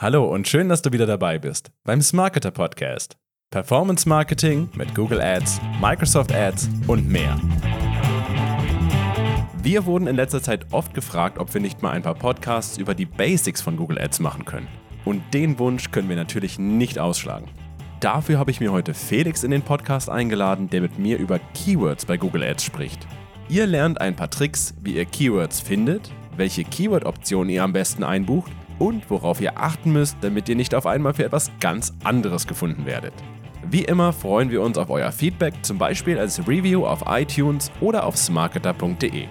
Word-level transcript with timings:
Hallo 0.00 0.32
und 0.32 0.46
schön, 0.46 0.68
dass 0.68 0.80
du 0.80 0.92
wieder 0.92 1.06
dabei 1.06 1.40
bist 1.40 1.72
beim 1.82 2.00
Smarketer 2.00 2.52
Podcast. 2.52 3.16
Performance 3.50 4.08
Marketing 4.08 4.68
mit 4.76 4.94
Google 4.94 5.20
Ads, 5.20 5.60
Microsoft 5.80 6.32
Ads 6.32 6.70
und 6.86 7.08
mehr. 7.08 7.36
Wir 9.60 9.86
wurden 9.86 10.06
in 10.06 10.14
letzter 10.14 10.40
Zeit 10.40 10.66
oft 10.70 10.94
gefragt, 10.94 11.40
ob 11.40 11.52
wir 11.52 11.60
nicht 11.60 11.82
mal 11.82 11.90
ein 11.90 12.02
paar 12.02 12.14
Podcasts 12.14 12.78
über 12.78 12.94
die 12.94 13.06
Basics 13.06 13.60
von 13.60 13.76
Google 13.76 13.98
Ads 13.98 14.20
machen 14.20 14.44
können. 14.44 14.68
Und 15.04 15.34
den 15.34 15.58
Wunsch 15.58 15.90
können 15.90 16.08
wir 16.08 16.14
natürlich 16.14 16.60
nicht 16.60 17.00
ausschlagen. 17.00 17.48
Dafür 17.98 18.38
habe 18.38 18.52
ich 18.52 18.60
mir 18.60 18.70
heute 18.70 18.94
Felix 18.94 19.42
in 19.42 19.50
den 19.50 19.62
Podcast 19.62 20.08
eingeladen, 20.08 20.70
der 20.70 20.80
mit 20.80 20.96
mir 21.00 21.18
über 21.18 21.40
Keywords 21.54 22.06
bei 22.06 22.16
Google 22.16 22.44
Ads 22.44 22.62
spricht. 22.62 23.04
Ihr 23.48 23.66
lernt 23.66 24.00
ein 24.00 24.14
paar 24.14 24.30
Tricks, 24.30 24.74
wie 24.80 24.92
ihr 24.92 25.06
Keywords 25.06 25.58
findet, 25.58 26.12
welche 26.36 26.62
Keyword-Optionen 26.62 27.50
ihr 27.50 27.64
am 27.64 27.72
besten 27.72 28.04
einbucht 28.04 28.52
und 28.78 29.10
worauf 29.10 29.40
ihr 29.40 29.58
achten 29.58 29.92
müsst, 29.92 30.18
damit 30.20 30.48
ihr 30.48 30.56
nicht 30.56 30.74
auf 30.74 30.86
einmal 30.86 31.14
für 31.14 31.24
etwas 31.24 31.50
ganz 31.60 31.92
anderes 32.04 32.46
gefunden 32.46 32.86
werdet. 32.86 33.14
Wie 33.70 33.84
immer 33.84 34.12
freuen 34.12 34.50
wir 34.50 34.62
uns 34.62 34.78
auf 34.78 34.88
euer 34.88 35.12
Feedback, 35.12 35.54
zum 35.62 35.78
Beispiel 35.78 36.18
als 36.18 36.46
Review 36.48 36.86
auf 36.86 37.04
iTunes 37.06 37.70
oder 37.80 38.04
auf 38.04 38.16
smarketer.de. 38.16 39.26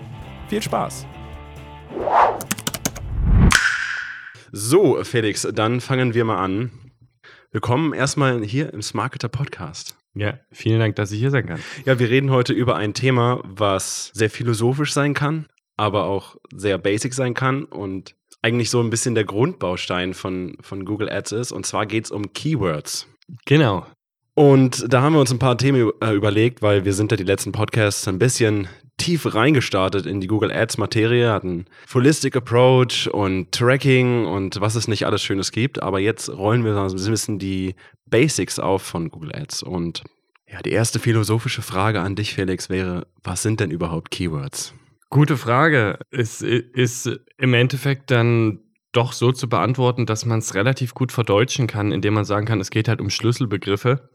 Viel 0.47 0.61
Spaß! 0.61 1.07
So, 4.51 5.03
Felix, 5.03 5.47
dann 5.53 5.81
fangen 5.81 6.13
wir 6.13 6.23
mal 6.25 6.43
an. 6.43 6.71
Willkommen 7.51 7.93
erstmal 7.93 8.43
hier 8.43 8.73
im 8.73 8.81
Smarketer 8.81 9.29
Podcast. 9.29 9.97
Ja, 10.13 10.39
vielen 10.51 10.79
Dank, 10.79 10.95
dass 10.95 11.11
ich 11.11 11.19
hier 11.19 11.31
sein 11.31 11.45
kann. 11.45 11.59
Ja, 11.85 11.99
wir 11.99 12.09
reden 12.09 12.31
heute 12.31 12.53
über 12.53 12.75
ein 12.75 12.93
Thema, 12.93 13.41
was 13.43 14.11
sehr 14.13 14.29
philosophisch 14.29 14.93
sein 14.93 15.13
kann, 15.13 15.47
aber 15.75 16.05
auch 16.05 16.37
sehr 16.53 16.77
basic 16.77 17.13
sein 17.13 17.33
kann 17.33 17.65
und 17.65 18.15
eigentlich 18.41 18.69
so 18.69 18.81
ein 18.81 18.89
bisschen 18.89 19.15
der 19.15 19.25
Grundbaustein 19.25 20.13
von, 20.13 20.57
von 20.61 20.85
Google 20.85 21.09
Ads 21.09 21.31
ist. 21.33 21.51
Und 21.51 21.65
zwar 21.65 21.85
geht 21.85 22.05
es 22.05 22.11
um 22.11 22.33
Keywords. 22.33 23.07
Genau. 23.45 23.85
Und 24.35 24.91
da 24.93 25.01
haben 25.01 25.13
wir 25.13 25.19
uns 25.19 25.31
ein 25.31 25.39
paar 25.39 25.57
Themen 25.57 25.91
äh, 26.01 26.13
überlegt, 26.13 26.61
weil 26.61 26.85
wir 26.85 26.93
sind 26.93 27.11
ja 27.11 27.17
die 27.17 27.23
letzten 27.23 27.51
Podcasts 27.51 28.07
ein 28.07 28.19
bisschen 28.19 28.67
tief 28.97 29.33
reingestartet 29.33 30.05
in 30.05 30.21
die 30.21 30.27
Google 30.27 30.51
Ads 30.51 30.77
Materie, 30.77 31.31
hatten 31.31 31.65
Holistic 31.93 32.35
Approach 32.35 33.09
und 33.11 33.51
Tracking 33.51 34.25
und 34.25 34.59
was 34.59 34.75
es 34.75 34.87
nicht 34.87 35.05
alles 35.05 35.21
Schönes 35.21 35.51
gibt. 35.51 35.81
Aber 35.81 35.99
jetzt 35.99 36.29
rollen 36.29 36.65
wir 36.65 36.73
so 36.89 36.95
ein 36.95 37.11
bisschen 37.11 37.39
die 37.39 37.75
Basics 38.05 38.59
auf 38.59 38.81
von 38.81 39.09
Google 39.09 39.35
Ads. 39.35 39.63
Und 39.63 40.03
ja, 40.47 40.61
die 40.61 40.71
erste 40.71 40.99
philosophische 40.99 41.61
Frage 41.61 42.01
an 42.01 42.15
dich, 42.15 42.35
Felix, 42.35 42.69
wäre, 42.69 43.07
was 43.23 43.41
sind 43.41 43.59
denn 43.59 43.71
überhaupt 43.71 44.11
Keywords? 44.11 44.73
Gute 45.09 45.37
Frage. 45.37 45.99
Es 46.11 46.41
ist 46.41 47.09
im 47.37 47.53
Endeffekt 47.53 48.11
dann 48.11 48.59
doch 48.91 49.13
so 49.13 49.31
zu 49.31 49.47
beantworten, 49.47 50.05
dass 50.05 50.25
man 50.25 50.39
es 50.39 50.53
relativ 50.53 50.93
gut 50.93 51.13
verdeutschen 51.13 51.67
kann, 51.67 51.91
indem 51.91 52.13
man 52.13 52.25
sagen 52.25 52.45
kann, 52.45 52.59
es 52.59 52.71
geht 52.71 52.87
halt 52.87 52.99
um 52.99 53.09
Schlüsselbegriffe, 53.09 54.09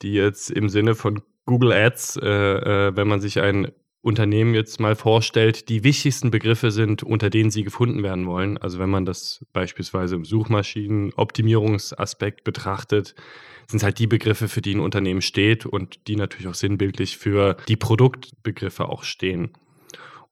die 0.00 0.14
jetzt 0.14 0.50
im 0.50 0.68
Sinne 0.68 0.94
von 0.94 1.22
Google 1.44 1.72
Ads, 1.72 2.20
äh, 2.22 2.28
äh, 2.28 2.96
wenn 2.96 3.08
man 3.08 3.20
sich 3.20 3.40
ein 3.40 3.72
Unternehmen 4.00 4.54
jetzt 4.54 4.80
mal 4.80 4.94
vorstellt, 4.94 5.68
die 5.68 5.82
wichtigsten 5.82 6.30
Begriffe 6.30 6.70
sind, 6.70 7.02
unter 7.02 7.30
denen 7.30 7.50
sie 7.50 7.64
gefunden 7.64 8.02
werden 8.02 8.26
wollen. 8.26 8.58
Also 8.58 8.78
wenn 8.78 8.90
man 8.90 9.04
das 9.04 9.44
beispielsweise 9.52 10.14
im 10.14 10.24
Suchmaschinenoptimierungsaspekt 10.24 12.44
betrachtet, 12.44 13.16
sind 13.66 13.78
es 13.78 13.82
halt 13.82 13.98
die 13.98 14.06
Begriffe, 14.06 14.48
für 14.48 14.62
die 14.62 14.74
ein 14.74 14.80
Unternehmen 14.80 15.20
steht 15.20 15.66
und 15.66 16.06
die 16.06 16.16
natürlich 16.16 16.46
auch 16.46 16.54
sinnbildlich 16.54 17.18
für 17.18 17.56
die 17.66 17.76
Produktbegriffe 17.76 18.88
auch 18.88 19.02
stehen. 19.02 19.50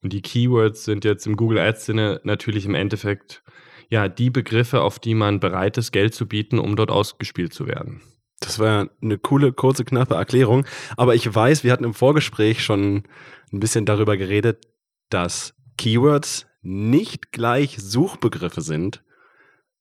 Und 0.07 0.13
die 0.13 0.23
Keywords 0.23 0.85
sind 0.85 1.05
jetzt 1.05 1.27
im 1.27 1.37
Google 1.37 1.59
Ads-Sinne 1.59 2.21
natürlich 2.23 2.65
im 2.65 2.77
Endeffekt 2.77 3.43
ja 3.89 4.07
die 4.07 4.31
Begriffe, 4.31 4.83
auf 4.83 5.01
die 5.01 5.15
man 5.15 5.41
bereit 5.41 5.79
ist, 5.79 5.91
Geld 5.91 6.15
zu 6.15 6.29
bieten, 6.29 6.61
um 6.61 6.77
dort 6.77 6.93
ausgespielt 6.93 7.53
zu 7.53 7.67
werden. 7.67 8.03
Das 8.39 8.61
war 8.61 8.89
eine 9.03 9.19
coole, 9.19 9.53
kurze, 9.53 9.85
knappe 9.85 10.15
Erklärung. 10.15 10.65
Aber 10.97 11.17
ich 11.17 11.35
weiß, 11.35 11.65
wir 11.65 11.73
hatten 11.73 11.83
im 11.83 11.93
Vorgespräch 11.93 12.63
schon 12.63 13.03
ein 13.53 13.59
bisschen 13.59 13.85
darüber 13.85 14.17
geredet, 14.17 14.69
dass 15.11 15.57
Keywords 15.77 16.47
nicht 16.63 17.33
gleich 17.33 17.77
Suchbegriffe 17.77 18.61
sind, 18.61 19.03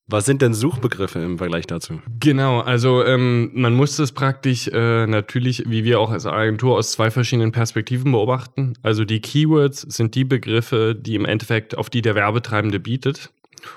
was 0.08 0.26
sind 0.26 0.44
denn 0.44 0.54
Suchbegriffe 0.54 1.20
im 1.20 1.40
Vergleich 1.40 1.66
dazu? 1.66 2.00
Genau, 2.20 2.60
also 2.60 3.04
ähm, 3.04 3.50
man 3.54 3.74
muss 3.74 3.96
das 3.96 4.12
praktisch 4.12 4.68
äh, 4.68 5.08
natürlich, 5.08 5.64
wie 5.68 5.84
wir 5.84 6.00
auch 6.00 6.12
als 6.12 6.28
Agentur, 6.28 6.78
aus 6.78 6.92
zwei 6.92 7.10
verschiedenen 7.10 7.52
Perspektiven 7.52 8.12
beobachten. 8.12 8.74
Also 8.84 9.04
die 9.04 9.20
Keywords 9.20 9.82
sind 9.82 10.14
die 10.14 10.24
Begriffe, 10.24 10.96
die 10.96 11.16
im 11.16 11.26
Endeffekt, 11.26 11.76
auf 11.76 11.90
die 11.90 12.04
der 12.04 12.14
Werbetreibende 12.14 12.80
bietet. 12.80 13.32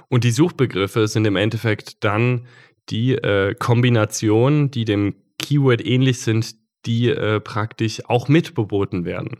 Und 0.09 0.25
die 0.25 0.31
Suchbegriffe 0.31 1.09
sind 1.09 1.25
im 1.25 1.37
Endeffekt 1.37 2.05
dann 2.05 2.47
die 2.91 3.13
äh, 3.13 3.55
Kombinationen, 3.55 4.71
die 4.71 4.85
dem 4.85 5.15
Keyword 5.39 5.85
ähnlich 5.85 6.21
sind, 6.21 6.57
die 6.85 7.09
äh, 7.09 7.41
praktisch 7.41 8.05
auch 8.07 8.29
mitbeboten 8.29 9.07
werden. 9.07 9.39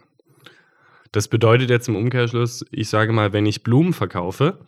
Das 1.13 1.29
bedeutet 1.29 1.71
jetzt 1.71 1.89
im 1.89 1.97
Umkehrschluss, 1.97 2.65
ich 2.71 2.89
sage 2.89 3.13
mal, 3.13 3.33
wenn 3.33 3.47
ich 3.47 3.63
Blumen 3.63 3.93
verkaufe, 3.93 4.59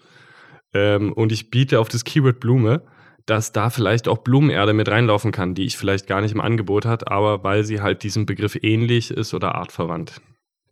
ähm, 0.75 1.13
und 1.13 1.33
ich 1.33 1.51
biete 1.51 1.81
auf 1.81 1.89
das 1.89 2.05
Keyword 2.05 2.41
Blume, 2.41 2.83
dass 3.27 3.53
da 3.53 3.71
vielleicht 3.71 4.09
auch 4.09 4.19
Blumenerde 4.19 4.73
mit 4.73 4.89
reinlaufen 4.89 5.33
kann, 5.33 5.55
die 5.55 5.65
ich 5.65 5.77
vielleicht 5.77 6.07
gar 6.07 6.21
nicht 6.21 6.33
im 6.33 6.41
Angebot 6.41 6.85
hat, 6.85 7.11
aber 7.11 7.45
weil 7.45 7.65
sie 7.65 7.81
halt 7.81 8.03
diesem 8.03 8.27
Begriff 8.27 8.57
ähnlich 8.61 9.11
ist 9.11 9.35
oder 9.35 9.55
artverwandt. 9.55 10.21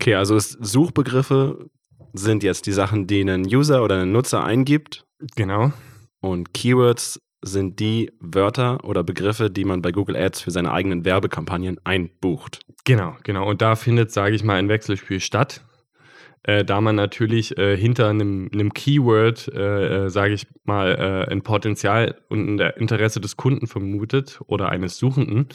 Okay, 0.00 0.14
also 0.14 0.38
Suchbegriffe 0.38 1.70
sind 2.12 2.42
jetzt 2.42 2.66
die 2.66 2.72
Sachen, 2.72 3.06
die 3.06 3.20
ein 3.22 3.46
User 3.46 3.82
oder 3.84 4.02
ein 4.02 4.12
Nutzer 4.12 4.44
eingibt. 4.44 5.04
Genau. 5.36 5.72
Und 6.20 6.54
Keywords 6.54 7.20
sind 7.42 7.78
die 7.78 8.10
Wörter 8.18 8.84
oder 8.84 9.04
Begriffe, 9.04 9.50
die 9.50 9.64
man 9.64 9.82
bei 9.82 9.92
Google 9.92 10.16
Ads 10.16 10.40
für 10.40 10.50
seine 10.50 10.72
eigenen 10.72 11.04
Werbekampagnen 11.04 11.78
einbucht. 11.84 12.60
Genau, 12.84 13.16
genau. 13.22 13.48
Und 13.48 13.62
da 13.62 13.76
findet, 13.76 14.10
sage 14.10 14.34
ich 14.34 14.42
mal, 14.42 14.56
ein 14.56 14.68
Wechselspiel 14.68 15.20
statt 15.20 15.64
äh, 16.42 16.64
da 16.64 16.80
man 16.80 16.96
natürlich 16.96 17.56
äh, 17.58 17.76
hinter 17.76 18.08
einem, 18.08 18.72
Keyword, 18.72 19.48
äh, 19.54 20.06
äh 20.06 20.10
sage 20.10 20.34
ich 20.34 20.46
mal, 20.64 21.26
äh, 21.28 21.32
ein 21.32 21.42
Potenzial 21.42 22.16
und 22.28 22.60
ein 22.60 22.72
Interesse 22.76 23.20
des 23.20 23.36
Kunden 23.36 23.66
vermutet 23.66 24.40
oder 24.46 24.68
eines 24.68 24.98
Suchenden. 24.98 25.48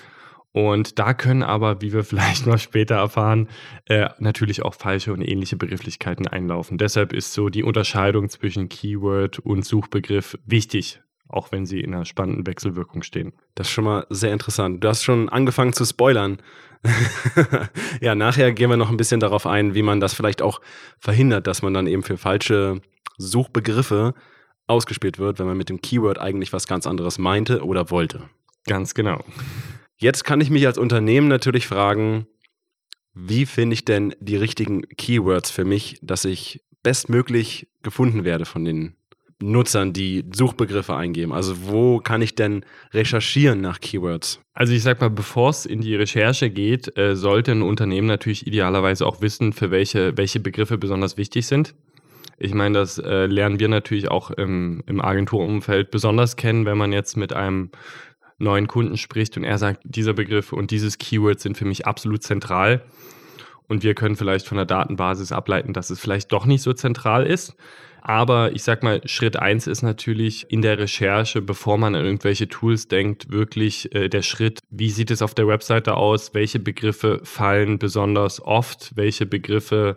Und 0.53 0.99
da 0.99 1.15
können 1.15 1.41
aber, 1.43 1.81
wie 1.81 1.93
wir 1.93 2.03
vielleicht 2.03 2.45
noch 2.45 2.59
später 2.59 2.95
erfahren, 2.95 3.49
äh, 3.85 4.09
natürlich 4.19 4.63
auch 4.63 4.75
falsche 4.75 5.11
und 5.11 5.21
ähnliche 5.21 5.57
Begrifflichkeiten 5.57 6.27
einlaufen. 6.27 6.77
Deshalb 6.77 7.11
ist 7.11 7.33
so 7.33 7.49
die 7.49 7.63
Unterscheidung 7.63 8.29
zwischen 8.29 8.69
Keyword 8.69 9.39
und 9.39 9.65
Suchbegriff 9.65 10.37
wichtig, 10.45 11.01
auch 11.33 11.51
wenn 11.51 11.65
sie 11.65 11.81
in 11.81 11.93
einer 11.93 12.05
spannenden 12.05 12.45
Wechselwirkung 12.45 13.01
stehen. 13.01 13.33
Das 13.55 13.67
ist 13.67 13.73
schon 13.73 13.85
mal 13.85 14.05
sehr 14.09 14.31
interessant. 14.31 14.83
Du 14.83 14.87
hast 14.87 15.03
schon 15.03 15.29
angefangen 15.29 15.73
zu 15.73 15.83
spoilern. 15.85 16.37
ja, 18.01 18.13
nachher 18.13 18.51
gehen 18.51 18.69
wir 18.69 18.77
noch 18.77 18.91
ein 18.91 18.97
bisschen 18.97 19.19
darauf 19.19 19.47
ein, 19.47 19.73
wie 19.73 19.83
man 19.83 19.99
das 19.99 20.13
vielleicht 20.13 20.41
auch 20.41 20.61
verhindert, 20.99 21.47
dass 21.47 21.61
man 21.61 21.73
dann 21.73 21.87
eben 21.87 22.03
für 22.03 22.17
falsche 22.17 22.81
Suchbegriffe 23.17 24.13
ausgespielt 24.67 25.17
wird, 25.17 25.39
wenn 25.39 25.47
man 25.47 25.57
mit 25.57 25.69
dem 25.69 25.81
Keyword 25.81 26.19
eigentlich 26.19 26.53
was 26.53 26.67
ganz 26.67 26.85
anderes 26.85 27.17
meinte 27.17 27.63
oder 27.63 27.89
wollte. 27.89 28.29
Ganz 28.65 28.93
genau. 28.93 29.23
Jetzt 29.97 30.23
kann 30.23 30.41
ich 30.41 30.49
mich 30.49 30.65
als 30.67 30.77
Unternehmen 30.77 31.27
natürlich 31.27 31.67
fragen, 31.67 32.27
wie 33.13 33.45
finde 33.45 33.75
ich 33.75 33.85
denn 33.85 34.15
die 34.19 34.35
richtigen 34.35 34.83
Keywords 34.83 35.51
für 35.51 35.65
mich, 35.65 35.99
dass 36.01 36.25
ich 36.25 36.63
bestmöglich 36.81 37.67
gefunden 37.81 38.23
werde 38.23 38.45
von 38.45 38.65
den 38.65 38.95
Nutzern, 39.51 39.93
die 39.93 40.23
Suchbegriffe 40.33 40.95
eingeben? 40.95 41.33
Also 41.33 41.67
wo 41.67 41.99
kann 41.99 42.21
ich 42.21 42.35
denn 42.35 42.65
recherchieren 42.93 43.61
nach 43.61 43.79
Keywords? 43.81 44.39
Also 44.53 44.73
ich 44.73 44.83
sag 44.83 45.01
mal, 45.01 45.09
bevor 45.09 45.49
es 45.49 45.65
in 45.65 45.81
die 45.81 45.95
Recherche 45.95 46.49
geht, 46.49 46.97
äh, 46.97 47.15
sollte 47.15 47.51
ein 47.51 47.61
Unternehmen 47.61 48.07
natürlich 48.07 48.47
idealerweise 48.47 49.05
auch 49.05 49.21
wissen, 49.21 49.53
für 49.53 49.71
welche, 49.71 50.17
welche 50.17 50.39
Begriffe 50.39 50.77
besonders 50.77 51.17
wichtig 51.17 51.47
sind. 51.47 51.75
Ich 52.37 52.53
meine, 52.53 52.79
das 52.79 52.97
äh, 52.97 53.25
lernen 53.25 53.59
wir 53.59 53.67
natürlich 53.67 54.09
auch 54.09 54.31
im, 54.31 54.83
im 54.87 55.01
Agenturumfeld 55.01 55.91
besonders 55.91 56.35
kennen, 56.35 56.65
wenn 56.65 56.77
man 56.77 56.91
jetzt 56.91 57.15
mit 57.17 57.33
einem 57.33 57.69
neuen 58.37 58.67
Kunden 58.67 58.97
spricht 58.97 59.37
und 59.37 59.43
er 59.43 59.57
sagt, 59.57 59.81
dieser 59.83 60.13
Begriff 60.13 60.53
und 60.53 60.71
dieses 60.71 60.97
Keyword 60.97 61.39
sind 61.39 61.57
für 61.57 61.65
mich 61.65 61.85
absolut 61.85 62.23
zentral. 62.23 62.83
Und 63.67 63.83
wir 63.83 63.95
können 63.95 64.15
vielleicht 64.15 64.47
von 64.47 64.57
der 64.57 64.65
Datenbasis 64.65 65.31
ableiten, 65.31 65.73
dass 65.73 65.89
es 65.89 65.99
vielleicht 65.99 66.31
doch 66.31 66.45
nicht 66.45 66.61
so 66.61 66.73
zentral 66.73 67.25
ist. 67.25 67.55
Aber 68.05 68.51
ich 68.51 68.63
sag 68.63 68.83
mal, 68.83 69.01
Schritt 69.05 69.37
eins 69.37 69.65
ist 69.65 69.81
natürlich 69.81 70.51
in 70.51 70.61
der 70.61 70.77
Recherche, 70.77 71.41
bevor 71.41 71.77
man 71.77 71.95
an 71.95 72.03
irgendwelche 72.03 72.49
Tools 72.49 72.89
denkt, 72.89 73.31
wirklich 73.31 73.95
äh, 73.95 74.09
der 74.09 74.23
Schritt, 74.23 74.59
wie 74.69 74.89
sieht 74.89 75.09
es 75.09 75.21
auf 75.21 75.33
der 75.33 75.47
Webseite 75.47 75.95
aus, 75.95 76.33
welche 76.33 76.59
Begriffe 76.59 77.21
fallen 77.23 77.79
besonders 77.79 78.41
oft, 78.41 78.91
welche 78.97 79.25
Begriffe 79.25 79.95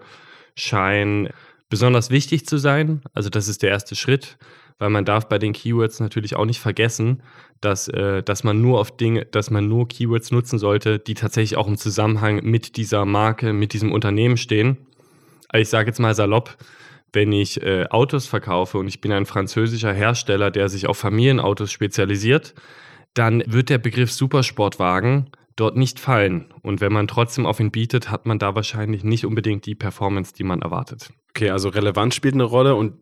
scheinen 0.55 1.31
besonders 1.69 2.11
wichtig 2.11 2.47
zu 2.47 2.59
sein. 2.59 3.03
Also 3.13 3.29
das 3.29 3.49
ist 3.49 3.65
der 3.65 3.71
erste 3.71 3.97
Schritt, 3.97 4.39
weil 4.79 4.91
man 4.91 5.05
darf 5.05 5.29
bei 5.29 5.41
den 5.41 5.53
Keywords 5.53 5.99
natürlich 5.99 6.37
auch 6.37 6.45
nicht 6.45 6.61
vergessen, 6.61 7.25
dass, 7.61 7.89
äh, 7.89 8.23
dass 8.23 8.45
man 8.45 8.61
nur 8.63 8.79
auf 8.79 8.97
Dinge, 8.97 9.25
dass 9.25 9.51
man 9.51 9.67
nur 9.67 9.89
Keywords 9.89 10.31
nutzen 10.31 10.61
sollte, 10.61 11.01
die 11.01 11.15
tatsächlich 11.15 11.57
auch 11.57 11.67
im 11.67 11.77
Zusammenhang 11.77 12.45
mit 12.45 12.77
dieser 12.77 13.05
Marke, 13.05 13.53
mit 13.53 13.73
diesem 13.73 13.91
Unternehmen 13.91 14.37
stehen. 14.37 14.77
Also 15.49 15.63
ich 15.63 15.69
sage 15.71 15.89
jetzt 15.89 15.99
mal 15.99 16.15
salopp, 16.15 16.57
wenn 17.17 17.33
ich 17.33 17.63
äh, 17.63 17.87
Autos 17.89 18.27
verkaufe 18.27 18.77
und 18.77 18.87
ich 18.87 19.01
bin 19.01 19.11
ein 19.11 19.25
französischer 19.25 19.93
Hersteller, 19.93 20.51
der 20.51 20.69
sich 20.69 20.87
auf 20.87 20.99
Familienautos 20.99 21.73
spezialisiert, 21.73 22.55
dann 23.15 23.43
wird 23.47 23.71
der 23.71 23.79
Begriff 23.79 24.13
Supersportwagen 24.13 25.31
dort 25.57 25.77
nicht 25.77 25.99
fallen. 25.99 26.53
Und 26.61 26.83
wenn 26.83 26.93
man 26.93 27.09
trotzdem 27.09 27.47
auf 27.47 27.59
ihn 27.59 27.71
bietet, 27.71 28.11
hat 28.11 28.27
man 28.27 28.39
da 28.39 28.55
wahrscheinlich 28.55 29.03
nicht 29.03 29.25
unbedingt 29.25 29.65
die 29.65 29.75
Performance, 29.75 30.35
die 30.35 30.45
man 30.45 30.61
erwartet. 30.61 31.11
Okay, 31.31 31.49
also 31.49 31.71
Relevanz 31.71 32.15
spielt 32.15 32.35
eine 32.35 32.45
Rolle 32.45 32.75
und 32.75 32.93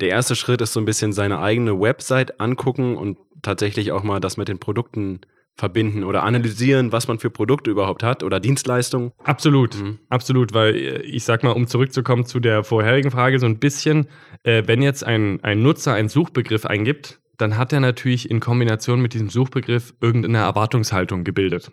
der 0.00 0.08
erste 0.08 0.34
Schritt 0.34 0.62
ist 0.62 0.72
so 0.72 0.80
ein 0.80 0.86
bisschen 0.86 1.12
seine 1.12 1.38
eigene 1.40 1.78
Website 1.78 2.40
angucken 2.40 2.96
und 2.96 3.18
tatsächlich 3.42 3.92
auch 3.92 4.02
mal 4.02 4.18
das 4.18 4.38
mit 4.38 4.48
den 4.48 4.58
Produkten 4.58 5.20
verbinden 5.58 6.04
oder 6.04 6.22
analysieren, 6.22 6.92
was 6.92 7.08
man 7.08 7.18
für 7.18 7.30
Produkte 7.30 7.70
überhaupt 7.70 8.04
hat 8.04 8.22
oder 8.22 8.38
Dienstleistungen. 8.38 9.10
Absolut, 9.24 9.76
mhm. 9.76 9.98
absolut, 10.08 10.54
weil 10.54 10.74
äh, 10.76 11.02
ich 11.02 11.24
sag 11.24 11.42
mal, 11.42 11.50
um 11.50 11.66
zurückzukommen 11.66 12.24
zu 12.24 12.38
der 12.38 12.62
vorherigen 12.62 13.10
Frage, 13.10 13.38
so 13.40 13.46
ein 13.46 13.58
bisschen, 13.58 14.06
äh, 14.44 14.62
wenn 14.66 14.80
jetzt 14.80 15.04
ein, 15.04 15.42
ein 15.42 15.60
Nutzer 15.60 15.94
einen 15.94 16.08
Suchbegriff 16.08 16.64
eingibt, 16.64 17.20
dann 17.36 17.58
hat 17.58 17.72
er 17.72 17.80
natürlich 17.80 18.30
in 18.30 18.40
Kombination 18.40 19.00
mit 19.00 19.14
diesem 19.14 19.30
Suchbegriff 19.30 19.94
irgendeine 20.00 20.38
Erwartungshaltung 20.38 21.24
gebildet. 21.24 21.72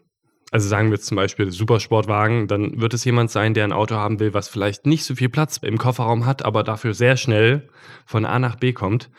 Also 0.52 0.68
sagen 0.68 0.90
wir 0.90 0.96
jetzt 0.96 1.08
zum 1.08 1.18
Beispiel 1.18 1.52
Supersportwagen, 1.52 2.48
dann 2.48 2.80
wird 2.80 2.94
es 2.94 3.04
jemand 3.04 3.30
sein, 3.30 3.54
der 3.54 3.66
ein 3.66 3.74
Auto 3.74 3.96
haben 3.96 4.20
will, 4.20 4.34
was 4.34 4.48
vielleicht 4.48 4.86
nicht 4.86 5.04
so 5.04 5.16
viel 5.16 5.30
Platz 5.30 5.58
im 5.58 5.78
Kofferraum 5.78 6.26
hat, 6.26 6.46
aber 6.46 6.64
dafür 6.64 6.94
sehr 6.94 7.18
schnell 7.18 7.70
von 8.06 8.26
A 8.26 8.40
nach 8.40 8.56
B 8.56 8.74
kommt. 8.74 9.10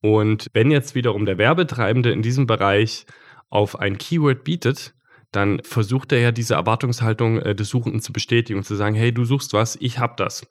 Und 0.00 0.48
wenn 0.52 0.70
jetzt 0.70 0.94
wiederum 0.94 1.24
der 1.24 1.38
Werbetreibende 1.38 2.10
in 2.10 2.22
diesem 2.22 2.46
Bereich 2.46 3.06
auf 3.50 3.78
ein 3.78 3.98
Keyword 3.98 4.44
bietet, 4.44 4.94
dann 5.32 5.60
versucht 5.62 6.12
er 6.12 6.20
ja 6.20 6.32
diese 6.32 6.54
Erwartungshaltung 6.54 7.38
äh, 7.38 7.54
des 7.54 7.68
Suchenden 7.68 8.00
zu 8.00 8.12
bestätigen 8.12 8.58
und 8.58 8.64
zu 8.64 8.74
sagen, 8.74 8.94
hey, 8.94 9.12
du 9.12 9.24
suchst 9.24 9.52
was, 9.52 9.76
ich 9.76 9.98
hab 9.98 10.16
das. 10.16 10.46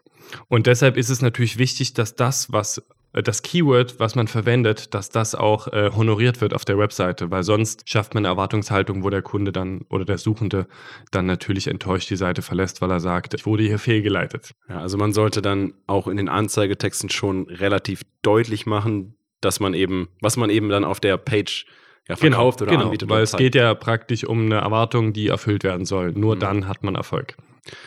Und 0.47 0.67
deshalb 0.67 0.97
ist 0.97 1.09
es 1.09 1.21
natürlich 1.21 1.57
wichtig, 1.57 1.93
dass 1.93 2.15
das, 2.15 2.51
was 2.51 2.83
äh, 3.13 3.23
das 3.23 3.41
Keyword, 3.41 3.99
was 3.99 4.15
man 4.15 4.27
verwendet, 4.27 4.93
dass 4.93 5.09
das 5.09 5.33
auch 5.33 5.67
äh, 5.69 5.91
honoriert 5.95 6.41
wird 6.41 6.53
auf 6.53 6.65
der 6.65 6.77
Webseite, 6.77 7.31
weil 7.31 7.43
sonst 7.43 7.89
schafft 7.89 8.13
man 8.13 8.25
eine 8.25 8.33
Erwartungshaltung, 8.33 9.03
wo 9.03 9.09
der 9.09 9.21
Kunde 9.21 9.51
dann 9.51 9.81
oder 9.89 10.05
der 10.05 10.17
Suchende 10.17 10.67
dann 11.11 11.25
natürlich 11.25 11.67
enttäuscht 11.67 12.09
die 12.09 12.15
Seite 12.15 12.41
verlässt, 12.41 12.81
weil 12.81 12.91
er 12.91 12.99
sagt, 12.99 13.33
ich 13.33 13.45
wurde 13.45 13.63
hier 13.63 13.79
fehlgeleitet. 13.79 14.53
Ja, 14.69 14.79
also 14.79 14.97
man 14.97 15.13
sollte 15.13 15.41
dann 15.41 15.73
auch 15.87 16.07
in 16.07 16.17
den 16.17 16.29
Anzeigetexten 16.29 17.09
schon 17.09 17.47
relativ 17.47 18.01
deutlich 18.21 18.65
machen, 18.65 19.15
dass 19.41 19.59
man 19.59 19.73
eben, 19.73 20.09
was 20.21 20.37
man 20.37 20.49
eben 20.49 20.69
dann 20.69 20.83
auf 20.83 20.99
der 20.99 21.17
Page 21.17 21.65
ja, 22.07 22.15
genau, 22.15 22.37
verkauft 22.37 22.59
genau, 22.59 22.69
oder 22.69 22.77
genau, 22.77 22.85
anbietet. 22.85 23.09
Weil 23.09 23.23
es 23.23 23.35
geht 23.35 23.55
ja 23.55 23.73
praktisch 23.73 24.23
um 24.23 24.45
eine 24.45 24.55
Erwartung, 24.55 25.13
die 25.13 25.27
erfüllt 25.27 25.63
werden 25.63 25.85
soll. 25.85 26.11
Nur 26.11 26.35
mhm. 26.35 26.39
dann 26.39 26.67
hat 26.67 26.83
man 26.83 26.95
Erfolg. 26.95 27.35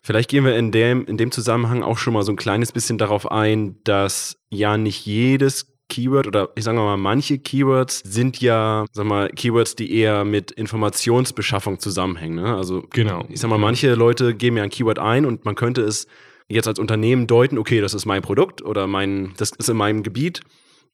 Vielleicht 0.02 0.28
gehen 0.30 0.44
wir 0.44 0.56
in 0.56 0.72
dem, 0.72 1.06
in 1.06 1.16
dem 1.16 1.30
Zusammenhang 1.30 1.82
auch 1.82 1.98
schon 1.98 2.14
mal 2.14 2.22
so 2.22 2.32
ein 2.32 2.36
kleines 2.36 2.72
bisschen 2.72 2.98
darauf 2.98 3.30
ein, 3.30 3.76
dass 3.84 4.38
ja 4.50 4.76
nicht 4.76 5.06
jedes 5.06 5.78
Keyword 5.88 6.26
oder 6.26 6.50
ich 6.54 6.64
sage 6.64 6.78
mal, 6.78 6.96
manche 6.96 7.38
Keywords 7.38 8.02
sind 8.04 8.40
ja, 8.40 8.84
sag 8.92 9.06
mal, 9.06 9.30
Keywords, 9.30 9.74
die 9.74 9.94
eher 9.94 10.24
mit 10.24 10.50
Informationsbeschaffung 10.50 11.78
zusammenhängen. 11.78 12.36
Ne? 12.36 12.56
Also, 12.56 12.84
genau. 12.90 13.24
ich 13.28 13.40
sag 13.40 13.48
mal, 13.48 13.58
manche 13.58 13.94
Leute 13.94 14.34
geben 14.34 14.58
ja 14.58 14.64
ein 14.64 14.70
Keyword 14.70 14.98
ein 14.98 15.24
und 15.24 15.44
man 15.44 15.54
könnte 15.54 15.82
es 15.82 16.06
jetzt 16.48 16.68
als 16.68 16.78
Unternehmen 16.78 17.26
deuten, 17.26 17.58
okay, 17.58 17.80
das 17.80 17.94
ist 17.94 18.04
mein 18.04 18.22
Produkt 18.22 18.62
oder 18.62 18.86
mein, 18.86 19.32
das 19.36 19.50
ist 19.50 19.68
in 19.68 19.76
meinem 19.76 20.02
Gebiet. 20.02 20.40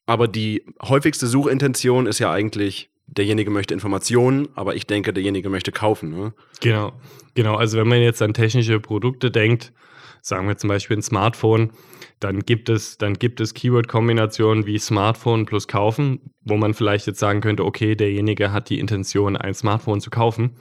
Aber 0.05 0.27
die 0.27 0.63
häufigste 0.81 1.27
Suchintention 1.27 2.05
ist 2.05 2.19
ja 2.19 2.31
eigentlich 2.31 2.89
derjenige 3.07 3.51
möchte 3.51 3.73
Informationen, 3.73 4.49
aber 4.55 4.75
ich 4.75 4.87
denke, 4.87 5.13
derjenige 5.13 5.49
möchte 5.49 5.71
kaufen. 5.71 6.09
Ne? 6.09 6.33
Genau, 6.61 6.93
genau. 7.33 7.55
Also 7.55 7.77
wenn 7.77 7.87
man 7.87 8.01
jetzt 8.01 8.21
an 8.21 8.33
technische 8.33 8.79
Produkte 8.79 9.31
denkt, 9.31 9.73
sagen 10.21 10.47
wir 10.47 10.57
zum 10.57 10.69
Beispiel 10.69 10.97
ein 10.97 11.03
Smartphone, 11.03 11.71
dann 12.19 12.39
gibt 12.39 12.69
es, 12.69 12.97
dann 12.97 13.13
gibt 13.13 13.39
es 13.39 13.53
Keyword-Kombinationen 13.53 14.65
wie 14.65 14.79
Smartphone 14.79 15.45
plus 15.45 15.67
kaufen, 15.67 16.31
wo 16.43 16.57
man 16.57 16.73
vielleicht 16.73 17.07
jetzt 17.07 17.19
sagen 17.19 17.41
könnte, 17.41 17.63
okay, 17.65 17.95
derjenige 17.95 18.51
hat 18.51 18.69
die 18.69 18.79
Intention, 18.79 19.37
ein 19.37 19.53
Smartphone 19.53 20.01
zu 20.01 20.09
kaufen. 20.09 20.55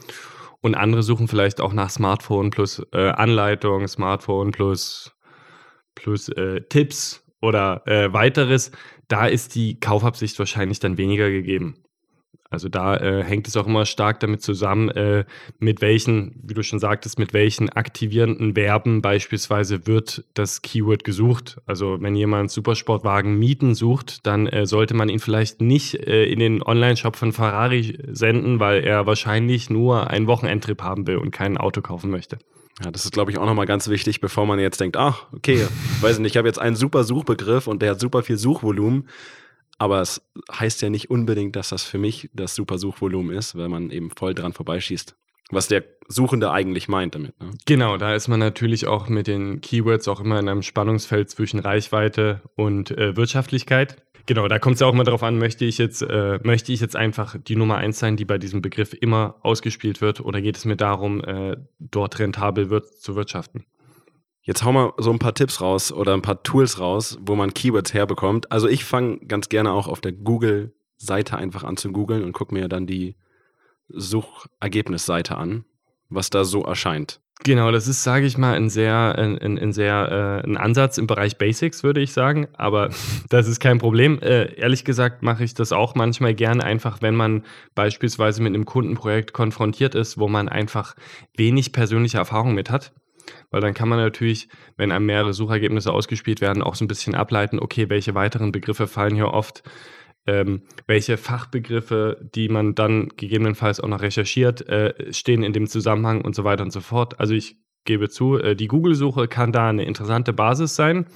Und 0.61 0.75
andere 0.75 1.03
suchen 1.03 1.29
vielleicht 1.29 1.61
auch 1.61 1.73
nach 1.73 1.91
Smartphone 1.91 2.51
plus 2.51 2.83
äh, 2.93 3.11
Anleitung, 3.11 3.87
Smartphone 3.87 4.51
plus, 4.51 5.15
plus 5.95 6.29
äh, 6.31 6.63
Tipps 6.69 7.23
oder 7.41 7.87
äh, 7.87 8.13
weiteres. 8.13 8.71
Da 9.09 9.27
ist 9.27 9.55
die 9.55 9.79
Kaufabsicht 9.79 10.39
wahrscheinlich 10.39 10.81
dann 10.81 10.97
weniger 10.97 11.31
gegeben. 11.31 11.84
Also 12.51 12.69
da 12.69 12.97
äh, 12.97 13.25
hängt 13.25 13.49
es 13.49 13.57
auch 13.57 13.67
immer 13.67 13.85
stark 13.85 14.21
damit 14.21 14.43
zusammen, 14.43 14.89
äh, 14.91 15.25
mit 15.59 15.81
welchen, 15.81 16.41
wie 16.43 16.55
du 16.55 16.63
schon 16.63 16.79
sagtest, 16.79 17.19
mit 17.19 17.33
welchen 17.33 17.69
aktivierenden 17.69 18.55
Verben 18.55 19.03
beispielsweise 19.03 19.87
wird 19.87 20.25
das 20.35 20.63
Keyword 20.63 21.05
gesucht. 21.05 21.61
Also 21.67 22.01
wenn 22.01 22.15
jemand 22.15 22.51
Supersportwagen 22.51 23.39
mieten 23.39 23.75
sucht, 23.75 24.27
dann 24.27 24.47
äh, 24.47 24.67
sollte 24.67 24.95
man 24.95 25.09
ihn 25.09 25.19
vielleicht 25.19 25.61
nicht 25.61 25.95
äh, 25.95 26.25
in 26.27 26.39
den 26.39 26.63
Online-Shop 26.63 27.17
von 27.17 27.33
Ferrari 27.33 27.99
senden, 28.07 28.61
weil 28.61 28.85
er 28.85 29.07
wahrscheinlich 29.07 29.69
nur 29.69 30.09
einen 30.09 30.27
Wochenendtrip 30.27 30.83
haben 30.83 31.07
will 31.07 31.17
und 31.17 31.33
kein 31.33 31.57
Auto 31.57 31.81
kaufen 31.83 32.11
möchte. 32.11 32.39
Ja, 32.83 32.91
das 32.91 33.05
ist, 33.05 33.13
glaube 33.13 33.31
ich, 33.31 33.39
auch 33.39 33.47
nochmal 33.47 33.67
ganz 33.67 33.89
wichtig, 33.89 34.21
bevor 34.21 34.47
man 34.47 34.59
jetzt 34.59 34.81
denkt, 34.81 34.97
ach, 34.97 35.27
okay, 35.33 35.67
weiß 36.01 36.19
nicht, 36.19 36.33
ich 36.33 36.37
habe 36.37 36.49
jetzt 36.49 36.59
einen 36.59 36.75
super 36.75 37.05
Suchbegriff 37.05 37.69
und 37.69 37.83
der 37.83 37.93
hat 37.93 38.01
super 38.01 38.23
viel 38.23 38.37
Suchvolumen 38.37 39.09
aber 39.79 40.01
es 40.01 40.23
heißt 40.53 40.83
ja 40.83 40.91
nicht 40.91 41.11
unbedingt, 41.11 41.57
dass 41.57 41.71
das 41.71 41.85
für 41.85 41.99
mich 41.99 42.31
das 42.33 42.55
super 42.55 42.79
Suchvolumen 42.79 43.37
ist, 43.37 43.57
weil 43.57 43.69
man 43.69 43.91
eben 43.91 44.11
voll 44.11 44.35
dran 44.35 44.53
vorbeischießt. 44.53 45.17
Was 45.51 45.69
der 45.69 45.85
Suchende 46.09 46.51
eigentlich 46.51 46.89
meint 46.89 47.15
damit. 47.15 47.39
Ne? 47.41 47.51
Genau, 47.67 47.97
da 47.97 48.15
ist 48.15 48.29
man 48.29 48.41
natürlich 48.41 48.87
auch 48.87 49.09
mit 49.09 49.27
den 49.27 49.61
Keywords 49.61 50.09
auch 50.09 50.21
immer 50.21 50.39
in 50.39 50.49
einem 50.49 50.63
Spannungsfeld 50.63 51.31
zwischen 51.31 51.61
Reichweite 51.61 52.41
und 52.57 52.91
äh, 52.91 53.17
Wirtschaftlichkeit. 53.17 54.03
Genau, 54.27 54.49
da 54.49 54.59
kommt 54.59 54.75
es 54.75 54.81
ja 54.81 54.87
auch 54.87 54.95
mal 54.95 55.05
darauf 55.05 55.23
an, 55.23 55.39
möchte 55.39 55.67
ich 55.67 55.77
jetzt, 55.77 56.01
äh, 56.01 56.39
möchte 56.43 56.73
ich 56.73 56.81
jetzt 56.81 56.97
einfach 56.97 57.37
die 57.39 57.57
Nummer 57.57 57.77
eins 57.77 57.99
sein, 57.99 58.17
die 58.17 58.25
bei 58.25 58.39
diesem 58.39 58.63
Begriff 58.63 58.95
immer 58.99 59.37
ausgespielt 59.43 60.01
wird, 60.01 60.21
oder 60.21 60.41
geht 60.41 60.57
es 60.57 60.65
mir 60.65 60.77
darum, 60.77 61.23
äh, 61.23 61.57
dort 61.79 62.19
rentabel 62.19 62.71
wird, 62.71 62.89
zu 63.01 63.17
wirtschaften? 63.17 63.67
Jetzt 64.47 64.63
hau 64.63 64.73
mal 64.73 64.93
so 64.99 65.11
ein 65.11 65.19
paar 65.19 65.33
Tipps 65.35 65.63
raus 65.63 65.91
oder 65.91 66.13
ein 66.13 66.21
paar 66.21 66.43
Tools 66.43 66.79
raus, 66.79 67.19
wo 67.23 67.35
man 67.35 67.55
Keywords 67.55 67.95
herbekommt. 67.95 68.53
Also 68.53 68.69
ich 68.69 68.85
fange 68.85 69.21
ganz 69.21 69.49
gerne 69.49 69.73
auch 69.73 69.89
auf 69.89 70.03
der 70.03 70.13
Google-Seite 70.13 71.39
einfach 71.39 71.65
an 71.65 71.79
zu 71.79 71.91
googeln 71.93 72.23
und 72.23 72.33
gucke 72.33 72.53
mir 72.53 72.69
dann 72.69 72.87
die 72.87 73.17
Suchergebnisseite 73.89 75.39
an, 75.39 75.65
was 76.11 76.29
da 76.29 76.45
so 76.45 76.63
erscheint. 76.63 77.21
Genau, 77.43 77.73
das 77.73 77.89
ist, 77.89 78.03
sage 78.03 78.27
ich 78.27 78.37
mal, 78.37 78.55
ein 78.55 78.69
sehr, 78.69 79.17
ein, 79.19 79.59
ein 79.59 79.73
sehr, 79.73 80.43
äh, 80.45 80.47
ein 80.47 80.59
Ansatz 80.59 80.99
im 80.99 81.07
Bereich 81.07 81.39
Basics, 81.39 81.83
würde 81.83 82.03
ich 82.03 82.13
sagen. 82.13 82.47
Aber 82.53 82.91
das 83.31 83.49
ist 83.49 83.61
kein 83.61 83.79
Problem. 83.79 84.19
Äh, 84.21 84.55
ehrlich 84.57 84.85
gesagt 84.85 85.23
mache 85.23 85.43
ich 85.43 85.55
das 85.55 85.73
auch 85.73 85.95
manchmal 85.95 86.35
gern 86.35 86.61
einfach, 86.61 87.01
wenn 87.01 87.17
man 87.17 87.45
beispielsweise 87.75 88.43
mit 88.43 88.55
einem 88.55 88.67
Kundenprojekt 88.67 89.33
konfrontiert 89.33 89.95
ist, 89.95 90.19
wo 90.19 90.29
man 90.29 90.51
einfach 90.51 90.97
wenig 91.35 91.73
persönliche 91.73 92.19
Erfahrung 92.19 92.55
mit 92.55 92.71
hat 92.71 92.93
weil 93.51 93.61
dann 93.61 93.75
kann 93.75 93.89
man 93.89 93.99
natürlich, 93.99 94.49
wenn 94.77 94.93
einem 94.93 95.07
mehrere 95.07 95.33
Suchergebnisse 95.33 95.93
ausgespielt 95.93 96.41
werden, 96.41 96.63
auch 96.63 96.75
so 96.75 96.85
ein 96.85 96.89
bisschen 96.89 97.15
ableiten, 97.15 97.59
okay, 97.59 97.89
welche 97.89 98.15
weiteren 98.15 98.53
Begriffe 98.53 98.87
fallen 98.87 99.15
hier 99.15 99.29
oft, 99.29 99.63
ähm, 100.27 100.63
welche 100.87 101.17
Fachbegriffe, 101.17 102.19
die 102.35 102.49
man 102.49 102.75
dann 102.75 103.09
gegebenenfalls 103.17 103.81
auch 103.81 103.89
noch 103.89 104.01
recherchiert, 104.01 104.67
äh, 104.69 105.13
stehen 105.13 105.43
in 105.43 105.53
dem 105.53 105.67
Zusammenhang 105.67 106.23
und 106.23 106.35
so 106.35 106.45
weiter 106.45 106.63
und 106.63 106.73
so 106.73 106.81
fort. 106.81 107.21
Also 107.21 107.35
ich 107.35 107.57
gebe 107.85 108.09
zu, 108.09 108.39
äh, 108.39 108.57
die 108.57 108.69
Google-Suche 108.69 109.29
kann 109.29 109.53
da 109.53 109.69
eine 109.69 109.85
interessante 109.85 110.33
Basis 110.33 110.75
sein. 110.75 111.07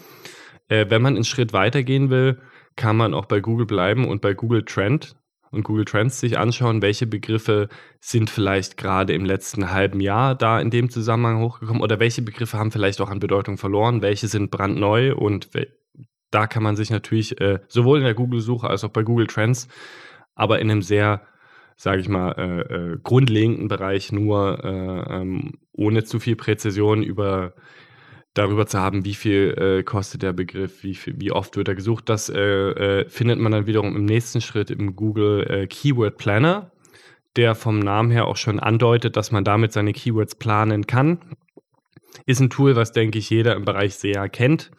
Äh, 0.68 0.86
wenn 0.90 1.02
man 1.02 1.14
einen 1.14 1.24
Schritt 1.24 1.52
weitergehen 1.52 2.10
will, 2.10 2.38
kann 2.76 2.96
man 2.96 3.14
auch 3.14 3.26
bei 3.26 3.40
Google 3.40 3.66
bleiben 3.66 4.06
und 4.06 4.20
bei 4.20 4.34
Google 4.34 4.64
Trend 4.64 5.16
und 5.50 5.62
Google 5.62 5.84
Trends 5.84 6.20
sich 6.20 6.38
anschauen, 6.38 6.82
welche 6.82 7.06
Begriffe 7.06 7.68
sind 8.00 8.30
vielleicht 8.30 8.76
gerade 8.76 9.12
im 9.12 9.24
letzten 9.24 9.70
halben 9.70 10.00
Jahr 10.00 10.34
da 10.34 10.60
in 10.60 10.70
dem 10.70 10.90
Zusammenhang 10.90 11.42
hochgekommen 11.42 11.82
oder 11.82 12.00
welche 12.00 12.22
Begriffe 12.22 12.58
haben 12.58 12.70
vielleicht 12.70 13.00
auch 13.00 13.10
an 13.10 13.20
Bedeutung 13.20 13.58
verloren, 13.58 14.02
welche 14.02 14.28
sind 14.28 14.50
brandneu 14.50 15.14
und 15.14 15.48
da 16.30 16.46
kann 16.46 16.62
man 16.62 16.76
sich 16.76 16.90
natürlich 16.90 17.40
äh, 17.40 17.60
sowohl 17.68 17.98
in 17.98 18.04
der 18.04 18.14
Google-Suche 18.14 18.68
als 18.68 18.84
auch 18.84 18.90
bei 18.90 19.02
Google 19.02 19.26
Trends, 19.26 19.68
aber 20.34 20.60
in 20.60 20.70
einem 20.70 20.82
sehr, 20.82 21.22
sage 21.76 22.00
ich 22.00 22.08
mal, 22.08 22.32
äh, 22.32 22.74
äh, 22.74 22.98
grundlegenden 23.02 23.68
Bereich 23.68 24.12
nur 24.12 24.62
äh, 24.62 25.20
ähm, 25.20 25.54
ohne 25.72 26.04
zu 26.04 26.20
viel 26.20 26.36
Präzision 26.36 27.02
über 27.02 27.54
darüber 28.38 28.66
zu 28.66 28.78
haben, 28.78 29.04
wie 29.04 29.14
viel 29.14 29.54
äh, 29.58 29.82
kostet 29.82 30.22
der 30.22 30.32
Begriff, 30.32 30.82
wie, 30.82 30.94
viel, 30.94 31.14
wie 31.18 31.32
oft 31.32 31.56
wird 31.56 31.68
er 31.68 31.74
gesucht. 31.74 32.08
Das 32.08 32.28
äh, 32.28 32.40
äh, 32.40 33.08
findet 33.08 33.38
man 33.38 33.52
dann 33.52 33.66
wiederum 33.66 33.94
im 33.96 34.04
nächsten 34.04 34.40
Schritt 34.40 34.70
im 34.70 34.96
Google 34.96 35.46
äh, 35.48 35.66
Keyword 35.66 36.16
Planner, 36.16 36.70
der 37.36 37.54
vom 37.54 37.78
Namen 37.78 38.10
her 38.10 38.26
auch 38.26 38.36
schon 38.36 38.60
andeutet, 38.60 39.16
dass 39.16 39.32
man 39.32 39.44
damit 39.44 39.72
seine 39.72 39.92
Keywords 39.92 40.34
planen 40.34 40.86
kann. 40.86 41.18
Ist 42.26 42.40
ein 42.40 42.50
Tool, 42.50 42.76
was, 42.76 42.92
denke 42.92 43.18
ich, 43.18 43.30
jeder 43.30 43.54
im 43.54 43.64
Bereich 43.64 43.94
SEA 43.94 44.28
kennt. 44.28 44.70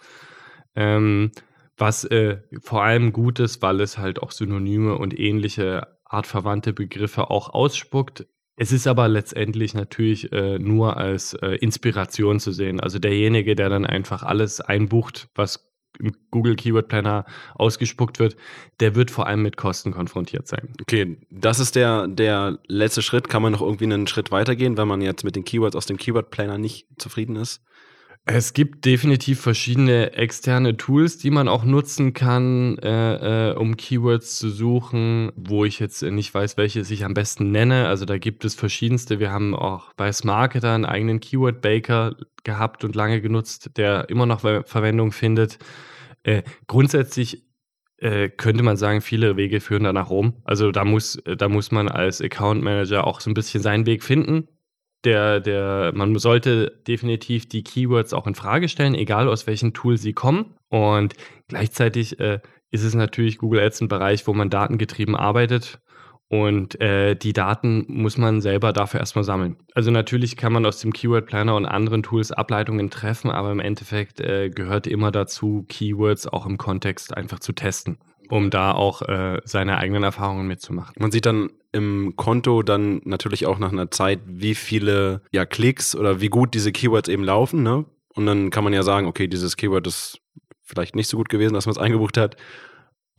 Ähm, 0.75 1.31
was 1.77 2.03
äh, 2.05 2.39
vor 2.61 2.83
allem 2.83 3.13
gut 3.13 3.39
ist, 3.39 3.61
weil 3.61 3.79
es 3.81 3.97
halt 3.97 4.21
auch 4.21 4.31
Synonyme 4.31 4.97
und 4.97 5.17
ähnliche 5.17 5.87
artverwandte 6.03 6.73
Begriffe 6.73 7.29
auch 7.29 7.49
ausspuckt. 7.49 8.27
Es 8.61 8.73
ist 8.73 8.87
aber 8.87 9.07
letztendlich 9.07 9.73
natürlich 9.73 10.33
äh, 10.33 10.59
nur 10.59 10.97
als 10.97 11.33
äh, 11.33 11.55
Inspiration 11.61 12.41
zu 12.41 12.51
sehen. 12.51 12.81
Also 12.81 12.99
derjenige, 12.99 13.55
der 13.55 13.69
dann 13.69 13.85
einfach 13.85 14.21
alles 14.21 14.59
einbucht, 14.59 15.29
was 15.33 15.71
im 15.97 16.13
Google 16.29 16.57
Keyword 16.57 16.89
Planner 16.89 17.23
ausgespuckt 17.55 18.19
wird, 18.19 18.35
der 18.81 18.95
wird 18.95 19.11
vor 19.11 19.27
allem 19.27 19.43
mit 19.43 19.55
Kosten 19.55 19.93
konfrontiert 19.93 20.45
sein. 20.49 20.73
Okay, 20.81 21.17
das 21.31 21.61
ist 21.61 21.77
der, 21.77 22.09
der 22.09 22.59
letzte 22.67 23.01
Schritt. 23.01 23.29
Kann 23.29 23.41
man 23.41 23.53
noch 23.53 23.61
irgendwie 23.61 23.85
einen 23.85 24.07
Schritt 24.07 24.29
weitergehen, 24.29 24.75
wenn 24.75 24.89
man 24.89 24.99
jetzt 24.99 25.23
mit 25.23 25.37
den 25.37 25.45
Keywords 25.45 25.77
aus 25.77 25.85
dem 25.85 25.95
Keyword 25.95 26.29
Planner 26.29 26.57
nicht 26.57 26.85
zufrieden 26.97 27.37
ist? 27.37 27.63
Es 28.31 28.53
gibt 28.53 28.85
definitiv 28.85 29.41
verschiedene 29.41 30.13
externe 30.13 30.77
Tools, 30.77 31.17
die 31.17 31.31
man 31.31 31.47
auch 31.47 31.63
nutzen 31.63 32.13
kann, 32.13 32.77
äh, 32.77 33.49
äh, 33.49 33.55
um 33.55 33.75
Keywords 33.75 34.37
zu 34.37 34.51
suchen, 34.51 35.31
wo 35.35 35.65
ich 35.65 35.79
jetzt 35.79 36.03
nicht 36.03 36.31
weiß, 36.31 36.55
welche 36.55 36.81
ich 36.81 37.03
am 37.03 37.15
besten 37.15 37.49
nenne. 37.49 37.87
Also 37.87 38.05
da 38.05 38.19
gibt 38.19 38.45
es 38.45 38.53
verschiedenste. 38.53 39.19
Wir 39.19 39.31
haben 39.31 39.55
auch 39.55 39.93
bei 39.93 40.11
Smarketer 40.11 40.75
einen 40.75 40.85
eigenen 40.85 41.19
Keyword 41.19 41.61
Baker 41.61 42.17
gehabt 42.43 42.83
und 42.83 42.95
lange 42.95 43.19
genutzt, 43.19 43.71
der 43.77 44.07
immer 44.09 44.27
noch 44.27 44.41
Verwendung 44.41 45.11
findet. 45.11 45.57
Äh, 46.21 46.43
grundsätzlich 46.67 47.47
äh, 47.97 48.29
könnte 48.29 48.61
man 48.61 48.77
sagen, 48.77 49.01
viele 49.01 49.37
Wege 49.37 49.59
führen 49.59 49.85
da 49.85 49.91
nach 49.91 50.11
Rom. 50.11 50.35
Also 50.43 50.71
da 50.71 50.85
muss, 50.85 51.19
da 51.25 51.49
muss 51.49 51.71
man 51.71 51.89
als 51.89 52.21
Account 52.21 52.61
Manager 52.61 53.07
auch 53.07 53.21
so 53.21 53.31
ein 53.31 53.33
bisschen 53.33 53.63
seinen 53.63 53.87
Weg 53.87 54.03
finden 54.03 54.47
der, 55.05 55.39
der, 55.39 55.91
man 55.95 56.17
sollte 56.17 56.79
definitiv 56.87 57.47
die 57.47 57.63
Keywords 57.63 58.13
auch 58.13 58.27
in 58.27 58.35
Frage 58.35 58.67
stellen, 58.67 58.95
egal 58.95 59.29
aus 59.29 59.47
welchem 59.47 59.73
Tool 59.73 59.97
sie 59.97 60.13
kommen. 60.13 60.55
Und 60.69 61.13
gleichzeitig 61.47 62.19
äh, 62.19 62.39
ist 62.71 62.83
es 62.83 62.95
natürlich 62.95 63.37
Google 63.37 63.61
Ads 63.61 63.81
ein 63.81 63.87
Bereich, 63.87 64.27
wo 64.27 64.33
man 64.33 64.49
datengetrieben 64.49 65.15
arbeitet. 65.15 65.79
Und 66.27 66.79
äh, 66.79 67.15
die 67.15 67.33
Daten 67.33 67.85
muss 67.87 68.17
man 68.17 68.41
selber 68.41 68.71
dafür 68.71 68.99
erstmal 68.99 69.23
sammeln. 69.23 69.55
Also 69.73 69.89
natürlich 69.89 70.37
kann 70.37 70.53
man 70.53 70.65
aus 70.65 70.79
dem 70.79 70.93
Keyword 70.93 71.25
Planner 71.25 71.55
und 71.55 71.65
anderen 71.65 72.03
Tools 72.03 72.31
Ableitungen 72.31 72.91
treffen, 72.91 73.31
aber 73.31 73.51
im 73.51 73.59
Endeffekt 73.59 74.19
äh, 74.19 74.49
gehört 74.49 74.85
immer 74.85 75.11
dazu, 75.11 75.65
Keywords 75.67 76.27
auch 76.27 76.45
im 76.45 76.59
Kontext 76.59 77.17
einfach 77.17 77.39
zu 77.39 77.53
testen 77.53 77.97
um 78.29 78.49
da 78.49 78.71
auch 78.71 79.01
äh, 79.01 79.41
seine 79.43 79.77
eigenen 79.77 80.03
Erfahrungen 80.03 80.47
mitzumachen. 80.47 80.95
Man 80.99 81.11
sieht 81.11 81.25
dann 81.25 81.49
im 81.71 82.15
Konto 82.15 82.63
dann 82.63 83.01
natürlich 83.05 83.45
auch 83.45 83.59
nach 83.59 83.71
einer 83.71 83.91
Zeit, 83.91 84.19
wie 84.25 84.55
viele 84.55 85.21
ja, 85.31 85.45
Klicks 85.45 85.95
oder 85.95 86.21
wie 86.21 86.29
gut 86.29 86.53
diese 86.53 86.71
Keywords 86.71 87.09
eben 87.09 87.23
laufen. 87.23 87.63
Ne? 87.63 87.85
Und 88.15 88.25
dann 88.25 88.49
kann 88.49 88.63
man 88.63 88.73
ja 88.73 88.83
sagen, 88.83 89.07
okay, 89.07 89.27
dieses 89.27 89.55
Keyword 89.55 89.87
ist 89.87 90.19
vielleicht 90.63 90.95
nicht 90.95 91.07
so 91.07 91.17
gut 91.17 91.29
gewesen, 91.29 91.53
dass 91.53 91.65
man 91.65 91.71
es 91.71 91.77
eingebucht 91.77 92.17
hat 92.17 92.37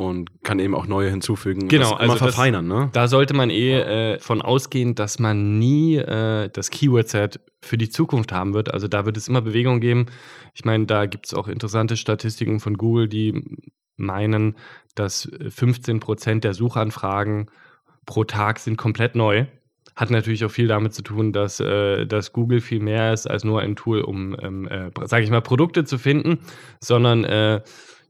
und 0.01 0.43
kann 0.43 0.59
eben 0.59 0.75
auch 0.75 0.87
neue 0.87 1.11
hinzufügen. 1.11 1.69
Genau, 1.69 1.93
also 1.93 2.17
verfeinern. 2.17 2.69
Das, 2.69 2.79
ne? 2.79 2.91
Da 2.93 3.09
sollte 3.09 3.35
man 3.35 3.51
eh 3.51 4.15
äh, 4.15 4.19
von 4.19 4.43
ausgehen, 4.43 4.95
dass 4.95 5.19
man 5.19 5.59
nie 5.59 5.97
äh, 5.97 6.49
das 6.49 6.71
Keyword-Set 6.71 7.41
für 7.61 7.77
die 7.77 7.91
Zukunft 7.91 8.33
haben 8.33 8.55
wird. 8.55 8.73
Also 8.73 8.89
da 8.89 9.05
wird 9.05 9.17
es 9.17 9.29
immer 9.29 9.43
Bewegung 9.43 9.81
geben. 9.81 10.07
Ich 10.55 10.65
meine, 10.65 10.87
da 10.87 11.07
gibt 11.07 11.27
es 11.27 11.35
auch 11.35 11.49
interessante 11.49 11.97
Statistiken 11.97 12.61
von 12.61 12.77
Google, 12.77 13.09
die 13.09 13.45
meinen, 14.01 14.57
dass 14.95 15.31
15 15.49 15.97
äh, 15.97 16.01
Prozent 16.01 16.45
der 16.45 16.55
Suchanfragen 16.55 17.51
pro 18.07 18.25
Tag 18.25 18.59
sind 18.59 18.77
komplett 18.77 19.15
neu. 19.15 19.47
Hat 19.97 20.11
natürlich 20.11 20.45
auch 20.45 20.51
viel 20.51 20.69
damit 20.69 20.95
zu 20.95 21.03
tun, 21.03 21.33
dass, 21.33 21.61
äh, 21.61 22.07
dass 22.07 22.33
Google 22.33 22.61
viel 22.61 22.81
mehr 22.81 23.13
ist 23.13 23.27
als 23.29 23.45
nur 23.45 23.61
ein 23.61 23.77
Tool, 23.77 24.01
um, 24.01 24.37
ähm, 24.41 24.67
äh, 24.69 24.91
sage 25.05 25.25
ich 25.25 25.31
mal, 25.31 25.43
Produkte 25.43 25.85
zu 25.85 25.99
finden, 25.99 26.39
sondern 26.81 27.25
äh, 27.25 27.61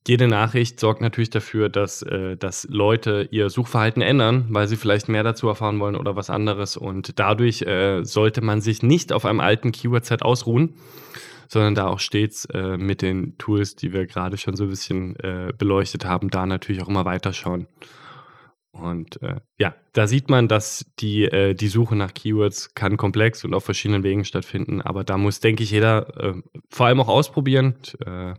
jede 0.06 0.28
Nachricht 0.28 0.80
sorgt 0.80 1.02
natürlich 1.02 1.30
dafür, 1.30 1.68
dass, 1.68 2.02
äh, 2.02 2.36
dass 2.36 2.66
Leute 2.70 3.28
ihr 3.30 3.50
Suchverhalten 3.50 4.02
ändern, 4.02 4.46
weil 4.48 4.66
sie 4.66 4.76
vielleicht 4.76 5.08
mehr 5.08 5.22
dazu 5.22 5.48
erfahren 5.48 5.78
wollen 5.78 5.96
oder 5.96 6.16
was 6.16 6.30
anderes. 6.30 6.76
Und 6.76 7.18
dadurch 7.18 7.62
äh, 7.62 8.02
sollte 8.04 8.40
man 8.40 8.60
sich 8.60 8.82
nicht 8.82 9.12
auf 9.12 9.26
einem 9.26 9.40
alten 9.40 9.72
Keyword-Set 9.72 10.22
ausruhen, 10.22 10.74
sondern 11.50 11.74
da 11.74 11.88
auch 11.88 11.98
stets 11.98 12.44
äh, 12.46 12.76
mit 12.76 13.02
den 13.02 13.36
Tools, 13.36 13.74
die 13.74 13.92
wir 13.92 14.06
gerade 14.06 14.36
schon 14.36 14.54
so 14.54 14.64
ein 14.64 14.70
bisschen 14.70 15.16
äh, 15.16 15.52
beleuchtet 15.56 16.04
haben, 16.04 16.30
da 16.30 16.46
natürlich 16.46 16.82
auch 16.82 16.88
immer 16.88 17.04
weiterschauen. 17.04 17.66
Und 18.70 19.20
äh, 19.22 19.40
ja, 19.58 19.74
da 19.92 20.06
sieht 20.06 20.30
man, 20.30 20.46
dass 20.46 20.86
die, 21.00 21.24
äh, 21.24 21.54
die 21.54 21.66
Suche 21.66 21.96
nach 21.96 22.14
Keywords 22.14 22.74
kann 22.74 22.96
komplex 22.96 23.44
und 23.44 23.52
auf 23.52 23.64
verschiedenen 23.64 24.04
Wegen 24.04 24.24
stattfinden. 24.24 24.80
Aber 24.80 25.02
da 25.02 25.18
muss, 25.18 25.40
denke 25.40 25.64
ich, 25.64 25.72
jeder 25.72 26.16
äh, 26.22 26.34
vor 26.68 26.86
allem 26.86 27.00
auch 27.00 27.08
ausprobieren. 27.08 27.74
Äh, 28.06 28.34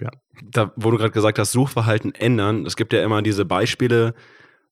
ja. 0.00 0.10
Da, 0.50 0.72
wo 0.76 0.90
du 0.90 0.96
gerade 0.96 1.10
gesagt 1.10 1.38
hast, 1.38 1.52
Suchverhalten 1.52 2.14
ändern. 2.14 2.64
Es 2.64 2.76
gibt 2.76 2.94
ja 2.94 3.04
immer 3.04 3.20
diese 3.20 3.44
Beispiele, 3.44 4.14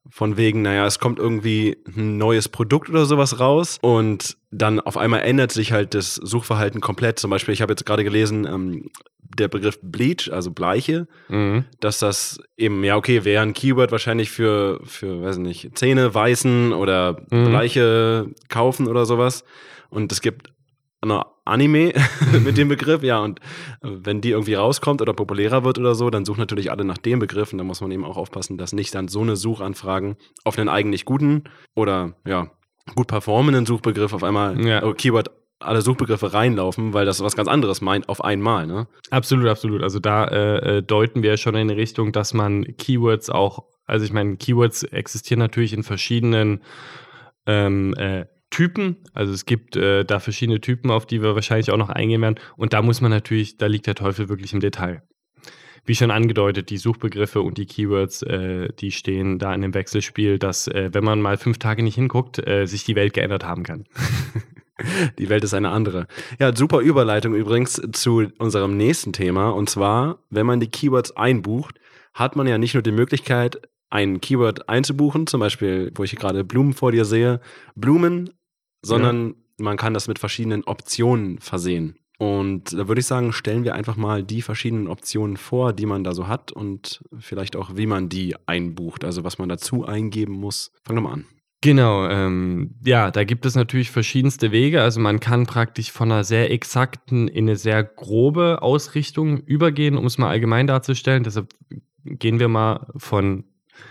von 0.08 0.36
wegen, 0.36 0.62
naja, 0.62 0.86
es 0.86 0.98
kommt 0.98 1.18
irgendwie 1.18 1.76
ein 1.96 2.18
neues 2.18 2.48
Produkt 2.48 2.90
oder 2.90 3.06
sowas 3.06 3.38
raus 3.38 3.78
und 3.80 4.36
dann 4.50 4.80
auf 4.80 4.96
einmal 4.96 5.20
ändert 5.20 5.52
sich 5.52 5.72
halt 5.72 5.94
das 5.94 6.16
Suchverhalten 6.16 6.80
komplett. 6.80 7.18
Zum 7.18 7.30
Beispiel, 7.30 7.54
ich 7.54 7.62
habe 7.62 7.72
jetzt 7.72 7.86
gerade 7.86 8.04
gelesen, 8.04 8.46
ähm, 8.46 8.90
der 9.38 9.48
Begriff 9.48 9.78
Bleach, 9.80 10.30
also 10.30 10.50
Bleiche, 10.50 11.06
mhm. 11.28 11.64
dass 11.80 11.98
das 11.98 12.40
eben, 12.56 12.84
ja, 12.84 12.96
okay, 12.96 13.24
wäre 13.24 13.42
ein 13.42 13.54
Keyword 13.54 13.92
wahrscheinlich 13.92 14.30
für, 14.30 14.80
für, 14.84 15.22
weiß 15.22 15.38
nicht, 15.38 15.78
Zähne 15.78 16.14
weißen 16.14 16.72
oder 16.72 17.22
mhm. 17.30 17.48
Bleiche 17.48 18.26
kaufen 18.48 18.88
oder 18.88 19.06
sowas. 19.06 19.44
Und 19.88 20.12
es 20.12 20.20
gibt 20.20 20.52
Anime 21.44 21.92
mit 22.44 22.56
dem 22.56 22.68
Begriff, 22.68 23.02
ja, 23.02 23.20
und 23.20 23.40
äh, 23.82 23.88
wenn 23.90 24.20
die 24.20 24.30
irgendwie 24.30 24.54
rauskommt 24.54 25.02
oder 25.02 25.12
populärer 25.12 25.64
wird 25.64 25.78
oder 25.78 25.94
so, 25.94 26.10
dann 26.10 26.24
suchen 26.24 26.40
natürlich 26.40 26.70
alle 26.70 26.84
nach 26.84 26.98
dem 26.98 27.18
Begriff 27.18 27.52
und 27.52 27.58
da 27.58 27.64
muss 27.64 27.80
man 27.80 27.90
eben 27.90 28.04
auch 28.04 28.16
aufpassen, 28.16 28.58
dass 28.58 28.72
nicht 28.72 28.94
dann 28.94 29.08
so 29.08 29.20
eine 29.20 29.36
Suchanfragen 29.36 30.16
auf 30.44 30.58
einen 30.58 30.68
eigentlich 30.68 31.04
guten 31.04 31.44
oder 31.74 32.14
ja, 32.26 32.50
gut 32.94 33.08
performenden 33.08 33.66
Suchbegriff 33.66 34.12
auf 34.12 34.22
einmal 34.22 34.60
ja. 34.64 34.82
oh, 34.84 34.94
Keyword 34.94 35.30
alle 35.58 35.82
Suchbegriffe 35.82 36.32
reinlaufen, 36.32 36.92
weil 36.92 37.06
das 37.06 37.22
was 37.22 37.36
ganz 37.36 37.48
anderes 37.48 37.80
meint 37.80 38.08
auf 38.08 38.24
einmal, 38.24 38.66
ne? 38.66 38.88
Absolut, 39.10 39.46
absolut. 39.46 39.82
Also 39.82 40.00
da 40.00 40.24
äh, 40.24 40.78
äh 40.78 40.82
deuten 40.82 41.22
wir 41.22 41.36
schon 41.36 41.54
in 41.54 41.68
die 41.68 41.74
Richtung, 41.74 42.10
dass 42.10 42.34
man 42.34 42.64
Keywords 42.78 43.30
auch, 43.30 43.64
also 43.86 44.04
ich 44.04 44.12
meine, 44.12 44.36
Keywords 44.36 44.82
existieren 44.82 45.38
natürlich 45.38 45.72
in 45.72 45.84
verschiedenen 45.84 46.62
ähm, 47.46 47.94
äh, 47.94 48.26
Typen. 48.52 48.96
Also 49.12 49.32
es 49.32 49.46
gibt 49.46 49.74
äh, 49.74 50.04
da 50.04 50.20
verschiedene 50.20 50.60
Typen, 50.60 50.92
auf 50.92 51.06
die 51.06 51.22
wir 51.22 51.34
wahrscheinlich 51.34 51.72
auch 51.72 51.76
noch 51.76 51.88
eingehen 51.88 52.22
werden. 52.22 52.38
Und 52.56 52.72
da 52.72 52.82
muss 52.82 53.00
man 53.00 53.10
natürlich, 53.10 53.56
da 53.56 53.66
liegt 53.66 53.88
der 53.88 53.96
Teufel 53.96 54.28
wirklich 54.28 54.52
im 54.52 54.60
Detail. 54.60 55.02
Wie 55.84 55.96
schon 55.96 56.12
angedeutet, 56.12 56.70
die 56.70 56.76
Suchbegriffe 56.76 57.40
und 57.40 57.58
die 57.58 57.66
Keywords, 57.66 58.22
äh, 58.22 58.68
die 58.78 58.92
stehen 58.92 59.40
da 59.40 59.52
in 59.52 59.62
dem 59.62 59.74
Wechselspiel, 59.74 60.38
dass, 60.38 60.68
äh, 60.68 60.90
wenn 60.92 61.02
man 61.02 61.20
mal 61.20 61.36
fünf 61.36 61.58
Tage 61.58 61.82
nicht 61.82 61.96
hinguckt, 61.96 62.46
äh, 62.46 62.66
sich 62.66 62.84
die 62.84 62.94
Welt 62.94 63.14
geändert 63.14 63.44
haben 63.44 63.64
kann. 63.64 63.86
Die 65.18 65.28
Welt 65.28 65.44
ist 65.44 65.54
eine 65.54 65.68
andere. 65.68 66.08
Ja, 66.40 66.56
super 66.56 66.80
Überleitung 66.80 67.34
übrigens 67.34 67.80
zu 67.92 68.26
unserem 68.38 68.76
nächsten 68.76 69.12
Thema. 69.12 69.50
Und 69.50 69.70
zwar, 69.70 70.18
wenn 70.28 70.46
man 70.46 70.58
die 70.58 70.70
Keywords 70.70 71.16
einbucht, 71.16 71.78
hat 72.14 72.34
man 72.34 72.48
ja 72.48 72.58
nicht 72.58 72.74
nur 72.74 72.82
die 72.82 72.90
Möglichkeit, 72.90 73.60
ein 73.90 74.20
Keyword 74.20 74.68
einzubuchen, 74.68 75.26
zum 75.26 75.38
Beispiel, 75.38 75.92
wo 75.94 76.02
ich 76.02 76.16
gerade 76.16 76.42
Blumen 76.42 76.72
vor 76.72 76.90
dir 76.90 77.04
sehe, 77.04 77.40
Blumen 77.76 78.30
sondern 78.82 79.28
ja. 79.28 79.34
man 79.58 79.76
kann 79.76 79.94
das 79.94 80.08
mit 80.08 80.18
verschiedenen 80.18 80.64
Optionen 80.64 81.38
versehen. 81.38 81.96
Und 82.18 82.72
da 82.72 82.86
würde 82.86 83.00
ich 83.00 83.06
sagen, 83.06 83.32
stellen 83.32 83.64
wir 83.64 83.74
einfach 83.74 83.96
mal 83.96 84.22
die 84.22 84.42
verschiedenen 84.42 84.86
Optionen 84.86 85.36
vor, 85.36 85.72
die 85.72 85.86
man 85.86 86.04
da 86.04 86.14
so 86.14 86.28
hat 86.28 86.52
und 86.52 87.02
vielleicht 87.18 87.56
auch, 87.56 87.76
wie 87.76 87.86
man 87.86 88.08
die 88.08 88.36
einbucht, 88.46 89.04
also 89.04 89.24
was 89.24 89.38
man 89.38 89.48
dazu 89.48 89.84
eingeben 89.84 90.34
muss. 90.34 90.70
Fang 90.84 90.96
doch 90.96 91.02
mal 91.02 91.14
an. 91.14 91.24
Genau, 91.62 92.08
ähm, 92.08 92.74
ja, 92.84 93.12
da 93.12 93.22
gibt 93.22 93.46
es 93.46 93.54
natürlich 93.54 93.92
verschiedenste 93.92 94.50
Wege. 94.50 94.82
Also 94.82 95.00
man 95.00 95.20
kann 95.20 95.46
praktisch 95.46 95.92
von 95.92 96.10
einer 96.10 96.24
sehr 96.24 96.50
exakten 96.50 97.28
in 97.28 97.44
eine 97.44 97.56
sehr 97.56 97.84
grobe 97.84 98.62
Ausrichtung 98.62 99.38
übergehen, 99.38 99.96
um 99.96 100.04
es 100.06 100.18
mal 100.18 100.28
allgemein 100.28 100.66
darzustellen. 100.66 101.22
Deshalb 101.22 101.54
gehen 102.04 102.40
wir 102.40 102.48
mal 102.48 102.88
von 102.96 103.44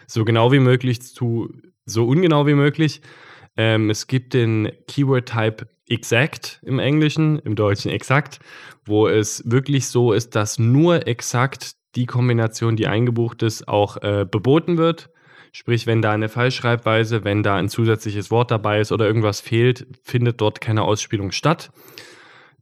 so 0.06 0.26
genau 0.26 0.52
wie 0.52 0.60
möglich 0.60 1.02
zu 1.02 1.50
so 1.86 2.06
ungenau 2.06 2.46
wie 2.46 2.56
möglich. 2.56 3.02
Ähm, 3.58 3.90
es 3.90 4.08
gibt 4.08 4.34
den 4.34 4.72
Keyword-Type 4.88 5.68
exact 5.88 6.60
im 6.64 6.80
Englischen, 6.80 7.40
im 7.40 7.56
Deutschen 7.56 7.92
exakt, 7.92 8.40
wo 8.86 9.08
es 9.08 9.44
wirklich 9.46 9.88
so 9.88 10.14
ist, 10.14 10.36
dass 10.36 10.58
nur 10.58 11.08
exakt 11.08 11.74
die 11.96 12.06
Kombination, 12.06 12.76
die 12.76 12.88
eingebucht 12.88 13.44
ist, 13.44 13.68
auch 13.68 13.98
äh, 13.98 14.26
beboten 14.30 14.78
wird. 14.78 15.10
Sprich, 15.52 15.86
wenn 15.86 16.02
da 16.02 16.12
eine 16.12 16.30
Falschschreibweise, 16.30 17.26
wenn 17.26 17.44
da 17.44 17.58
ein 17.58 17.68
zusätzliches 17.68 18.32
Wort 18.32 18.52
dabei 18.52 18.80
ist 18.80 18.94
oder 18.94 19.06
irgendwas 19.06 19.42
fehlt, 19.42 19.86
findet 20.02 20.40
dort 20.40 20.62
keine 20.62 20.84
Ausspielung 20.84 21.32
statt. 21.32 21.72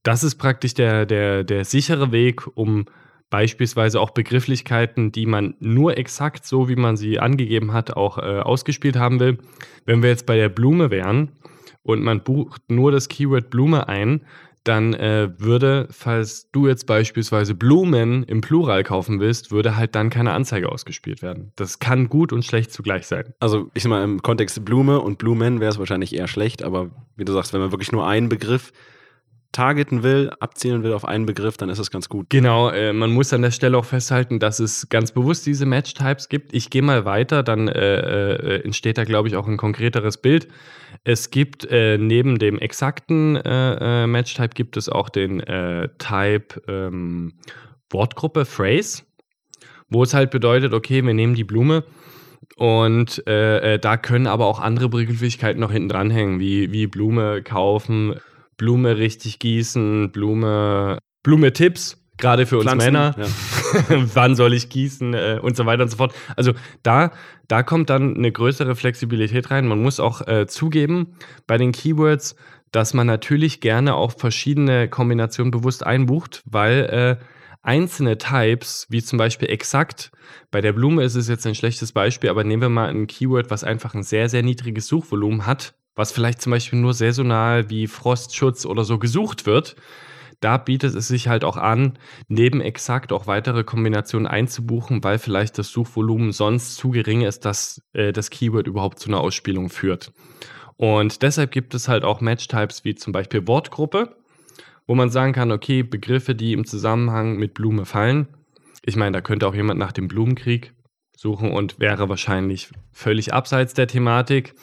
Das 0.01 0.24
ist 0.24 0.36
praktisch 0.38 0.74
der, 0.74 1.05
der, 1.05 1.43
der 1.43 1.65
sichere 1.65 2.12
Weg, 2.12 2.48
um 2.58 2.86
beispielsweise 3.29 4.00
auch 4.00 4.12
Begrifflichkeiten, 4.12 5.12
die 5.12 5.25
man 5.25 5.55
nur 5.59 5.98
exakt 5.98 6.45
so, 6.45 6.69
wie 6.69 6.75
man 6.75 6.98
sie 6.98 7.19
angegeben 7.19 7.74
hat, 7.74 7.95
auch 7.95 8.17
äh, 8.17 8.39
ausgespielt 8.39 8.98
haben 8.98 9.19
will. 9.19 9.38
Wenn 9.86 10.01
wir 10.01 10.09
jetzt 10.09 10.25
bei 10.25 10.36
der 10.36 10.50
Blume 10.50 10.91
wären 10.91 11.31
und 11.83 12.01
man 12.01 12.24
bucht 12.24 12.63
nur 12.69 12.91
das 12.91 13.07
Keyword 13.07 13.50
Blume 13.50 13.88
ein, 13.88 14.21
dann 14.63 14.93
äh, 14.93 15.29
würde, 15.38 15.88
falls 15.89 16.51
du 16.51 16.67
jetzt 16.67 16.86
beispielsweise 16.86 17.55
Blumen 17.55 18.24
im 18.24 18.41
Plural 18.41 18.83
kaufen 18.83 19.19
willst, 19.19 19.51
würde 19.51 19.77
halt 19.77 19.95
dann 19.95 20.09
keine 20.09 20.33
Anzeige 20.33 20.69
ausgespielt 20.69 21.21
werden. 21.21 21.51
Das 21.55 21.79
kann 21.79 22.09
gut 22.09 22.33
und 22.33 22.43
schlecht 22.43 22.74
zugleich 22.74 23.07
sein. 23.07 23.33
Also 23.39 23.71
ich 23.74 23.83
sag 23.83 23.89
mal, 23.89 24.03
im 24.03 24.21
Kontext 24.21 24.63
Blume 24.65 25.00
und 25.00 25.17
Blumen 25.17 25.59
wäre 25.59 25.71
es 25.71 25.79
wahrscheinlich 25.79 26.13
eher 26.13 26.27
schlecht, 26.27 26.63
aber 26.63 26.91
wie 27.15 27.25
du 27.25 27.33
sagst, 27.33 27.53
wenn 27.53 27.62
man 27.62 27.71
wirklich 27.71 27.91
nur 27.91 28.05
einen 28.05 28.29
Begriff 28.29 28.74
targeten 29.51 30.03
will, 30.03 30.29
abzielen 30.39 30.84
will 30.84 30.94
auf 30.94 31.06
einen 31.06 31.25
Begriff, 31.25 31.58
dann 31.58 31.70
ist 31.70 31.79
das 31.79 31.89
ganz 31.89 32.08
gut. 32.08 32.29
Genau, 32.29 32.70
äh, 32.70 32.94
man 32.94 33.12
muss 33.12 33.34
an 33.34 33.41
der 33.41 33.51
Stelle 33.51 33.77
auch 33.77 33.86
festhalten, 33.86 34.39
dass 34.39 34.60
es 34.60 34.89
ganz 34.89 35.12
bewusst 35.12 35.46
diese 35.46 35.65
Match-Types 35.65 36.29
gibt. 36.29 36.53
Ich 36.53 36.70
gehe 36.70 36.84
mal 36.84 37.06
weiter, 37.06 37.41
dann 37.41 37.68
äh, 37.68 38.36
äh, 38.36 38.63
entsteht 38.63 39.00
da, 39.00 39.06
glaube 39.06 39.27
ich, 39.27 39.36
auch 39.36 39.48
ein 39.48 39.58
konkreteres 39.58 40.18
Bild. 40.18 40.48
Es 41.03 41.32
gibt 41.32 41.65
äh, 41.65 41.98
neben 41.98 42.38
dem 42.38 42.60
exakten 42.60 43.38
äh, 43.38 44.03
äh, 44.03 44.08
Match-Type 44.08 44.50
gibt 44.50 44.77
es 44.77 44.88
auch 44.88 45.10
den 45.10 45.39
Type 45.98 46.62
ähm, 46.68 47.34
Wortgruppe, 47.89 48.46
Phrase, 48.46 49.03
wo 49.89 50.03
es 50.03 50.13
halt 50.13 50.29
bedeutet, 50.29 50.74
okay, 50.74 51.03
wir 51.03 51.13
nehmen 51.13 51.34
die 51.34 51.44
Blume 51.44 51.84
und 52.58 53.24
da 53.25 53.98
können 53.98 54.27
aber 54.27 54.46
auch 54.46 54.60
andere 54.60 54.89
Begrifflichkeiten 54.89 55.62
noch 55.62 55.72
hinten 55.72 55.89
dranhängen, 55.89 56.39
wie, 56.39 56.72
wie 56.72 56.88
Blume 56.88 57.41
kaufen, 57.41 58.15
Blume 58.59 58.97
richtig 58.97 59.39
gießen, 59.39 60.11
Blume, 60.11 60.99
Blume-Tipps, 61.23 61.97
gerade 62.17 62.45
für 62.45 62.57
uns 62.57 62.65
Pflanzen, 62.65 62.85
Männer. 62.85 63.15
Ja. 63.17 63.25
Wann 64.13 64.35
soll 64.35 64.53
ich 64.53 64.69
gießen 64.69 65.13
äh, 65.13 65.39
und 65.41 65.55
so 65.55 65.65
weiter 65.65 65.83
und 65.83 65.89
so 65.89 65.97
fort. 65.97 66.13
Also 66.35 66.53
da, 66.83 67.11
da 67.47 67.63
kommt 67.63 67.89
dann 67.89 68.15
eine 68.15 68.31
größere 68.31 68.75
Flexibilität 68.75 69.49
rein. 69.49 69.65
Man 69.65 69.81
muss 69.81 69.99
auch 69.99 70.27
äh, 70.27 70.45
zugeben, 70.45 71.15
bei 71.47 71.57
den 71.57 71.71
Keywords, 71.71 72.35
dass 72.71 72.93
man 72.93 73.07
natürlich 73.07 73.61
gerne 73.61 73.95
auch 73.95 74.11
verschiedene 74.11 74.89
Kombinationen 74.89 75.51
bewusst 75.51 75.85
einbucht, 75.85 76.43
weil 76.45 77.17
äh, 77.21 77.25
einzelne 77.61 78.17
Types, 78.17 78.87
wie 78.89 79.01
zum 79.01 79.17
Beispiel 79.17 79.49
exakt, 79.49 80.11
bei 80.51 80.59
der 80.59 80.73
Blume 80.73 81.03
ist 81.03 81.15
es 81.15 81.29
jetzt 81.29 81.47
ein 81.47 81.55
schlechtes 81.55 81.93
Beispiel, 81.93 82.29
aber 82.29 82.43
nehmen 82.43 82.61
wir 82.61 82.69
mal 82.69 82.89
ein 82.89 83.07
Keyword, 83.07 83.49
was 83.49 83.63
einfach 83.63 83.95
ein 83.95 84.03
sehr, 84.03 84.27
sehr 84.27 84.43
niedriges 84.43 84.87
Suchvolumen 84.87 85.45
hat, 85.45 85.75
was 86.00 86.13
vielleicht 86.13 86.41
zum 86.41 86.51
Beispiel 86.51 86.79
nur 86.79 86.94
saisonal 86.94 87.70
wie 87.70 87.86
Frostschutz 87.86 88.65
oder 88.65 88.86
so 88.86 89.00
gesucht 89.00 89.46
wird, 89.46 89.75
da 90.39 90.58
bietet 90.58 90.96
es 90.96 91.10
sich 91.10 91.27
halt 91.27 91.44
auch 91.44 91.58
an, 91.58 92.00
neben 92.29 92.62
exakt 92.62 93.12
auch 93.12 93.27
weitere 93.27 93.65
Kombinationen 93.65 94.25
einzubuchen, 94.25 95.03
weil 95.03 95.20
vielleicht 95.20 95.58
das 95.58 95.68
Suchvolumen 95.68 96.32
sonst 96.32 96.77
zu 96.77 96.91
gering 96.91 97.24
ist, 97.24 97.44
dass 97.44 97.82
äh, 97.91 98.13
das 98.13 98.29
Keyword 98.29 98.65
überhaupt 98.68 99.00
zu 99.00 99.10
einer 99.10 99.20
Ausspielung 99.20 99.70
führt. 99.70 100.13
Und 100.77 101.22
deshalb 101.22 101.51
gibt 101.51 101.74
es 101.74 101.89
halt 101.89 102.06
auch 102.06 102.22
Match-Types 102.22 102.86
wie 102.86 102.96
zum 102.96 103.12
Beispiel 103.12 103.46
Wortgruppe, 103.46 104.15
wo 104.88 104.96
man 104.96 105.10
sagen 105.10 105.34
kann, 105.34 105.51
okay, 105.51 105.84
Begriffe, 105.84 106.34
die 106.34 106.53
im 106.53 106.65
Zusammenhang 106.65 107.36
mit 107.36 107.53
Blume 107.53 107.84
fallen. 107.84 108.29
Ich 108.86 108.96
meine, 108.96 109.18
da 109.18 109.22
könnte 109.22 109.46
auch 109.46 109.53
jemand 109.53 109.77
nach 109.77 109.91
dem 109.91 110.08
Blumenkrieg 110.08 110.74
suchen 111.18 111.51
und 111.51 111.82
wäre 111.82 112.08
wahrscheinlich 112.08 112.70
völlig 112.94 113.34
abseits 113.34 113.74
der 113.74 113.88
Thematik. 113.88 114.56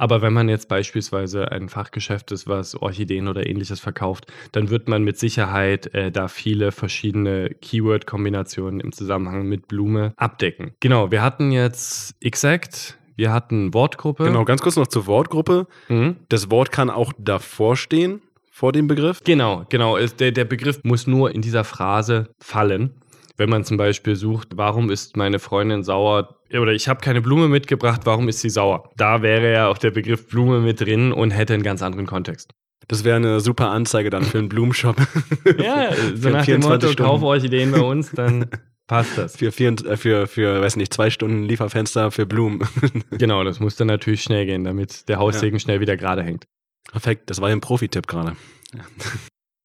Aber 0.00 0.22
wenn 0.22 0.32
man 0.32 0.48
jetzt 0.48 0.68
beispielsweise 0.68 1.52
ein 1.52 1.68
Fachgeschäft 1.68 2.32
ist, 2.32 2.48
was 2.48 2.74
Orchideen 2.74 3.28
oder 3.28 3.46
ähnliches 3.46 3.80
verkauft, 3.80 4.26
dann 4.52 4.70
wird 4.70 4.88
man 4.88 5.02
mit 5.02 5.18
Sicherheit 5.18 5.92
äh, 5.94 6.10
da 6.10 6.28
viele 6.28 6.72
verschiedene 6.72 7.50
Keyword-Kombinationen 7.50 8.80
im 8.80 8.92
Zusammenhang 8.92 9.44
mit 9.46 9.68
Blume 9.68 10.14
abdecken. 10.16 10.72
Genau, 10.80 11.10
wir 11.10 11.20
hatten 11.20 11.52
jetzt 11.52 12.14
Exact, 12.22 12.96
wir 13.16 13.30
hatten 13.30 13.74
Wortgruppe. 13.74 14.24
Genau, 14.24 14.46
ganz 14.46 14.62
kurz 14.62 14.76
noch 14.76 14.86
zur 14.86 15.06
Wortgruppe. 15.06 15.66
Mhm. 15.90 16.16
Das 16.30 16.50
Wort 16.50 16.72
kann 16.72 16.88
auch 16.88 17.12
davor 17.18 17.76
stehen, 17.76 18.22
vor 18.50 18.72
dem 18.72 18.86
Begriff. 18.86 19.20
Genau, 19.22 19.66
genau. 19.68 19.98
Der, 19.98 20.32
der 20.32 20.44
Begriff 20.46 20.80
muss 20.82 21.06
nur 21.06 21.34
in 21.34 21.42
dieser 21.42 21.64
Phrase 21.64 22.30
fallen. 22.38 22.94
Wenn 23.36 23.50
man 23.50 23.64
zum 23.64 23.76
Beispiel 23.76 24.16
sucht, 24.16 24.48
warum 24.54 24.88
ist 24.88 25.18
meine 25.18 25.38
Freundin 25.38 25.82
sauer? 25.82 26.39
Oder 26.52 26.72
ich 26.72 26.88
habe 26.88 27.00
keine 27.00 27.20
Blume 27.20 27.48
mitgebracht, 27.48 28.02
warum 28.04 28.28
ist 28.28 28.40
sie 28.40 28.50
sauer? 28.50 28.90
Da 28.96 29.22
wäre 29.22 29.52
ja 29.52 29.68
auch 29.68 29.78
der 29.78 29.90
Begriff 29.90 30.28
Blume 30.28 30.60
mit 30.60 30.80
drin 30.80 31.12
und 31.12 31.30
hätte 31.30 31.54
einen 31.54 31.62
ganz 31.62 31.82
anderen 31.82 32.06
Kontext. 32.06 32.52
Das 32.88 33.04
wäre 33.04 33.16
eine 33.16 33.38
super 33.38 33.70
Anzeige 33.70 34.10
dann 34.10 34.24
für 34.24 34.38
einen 34.38 34.48
Blumenshop. 34.48 34.96
ja, 35.58 35.92
so 36.14 36.30
nach 36.30 36.44
dem 36.44 36.60
Motto, 36.60 36.88
Stunden. 36.88 37.02
kauf 37.04 37.22
euch 37.22 37.44
Ideen 37.44 37.70
bei 37.70 37.80
uns, 37.80 38.10
dann 38.10 38.46
passt 38.88 39.16
das. 39.16 39.36
Für, 39.36 39.52
vier, 39.52 39.76
äh, 39.86 39.96
für, 39.96 40.26
für, 40.26 40.60
weiß 40.60 40.74
nicht, 40.74 40.92
zwei 40.92 41.10
Stunden 41.10 41.44
Lieferfenster 41.44 42.10
für 42.10 42.26
Blumen. 42.26 42.66
genau, 43.12 43.44
das 43.44 43.60
muss 43.60 43.76
dann 43.76 43.86
natürlich 43.86 44.22
schnell 44.22 44.44
gehen, 44.44 44.64
damit 44.64 45.08
der 45.08 45.18
Haussegen 45.18 45.58
ja. 45.58 45.60
schnell 45.60 45.80
wieder 45.80 45.96
gerade 45.96 46.24
hängt. 46.24 46.46
Perfekt, 46.90 47.30
das 47.30 47.40
war 47.40 47.48
ja 47.48 47.54
ein 47.54 47.60
Profi-Tipp 47.60 48.08
gerade. 48.08 48.34
Ja. 48.74 48.80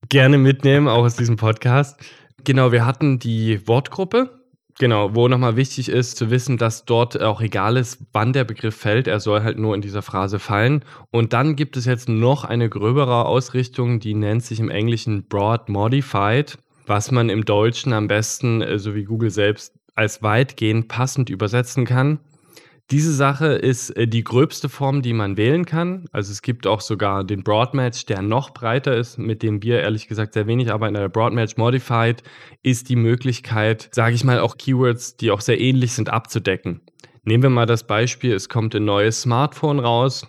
Gerne 0.10 0.38
mitnehmen, 0.38 0.88
auch 0.88 1.04
aus 1.04 1.16
diesem 1.16 1.38
Podcast. 1.38 2.00
Genau, 2.44 2.72
wir 2.72 2.86
hatten 2.86 3.18
die 3.18 3.68
Wortgruppe. 3.68 4.45
Genau, 4.78 5.16
wo 5.16 5.30
nochmal 5.30 5.56
wichtig 5.56 5.88
ist 5.88 6.18
zu 6.18 6.30
wissen, 6.32 6.58
dass 6.58 6.84
dort 6.84 7.22
auch 7.22 7.40
egal 7.40 7.78
ist, 7.78 8.00
wann 8.12 8.34
der 8.34 8.44
Begriff 8.44 8.76
fällt, 8.76 9.08
er 9.08 9.22
soll 9.22 9.42
halt 9.42 9.58
nur 9.58 9.74
in 9.74 9.80
dieser 9.80 10.02
Phrase 10.02 10.38
fallen. 10.38 10.84
Und 11.12 11.32
dann 11.32 11.56
gibt 11.56 11.78
es 11.78 11.86
jetzt 11.86 12.10
noch 12.10 12.44
eine 12.44 12.68
gröbere 12.68 13.26
Ausrichtung, 13.26 14.02
die 14.02 14.14
nennt 14.14 14.44
sich 14.44 14.60
im 14.60 14.70
Englischen 14.70 15.30
Broad 15.30 15.70
Modified, 15.70 16.58
was 16.88 17.10
man 17.12 17.30
im 17.30 17.46
Deutschen 17.46 17.94
am 17.94 18.10
besten, 18.10 18.62
äh, 18.62 18.78
so 18.78 18.96
wie 18.96 19.06
Google 19.06 19.32
selbst, 19.32 19.74
als 19.96 20.22
weitgehend 20.22 20.90
passend 20.90 21.30
übersetzen 21.30 21.86
kann. 21.86 22.20
Diese 22.92 23.14
Sache 23.14 23.48
ist 23.48 23.90
äh, 23.92 24.08
die 24.08 24.24
gröbste 24.24 24.70
Form, 24.70 25.02
die 25.02 25.14
man 25.14 25.38
wählen 25.38 25.66
kann. 25.66 26.06
Also 26.12 26.32
es 26.32 26.44
gibt 26.44 26.68
auch 26.68 26.82
sogar 26.82 27.24
den 27.24 27.44
Broadmatch, 27.44 28.06
der 28.06 28.22
noch 28.22 28.52
breiter 28.52 28.96
ist, 28.96 29.18
mit 29.18 29.42
dem 29.42 29.64
wir 29.64 29.82
ehrlich 29.82 30.08
gesagt 30.08 30.34
sehr 30.34 30.46
wenig 30.46 30.72
arbeiten. 30.72 30.94
Der 30.94 31.10
Broadmatch 31.10 31.58
Modified 31.58 32.22
ist 32.62 32.90
die 32.90 32.96
Möglichkeit, 32.96 33.90
sage 33.92 34.14
ich 34.14 34.24
mal, 34.24 34.40
auch 34.40 34.58
Keywords, 34.58 35.18
die 35.18 35.32
auch 35.32 35.42
sehr 35.42 35.60
ähnlich 35.60 35.94
sind, 35.94 36.10
abzudecken. 36.10 36.82
Nehmen 37.24 37.42
wir 37.42 37.50
mal 37.50 37.66
das 37.66 37.88
Beispiel, 37.88 38.34
es 38.34 38.50
kommt 38.50 38.76
ein 38.76 38.86
neues 38.86 39.24
Smartphone 39.24 39.80
raus. 39.80 40.28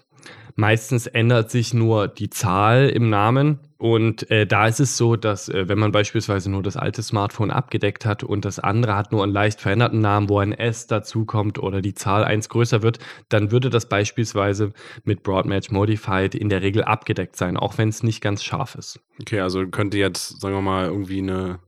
Meistens 0.55 1.07
ändert 1.07 1.51
sich 1.51 1.75
nur 1.75 2.09
die 2.09 2.31
Zahl 2.31 2.89
im 2.89 3.11
Namen 3.11 3.61
und 3.79 4.31
äh, 4.31 4.47
da 4.47 4.67
ist 4.67 4.81
es 4.81 4.97
so, 4.97 5.17
dass 5.17 5.51
äh, 5.51 5.69
wenn 5.69 5.79
man 5.79 5.93
beispielsweise 5.93 6.51
nur 6.51 6.63
das 6.63 6.77
alte 6.77 7.03
Smartphone 7.03 7.51
abgedeckt 7.51 8.07
hat 8.07 8.25
und 8.25 8.47
das 8.47 8.59
andere 8.59 8.97
hat 8.97 9.13
nur 9.13 9.23
einen 9.23 9.33
leicht 9.33 9.61
veränderten 9.61 10.01
Namen, 10.01 10.31
wo 10.31 10.39
ein 10.39 10.53
S 10.53 10.87
dazukommt 10.87 11.59
oder 11.59 11.83
die 11.83 11.95
Zahl 11.95 12.25
1 12.25 12.49
größer 12.49 12.83
wird, 12.83 12.99
dann 13.29 13.51
würde 13.51 13.69
das 13.69 13.89
beispielsweise 13.89 14.73
mit 15.05 15.23
Broadmatch 15.23 15.71
Modified 15.71 16.35
in 16.35 16.49
der 16.49 16.63
Regel 16.63 16.85
abgedeckt 16.85 17.37
sein, 17.37 17.59
auch 17.59 17.77
wenn 17.77 17.91
es 17.91 18.03
nicht 18.03 18.23
ganz 18.23 18.43
scharf 18.43 18.77
ist. 18.77 19.01
Okay, 19.21 19.41
also 19.41 19.67
könnte 19.67 19.99
jetzt, 19.99 20.41
sagen 20.41 20.55
wir 20.55 20.63
mal, 20.63 20.87
irgendwie 20.87 21.19
eine 21.19 21.59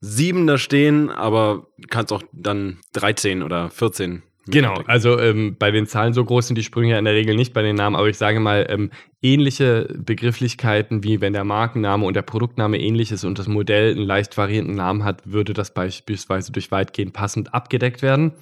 7 0.00 0.46
da 0.46 0.58
stehen, 0.58 1.10
aber 1.10 1.66
kannst 1.88 2.12
auch 2.12 2.22
dann 2.32 2.78
13 2.92 3.42
oder 3.42 3.70
14 3.70 4.22
Genau, 4.50 4.74
also 4.86 5.18
ähm, 5.18 5.56
bei 5.58 5.70
den 5.70 5.86
Zahlen 5.86 6.12
so 6.12 6.24
groß 6.24 6.48
sind 6.48 6.56
die 6.56 6.62
Sprünge 6.62 6.92
ja 6.92 6.98
in 6.98 7.04
der 7.04 7.14
Regel 7.14 7.34
nicht 7.34 7.52
bei 7.52 7.62
den 7.62 7.76
Namen, 7.76 7.96
aber 7.96 8.08
ich 8.08 8.16
sage 8.16 8.40
mal, 8.40 8.66
ähm, 8.68 8.90
ähnliche 9.22 9.88
Begrifflichkeiten 9.98 11.04
wie 11.04 11.20
wenn 11.20 11.32
der 11.32 11.44
Markenname 11.44 12.06
und 12.06 12.14
der 12.14 12.22
Produktname 12.22 12.78
ähnlich 12.78 13.12
ist 13.12 13.24
und 13.24 13.38
das 13.38 13.48
Modell 13.48 13.92
einen 13.92 14.06
leicht 14.06 14.36
variierenden 14.36 14.76
Namen 14.76 15.04
hat, 15.04 15.22
würde 15.24 15.52
das 15.52 15.74
beispielsweise 15.74 16.52
durch 16.52 16.70
weitgehend 16.70 17.12
passend 17.12 17.54
abgedeckt 17.54 18.02
werden. 18.02 18.32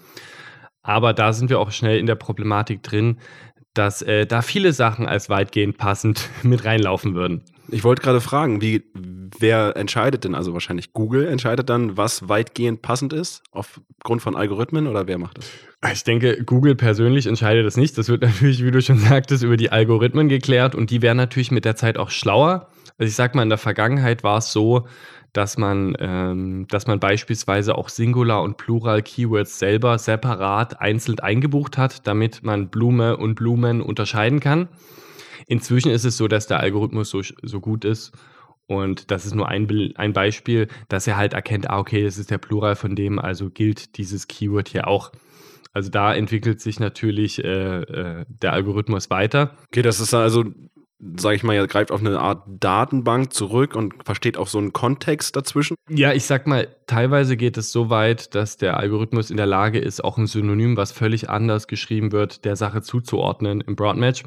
Aber 0.82 1.12
da 1.12 1.32
sind 1.32 1.50
wir 1.50 1.58
auch 1.58 1.72
schnell 1.72 1.98
in 1.98 2.06
der 2.06 2.14
Problematik 2.14 2.82
drin, 2.82 3.18
dass 3.74 4.02
äh, 4.02 4.26
da 4.26 4.42
viele 4.42 4.72
Sachen 4.72 5.06
als 5.06 5.28
weitgehend 5.28 5.78
passend 5.78 6.28
mit 6.42 6.64
reinlaufen 6.64 7.14
würden. 7.14 7.42
Ich 7.68 7.84
wollte 7.84 8.02
gerade 8.02 8.20
fragen, 8.20 8.60
wie, 8.60 8.84
wer 9.38 9.76
entscheidet 9.76 10.24
denn? 10.24 10.34
Also 10.34 10.52
wahrscheinlich 10.52 10.92
Google 10.92 11.26
entscheidet 11.26 11.68
dann, 11.68 11.96
was 11.96 12.28
weitgehend 12.28 12.82
passend 12.82 13.12
ist, 13.12 13.42
aufgrund 13.50 14.22
von 14.22 14.36
Algorithmen 14.36 14.86
oder 14.86 15.06
wer 15.06 15.18
macht 15.18 15.38
das? 15.38 15.50
Ich 15.92 16.04
denke, 16.04 16.42
Google 16.44 16.74
persönlich 16.74 17.26
entscheidet 17.26 17.66
das 17.66 17.76
nicht. 17.76 17.96
Das 17.98 18.08
wird 18.08 18.22
natürlich, 18.22 18.64
wie 18.64 18.70
du 18.70 18.80
schon 18.80 18.98
sagtest, 18.98 19.42
über 19.42 19.56
die 19.56 19.70
Algorithmen 19.70 20.28
geklärt 20.28 20.74
und 20.74 20.90
die 20.90 21.02
werden 21.02 21.18
natürlich 21.18 21.50
mit 21.50 21.64
der 21.64 21.76
Zeit 21.76 21.98
auch 21.98 22.10
schlauer. 22.10 22.68
Also 22.98 23.08
ich 23.08 23.14
sag 23.14 23.34
mal, 23.34 23.42
in 23.42 23.48
der 23.48 23.58
Vergangenheit 23.58 24.22
war 24.22 24.38
es 24.38 24.52
so, 24.52 24.86
dass 25.32 25.58
man, 25.58 25.94
ähm, 25.98 26.66
dass 26.68 26.86
man 26.86 26.98
beispielsweise 26.98 27.76
auch 27.76 27.90
Singular 27.90 28.42
und 28.42 28.56
Plural 28.56 29.02
Keywords 29.02 29.58
selber 29.58 29.98
separat 29.98 30.80
einzeln 30.80 31.18
eingebucht 31.20 31.76
hat, 31.76 32.06
damit 32.06 32.42
man 32.42 32.68
Blume 32.68 33.18
und 33.18 33.34
Blumen 33.34 33.82
unterscheiden 33.82 34.40
kann. 34.40 34.68
Inzwischen 35.46 35.90
ist 35.90 36.04
es 36.04 36.16
so, 36.16 36.28
dass 36.28 36.46
der 36.46 36.60
Algorithmus 36.60 37.10
so, 37.10 37.22
so 37.42 37.60
gut 37.60 37.84
ist 37.84 38.12
und 38.66 39.10
das 39.10 39.26
ist 39.26 39.34
nur 39.34 39.48
ein, 39.48 39.92
ein 39.96 40.12
Beispiel, 40.12 40.68
dass 40.88 41.06
er 41.06 41.16
halt 41.16 41.34
erkennt, 41.34 41.70
ah, 41.70 41.78
okay, 41.78 42.04
das 42.04 42.18
ist 42.18 42.30
der 42.30 42.38
Plural 42.38 42.74
von 42.74 42.96
dem, 42.96 43.18
also 43.18 43.48
gilt 43.48 43.96
dieses 43.96 44.26
Keyword 44.26 44.68
hier 44.68 44.88
auch. 44.88 45.12
Also 45.72 45.90
da 45.90 46.14
entwickelt 46.14 46.60
sich 46.60 46.80
natürlich 46.80 47.44
äh, 47.44 47.82
äh, 47.82 48.24
der 48.28 48.52
Algorithmus 48.52 49.10
weiter. 49.10 49.56
Okay, 49.68 49.82
das 49.82 50.00
ist 50.00 50.14
also, 50.14 50.44
sage 51.16 51.36
ich 51.36 51.44
mal, 51.44 51.54
er 51.54 51.66
greift 51.66 51.92
auf 51.92 52.00
eine 52.00 52.18
Art 52.18 52.42
Datenbank 52.48 53.32
zurück 53.32 53.76
und 53.76 53.94
versteht 54.04 54.36
auch 54.36 54.48
so 54.48 54.58
einen 54.58 54.72
Kontext 54.72 55.36
dazwischen. 55.36 55.76
Ja, 55.88 56.12
ich 56.12 56.24
sag 56.24 56.46
mal, 56.46 56.74
teilweise 56.86 57.36
geht 57.36 57.58
es 57.58 57.70
so 57.70 57.88
weit, 57.90 58.34
dass 58.34 58.56
der 58.56 58.78
Algorithmus 58.78 59.30
in 59.30 59.36
der 59.36 59.46
Lage 59.46 59.78
ist, 59.78 60.02
auch 60.02 60.18
ein 60.18 60.26
Synonym, 60.26 60.76
was 60.76 60.90
völlig 60.90 61.30
anders 61.30 61.68
geschrieben 61.68 62.10
wird, 62.10 62.44
der 62.44 62.56
Sache 62.56 62.82
zuzuordnen 62.82 63.60
im 63.60 63.76
Broadmatch. 63.76 64.24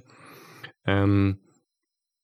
Ähm, 0.90 1.38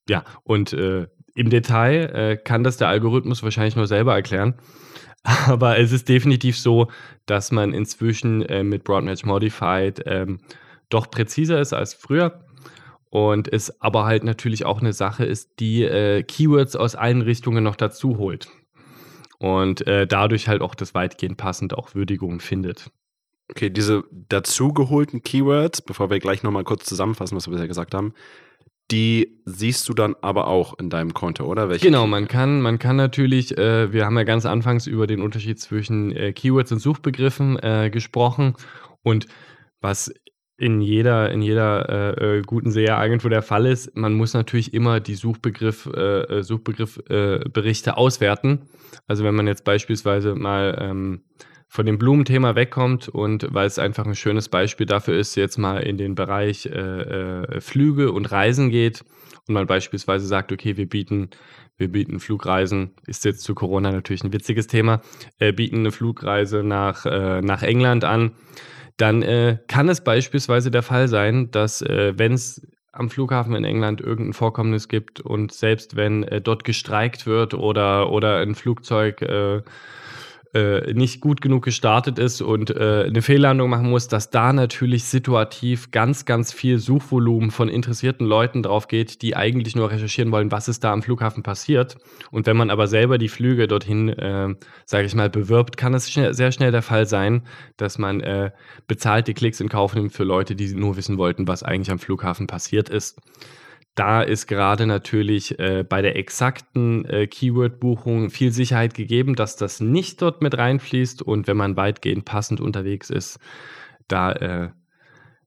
ja, 0.09 0.23
und 0.43 0.73
äh, 0.73 1.07
im 1.35 1.49
Detail 1.49 2.15
äh, 2.15 2.37
kann 2.37 2.63
das 2.63 2.77
der 2.77 2.87
Algorithmus 2.87 3.43
wahrscheinlich 3.43 3.75
nur 3.75 3.87
selber 3.87 4.13
erklären. 4.13 4.55
Aber 5.23 5.77
es 5.77 5.91
ist 5.91 6.09
definitiv 6.09 6.57
so, 6.57 6.87
dass 7.25 7.51
man 7.51 7.73
inzwischen 7.73 8.41
äh, 8.43 8.63
mit 8.63 8.83
Broadmatch 8.83 9.23
Modified 9.25 10.01
ähm, 10.05 10.39
doch 10.89 11.09
präziser 11.09 11.59
ist 11.59 11.73
als 11.73 11.93
früher. 11.93 12.41
Und 13.09 13.51
es 13.51 13.81
aber 13.81 14.05
halt 14.05 14.25
natürlich 14.25 14.65
auch 14.65 14.81
eine 14.81 14.91
Sache 14.91 15.23
ist, 15.23 15.61
die 15.61 15.83
äh, 15.83 16.21
Keywords 16.23 16.75
aus 16.75 16.95
allen 16.95 17.21
Richtungen 17.21 17.63
noch 17.63 17.77
dazu 17.77 18.17
holt. 18.17 18.49
Und 19.39 19.87
äh, 19.87 20.05
dadurch 20.05 20.49
halt 20.49 20.61
auch 20.61 20.75
das 20.75 20.93
weitgehend 20.93 21.37
passend 21.37 21.77
auch 21.77 21.95
Würdigung 21.95 22.41
findet. 22.41 22.91
Okay, 23.49 23.69
diese 23.69 24.03
dazugeholten 24.11 25.21
Keywords, 25.21 25.81
bevor 25.81 26.09
wir 26.09 26.19
gleich 26.19 26.43
nochmal 26.43 26.65
kurz 26.65 26.85
zusammenfassen, 26.85 27.37
was 27.37 27.47
wir 27.47 27.51
bisher 27.51 27.67
gesagt 27.67 27.93
haben, 27.93 28.13
die 28.91 29.41
siehst 29.45 29.89
du 29.89 29.93
dann 29.93 30.15
aber 30.21 30.47
auch 30.47 30.77
in 30.77 30.89
deinem 30.89 31.13
Konto, 31.13 31.45
oder? 31.45 31.69
Welche 31.69 31.85
genau, 31.85 32.05
man 32.05 32.27
kann, 32.27 32.61
man 32.61 32.77
kann 32.77 32.95
natürlich, 32.95 33.57
äh, 33.57 33.91
wir 33.91 34.05
haben 34.05 34.17
ja 34.17 34.23
ganz 34.23 34.45
anfangs 34.45 34.85
über 34.85 35.07
den 35.07 35.21
Unterschied 35.21 35.59
zwischen 35.59 36.11
äh, 36.11 36.33
Keywords 36.33 36.71
und 36.71 36.79
Suchbegriffen 36.79 37.57
äh, 37.61 37.89
gesprochen 37.89 38.53
und 39.01 39.25
was 39.81 40.13
in 40.57 40.81
jeder, 40.81 41.31
in 41.31 41.41
jeder 41.41 42.21
äh, 42.21 42.37
äh 42.37 42.41
guten 42.41 42.71
SEA-Agentur 42.71 43.29
der 43.29 43.41
Fall 43.41 43.65
ist, 43.65 43.95
man 43.97 44.13
muss 44.13 44.33
natürlich 44.33 44.73
immer 44.73 45.01
die 45.01 45.15
Suchbegriff, 45.15 45.83
Suchbegriffberichte 45.83 47.89
äh, 47.89 47.93
auswerten. 47.93 48.69
Also 49.05 49.25
wenn 49.25 49.35
man 49.35 49.47
jetzt 49.47 49.65
beispielsweise 49.65 50.33
mal 50.33 50.77
ähm, 50.79 51.25
von 51.75 51.85
dem 51.85 51.97
Blumenthema 51.97 52.55
wegkommt 52.55 53.09
und 53.09 53.53
weil 53.53 53.67
es 53.67 53.77
einfach 53.79 54.05
ein 54.05 54.15
schönes 54.15 54.47
Beispiel 54.47 54.85
dafür 54.85 55.19
ist, 55.19 55.35
jetzt 55.35 55.57
mal 55.57 55.83
in 55.83 55.97
den 55.97 56.15
Bereich 56.15 56.67
äh, 56.67 56.69
äh, 56.69 57.59
Flüge 57.59 58.13
und 58.13 58.31
Reisen 58.31 58.69
geht 58.69 59.03
und 59.45 59.55
man 59.55 59.67
beispielsweise 59.67 60.25
sagt, 60.25 60.53
okay, 60.53 60.77
wir 60.77 60.87
bieten, 60.87 61.31
wir 61.77 61.91
bieten 61.91 62.21
Flugreisen, 62.21 62.91
ist 63.07 63.25
jetzt 63.25 63.41
zu 63.41 63.53
Corona 63.55 63.91
natürlich 63.91 64.23
ein 64.23 64.31
witziges 64.31 64.67
Thema, 64.67 65.01
äh, 65.37 65.51
bieten 65.51 65.79
eine 65.79 65.91
Flugreise 65.91 66.63
nach, 66.63 67.05
äh, 67.05 67.41
nach 67.41 67.61
England 67.61 68.05
an, 68.05 68.31
dann 68.95 69.21
äh, 69.21 69.57
kann 69.67 69.89
es 69.89 70.01
beispielsweise 70.01 70.71
der 70.71 70.81
Fall 70.81 71.09
sein, 71.09 71.51
dass 71.51 71.81
äh, 71.81 72.13
wenn 72.15 72.31
es 72.31 72.65
am 72.93 73.09
Flughafen 73.09 73.53
in 73.53 73.65
England 73.65 73.99
irgendein 73.99 74.31
Vorkommnis 74.31 74.87
gibt 74.87 75.19
und 75.19 75.51
selbst 75.51 75.97
wenn 75.97 76.25
dort 76.45 76.63
gestreikt 76.63 77.27
wird 77.27 77.53
oder, 77.53 78.09
oder 78.09 78.37
ein 78.37 78.55
Flugzeug 78.55 79.21
äh, 80.55 80.93
nicht 80.93 81.19
gut 81.19 81.41
genug 81.41 81.65
gestartet 81.65 82.17
ist 82.17 82.41
und 82.41 82.69
äh, 82.69 83.03
eine 83.07 83.21
Fehllandung 83.21 83.69
machen 83.69 83.89
muss, 83.89 84.07
dass 84.07 84.29
da 84.29 84.53
natürlich 84.53 85.03
situativ 85.03 85.91
ganz, 85.91 86.23
ganz 86.23 86.53
viel 86.53 86.79
Suchvolumen 86.79 87.51
von 87.51 87.67
interessierten 87.67 88.25
Leuten 88.25 88.63
drauf 88.63 88.87
geht, 88.87 89.21
die 89.21 89.35
eigentlich 89.35 89.75
nur 89.75 89.91
recherchieren 89.91 90.31
wollen, 90.31 90.53
was 90.53 90.69
ist 90.69 90.83
da 90.85 90.93
am 90.93 91.03
Flughafen 91.03 91.43
passiert. 91.43 91.97
Und 92.31 92.47
wenn 92.47 92.55
man 92.55 92.69
aber 92.69 92.87
selber 92.87 93.17
die 93.17 93.27
Flüge 93.27 93.67
dorthin, 93.67 94.07
äh, 94.07 94.55
sage 94.85 95.05
ich 95.05 95.13
mal, 95.13 95.29
bewirbt, 95.29 95.75
kann 95.75 95.93
es 95.93 96.09
schnell, 96.09 96.33
sehr 96.33 96.53
schnell 96.53 96.71
der 96.71 96.81
Fall 96.81 97.05
sein, 97.05 97.43
dass 97.75 97.97
man 97.97 98.21
äh, 98.21 98.51
bezahlte 98.87 99.33
Klicks 99.33 99.59
in 99.59 99.67
Kauf 99.67 99.93
nimmt 99.93 100.13
für 100.13 100.23
Leute, 100.23 100.55
die 100.55 100.73
nur 100.73 100.95
wissen 100.95 101.17
wollten, 101.17 101.49
was 101.49 101.63
eigentlich 101.63 101.91
am 101.91 101.99
Flughafen 101.99 102.47
passiert 102.47 102.87
ist 102.87 103.19
da 103.95 104.21
ist 104.21 104.47
gerade 104.47 104.85
natürlich 104.85 105.57
äh, 105.57 105.85
bei 105.87 106.01
der 106.01 106.17
exakten 106.17 107.05
äh, 107.05 107.27
Keyword-Buchung 107.27 108.29
viel 108.29 108.51
Sicherheit 108.51 108.93
gegeben, 108.93 109.35
dass 109.35 109.55
das 109.55 109.79
nicht 109.79 110.21
dort 110.21 110.41
mit 110.41 110.57
reinfließt. 110.57 111.21
Und 111.21 111.47
wenn 111.47 111.55
man 111.55 111.77
weitgehend 111.77 112.25
passend 112.25 112.59
unterwegs 112.59 113.09
ist, 113.09 113.39
da, 114.09 114.33
äh, 114.33 114.69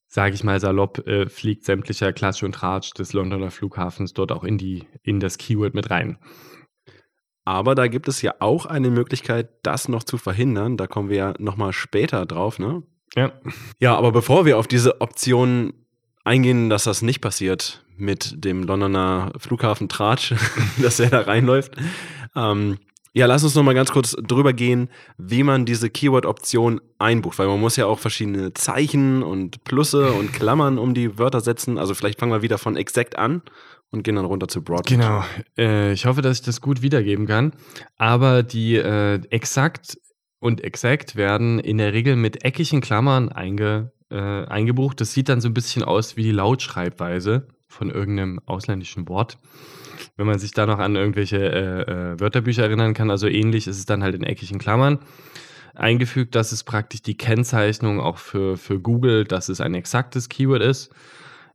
sage 0.06 0.34
ich 0.34 0.44
mal 0.44 0.60
salopp, 0.60 1.06
äh, 1.06 1.28
fliegt 1.28 1.66
sämtlicher 1.66 2.14
Klatsch 2.14 2.42
und 2.42 2.52
Tratsch 2.52 2.94
des 2.94 3.12
Londoner 3.12 3.50
Flughafens 3.50 4.14
dort 4.14 4.32
auch 4.32 4.44
in, 4.44 4.56
die, 4.56 4.86
in 5.02 5.20
das 5.20 5.36
Keyword 5.36 5.74
mit 5.74 5.90
rein. 5.90 6.18
Aber 7.44 7.74
da 7.74 7.86
gibt 7.86 8.08
es 8.08 8.22
ja 8.22 8.34
auch 8.40 8.64
eine 8.64 8.90
Möglichkeit, 8.90 9.50
das 9.62 9.88
noch 9.88 10.04
zu 10.04 10.16
verhindern. 10.16 10.78
Da 10.78 10.86
kommen 10.86 11.10
wir 11.10 11.16
ja 11.16 11.34
nochmal 11.38 11.72
später 11.72 12.24
drauf, 12.24 12.58
ne? 12.58 12.82
Ja. 13.14 13.32
Ja, 13.78 13.96
aber 13.96 14.12
bevor 14.12 14.44
wir 14.44 14.58
auf 14.58 14.66
diese 14.66 15.00
Option 15.00 15.72
eingehen, 16.28 16.70
dass 16.70 16.84
das 16.84 17.02
nicht 17.02 17.20
passiert 17.20 17.84
mit 17.96 18.44
dem 18.44 18.62
Londoner 18.62 19.32
Flughafen 19.38 19.88
Tratsch, 19.88 20.34
dass 20.82 21.00
er 21.00 21.10
da 21.10 21.22
reinläuft. 21.22 21.74
Ähm, 22.36 22.78
ja, 23.14 23.26
lass 23.26 23.42
uns 23.42 23.54
noch 23.54 23.62
mal 23.64 23.74
ganz 23.74 23.90
kurz 23.90 24.12
drüber 24.12 24.52
gehen, 24.52 24.90
wie 25.16 25.42
man 25.42 25.64
diese 25.64 25.90
Keyword-Option 25.90 26.80
einbucht, 26.98 27.38
weil 27.38 27.48
man 27.48 27.58
muss 27.58 27.76
ja 27.76 27.86
auch 27.86 27.98
verschiedene 27.98 28.52
Zeichen 28.52 29.22
und 29.22 29.64
Plusse 29.64 30.12
und 30.12 30.32
Klammern 30.34 30.78
um 30.78 30.94
die 30.94 31.18
Wörter 31.18 31.40
setzen. 31.40 31.78
Also 31.78 31.94
vielleicht 31.94 32.20
fangen 32.20 32.30
wir 32.30 32.42
wieder 32.42 32.58
von 32.58 32.76
exact 32.76 33.18
an 33.18 33.42
und 33.90 34.04
gehen 34.04 34.16
dann 34.16 34.26
runter 34.26 34.46
zu 34.48 34.62
Broad. 34.62 34.86
Genau. 34.86 35.24
Äh, 35.56 35.92
ich 35.92 36.04
hoffe, 36.04 36.20
dass 36.20 36.40
ich 36.40 36.44
das 36.44 36.60
gut 36.60 36.82
wiedergeben 36.82 37.26
kann. 37.26 37.52
Aber 37.96 38.42
die 38.42 38.76
äh, 38.76 39.20
exakt 39.30 39.98
und 40.40 40.62
exact 40.62 41.16
werden 41.16 41.58
in 41.58 41.78
der 41.78 41.94
Regel 41.94 42.14
mit 42.14 42.44
eckigen 42.44 42.82
Klammern 42.82 43.30
einge 43.30 43.92
äh, 44.10 44.44
eingebucht. 44.46 45.00
Das 45.00 45.12
sieht 45.12 45.28
dann 45.28 45.40
so 45.40 45.48
ein 45.48 45.54
bisschen 45.54 45.82
aus 45.82 46.16
wie 46.16 46.22
die 46.22 46.32
Lautschreibweise 46.32 47.48
von 47.66 47.90
irgendeinem 47.90 48.40
ausländischen 48.46 49.08
Wort. 49.08 49.38
Wenn 50.16 50.26
man 50.26 50.38
sich 50.38 50.52
da 50.52 50.66
noch 50.66 50.78
an 50.78 50.96
irgendwelche 50.96 51.38
äh, 51.38 51.82
äh, 51.82 52.20
Wörterbücher 52.20 52.62
erinnern 52.62 52.94
kann, 52.94 53.10
also 53.10 53.26
ähnlich 53.26 53.66
ist 53.66 53.78
es 53.78 53.86
dann 53.86 54.02
halt 54.02 54.14
in 54.14 54.22
eckigen 54.22 54.58
Klammern 54.58 54.98
eingefügt. 55.74 56.34
Das 56.34 56.52
ist 56.52 56.64
praktisch 56.64 57.02
die 57.02 57.16
Kennzeichnung 57.16 58.00
auch 58.00 58.18
für, 58.18 58.56
für 58.56 58.80
Google, 58.80 59.24
dass 59.24 59.48
es 59.48 59.60
ein 59.60 59.74
exaktes 59.74 60.28
Keyword 60.28 60.62
ist. 60.62 60.90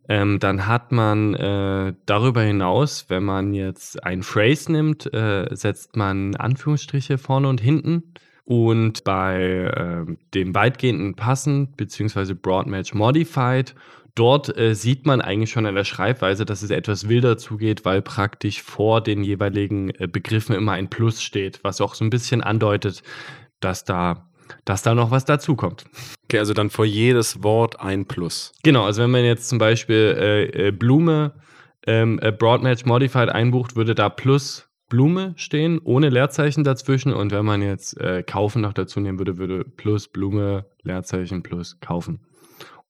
Ähm, 0.09 0.39
dann 0.39 0.67
hat 0.67 0.91
man 0.91 1.33
äh, 1.33 1.93
darüber 2.05 2.41
hinaus, 2.41 3.05
wenn 3.07 3.23
man 3.23 3.53
jetzt 3.53 4.03
ein 4.03 4.21
Phrase 4.21 4.71
nimmt, 4.71 5.13
äh, 5.13 5.47
setzt 5.51 5.95
man 5.95 6.35
Anführungsstriche 6.35 7.17
vorne 7.17 7.47
und 7.47 7.61
hinten. 7.61 8.03
Und 8.45 9.03
bei 9.03 9.41
äh, 9.41 10.15
dem 10.33 10.53
weitgehenden 10.53 11.15
Passen 11.15 11.71
bzw. 11.77 12.33
Broad 12.33 12.67
Match 12.67 12.93
Modified, 12.93 13.73
dort 14.15 14.55
äh, 14.57 14.75
sieht 14.75 15.05
man 15.05 15.21
eigentlich 15.21 15.51
schon 15.51 15.65
an 15.65 15.75
der 15.75 15.85
Schreibweise, 15.85 16.45
dass 16.45 16.61
es 16.61 16.69
etwas 16.69 17.07
wilder 17.07 17.37
zugeht, 17.37 17.85
weil 17.85 18.01
praktisch 18.01 18.61
vor 18.61 19.01
den 19.01 19.23
jeweiligen 19.23 19.91
äh, 19.91 20.07
Begriffen 20.07 20.55
immer 20.55 20.73
ein 20.73 20.89
Plus 20.89 21.23
steht, 21.23 21.63
was 21.63 21.79
auch 21.79 21.95
so 21.95 22.03
ein 22.03 22.09
bisschen 22.09 22.41
andeutet, 22.41 23.01
dass 23.59 23.85
da 23.85 24.29
dass 24.65 24.83
da 24.83 24.93
noch 24.93 25.09
was 25.09 25.25
dazukommt. 25.25 25.85
Okay, 26.25 26.37
also 26.37 26.53
dann 26.53 26.69
vor 26.69 26.85
jedes 26.85 27.43
Wort 27.43 27.79
ein 27.79 28.05
Plus. 28.05 28.51
Genau, 28.61 28.83
also 28.85 29.01
wenn 29.01 29.11
man 29.11 29.23
jetzt 29.23 29.49
zum 29.49 29.57
Beispiel 29.57 30.15
äh, 30.19 30.67
äh 30.67 30.71
Blume 30.71 31.33
ähm, 31.87 32.19
äh, 32.21 32.31
Broadmatch 32.31 32.85
Modified 32.85 33.29
einbucht, 33.29 33.75
würde 33.75 33.95
da 33.95 34.09
Plus 34.09 34.69
Blume 34.93 35.33
stehen, 35.37 35.79
ohne 35.83 36.09
Leerzeichen 36.09 36.63
dazwischen. 36.63 37.13
Und 37.13 37.31
wenn 37.31 37.45
man 37.45 37.63
jetzt 37.63 37.99
äh, 37.99 38.21
kaufen 38.21 38.61
noch 38.61 38.73
dazu 38.73 38.99
nehmen 38.99 39.17
würde, 39.17 39.39
würde 39.39 39.63
plus 39.63 40.07
Blume, 40.07 40.67
Leerzeichen 40.83 41.41
plus 41.41 41.79
kaufen. 41.79 42.19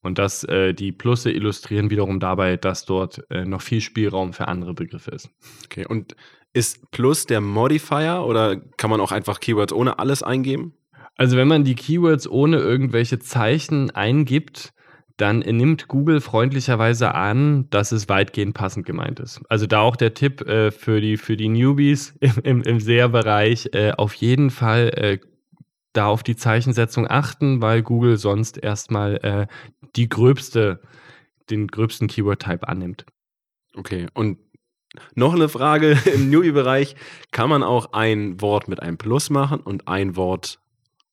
Und 0.02 0.20
das, 0.20 0.44
äh, 0.44 0.74
die 0.74 0.92
Plusse 0.92 1.32
illustrieren 1.32 1.89
wiederum 1.89 2.20
dabei, 2.20 2.58
dass 2.58 2.84
dort 2.84 3.24
äh, 3.30 3.46
noch 3.46 3.62
viel 3.62 3.80
Spielraum 3.80 4.34
für 4.34 4.50
andere 4.50 4.74
Begriffe 4.74 5.12
ist. 5.12 5.30
Okay, 5.63 5.86
und 5.88 6.18
ist 6.52 6.92
Plus 6.92 7.26
der 7.26 7.39
Modifier 7.39 8.26
oder 8.28 8.58
kann 8.58 8.89
man 8.89 9.00
auch 9.00 9.13
einfach 9.13 9.39
Keywords 9.39 9.72
ohne 9.72 9.98
alles 9.98 10.24
eingeben? 10.24 10.74
Also 11.16 11.38
wenn 11.38 11.48
man 11.48 11.63
die 11.63 11.76
Keywords 11.76 12.30
ohne 12.30 12.58
irgendwelche 12.58 13.20
Zeichen 13.20 13.92
eingibt, 13.92 14.74
dann 15.17 15.39
nimmt 15.39 15.88
Google 15.88 16.21
freundlicherweise 16.21 17.13
an, 17.13 17.69
dass 17.69 17.91
es 17.91 18.10
weitgehend 18.10 18.56
passend 18.56 18.86
gemeint 18.86 19.19
ist. 19.19 19.41
Also 19.47 19.67
da 19.67 19.82
auch 19.82 19.95
der 19.95 20.15
Tipp 20.15 20.41
äh, 20.41 20.71
für, 20.71 21.02
die, 21.02 21.17
für 21.17 21.38
die 21.38 21.49
Newbies 21.49 22.15
im, 22.19 22.34
im, 22.43 22.62
im 22.63 22.80
SEA-Bereich, 22.80 23.69
äh, 23.73 23.91
auf 23.91 24.13
jeden 24.15 24.49
Fall 24.49 24.89
äh, 24.95 25.19
da 25.93 26.08
auf 26.08 26.23
die 26.23 26.36
Zeichensetzung 26.36 27.08
achten, 27.08 27.62
weil 27.62 27.84
Google 27.84 28.17
sonst 28.17 28.58
erstmal 28.58 29.17
äh, 29.17 29.47
die 29.95 30.10
gröbste, 30.10 30.82
den 31.52 31.67
gröbsten 31.67 32.08
Keyword-Type 32.08 32.67
annimmt. 32.67 33.06
Okay, 33.76 34.08
und 34.15 34.39
noch 35.15 35.34
eine 35.34 35.49
Frage 35.49 35.97
im 36.13 36.32
Newbie-Bereich. 36.32 36.95
Kann 37.32 37.49
man 37.49 37.62
auch 37.62 37.93
ein 37.93 38.41
Wort 38.41 38.67
mit 38.67 38.82
einem 38.82 38.97
Plus 38.97 39.30
machen 39.30 39.60
und 39.60 39.88
ein 39.88 40.15
Wort 40.15 40.60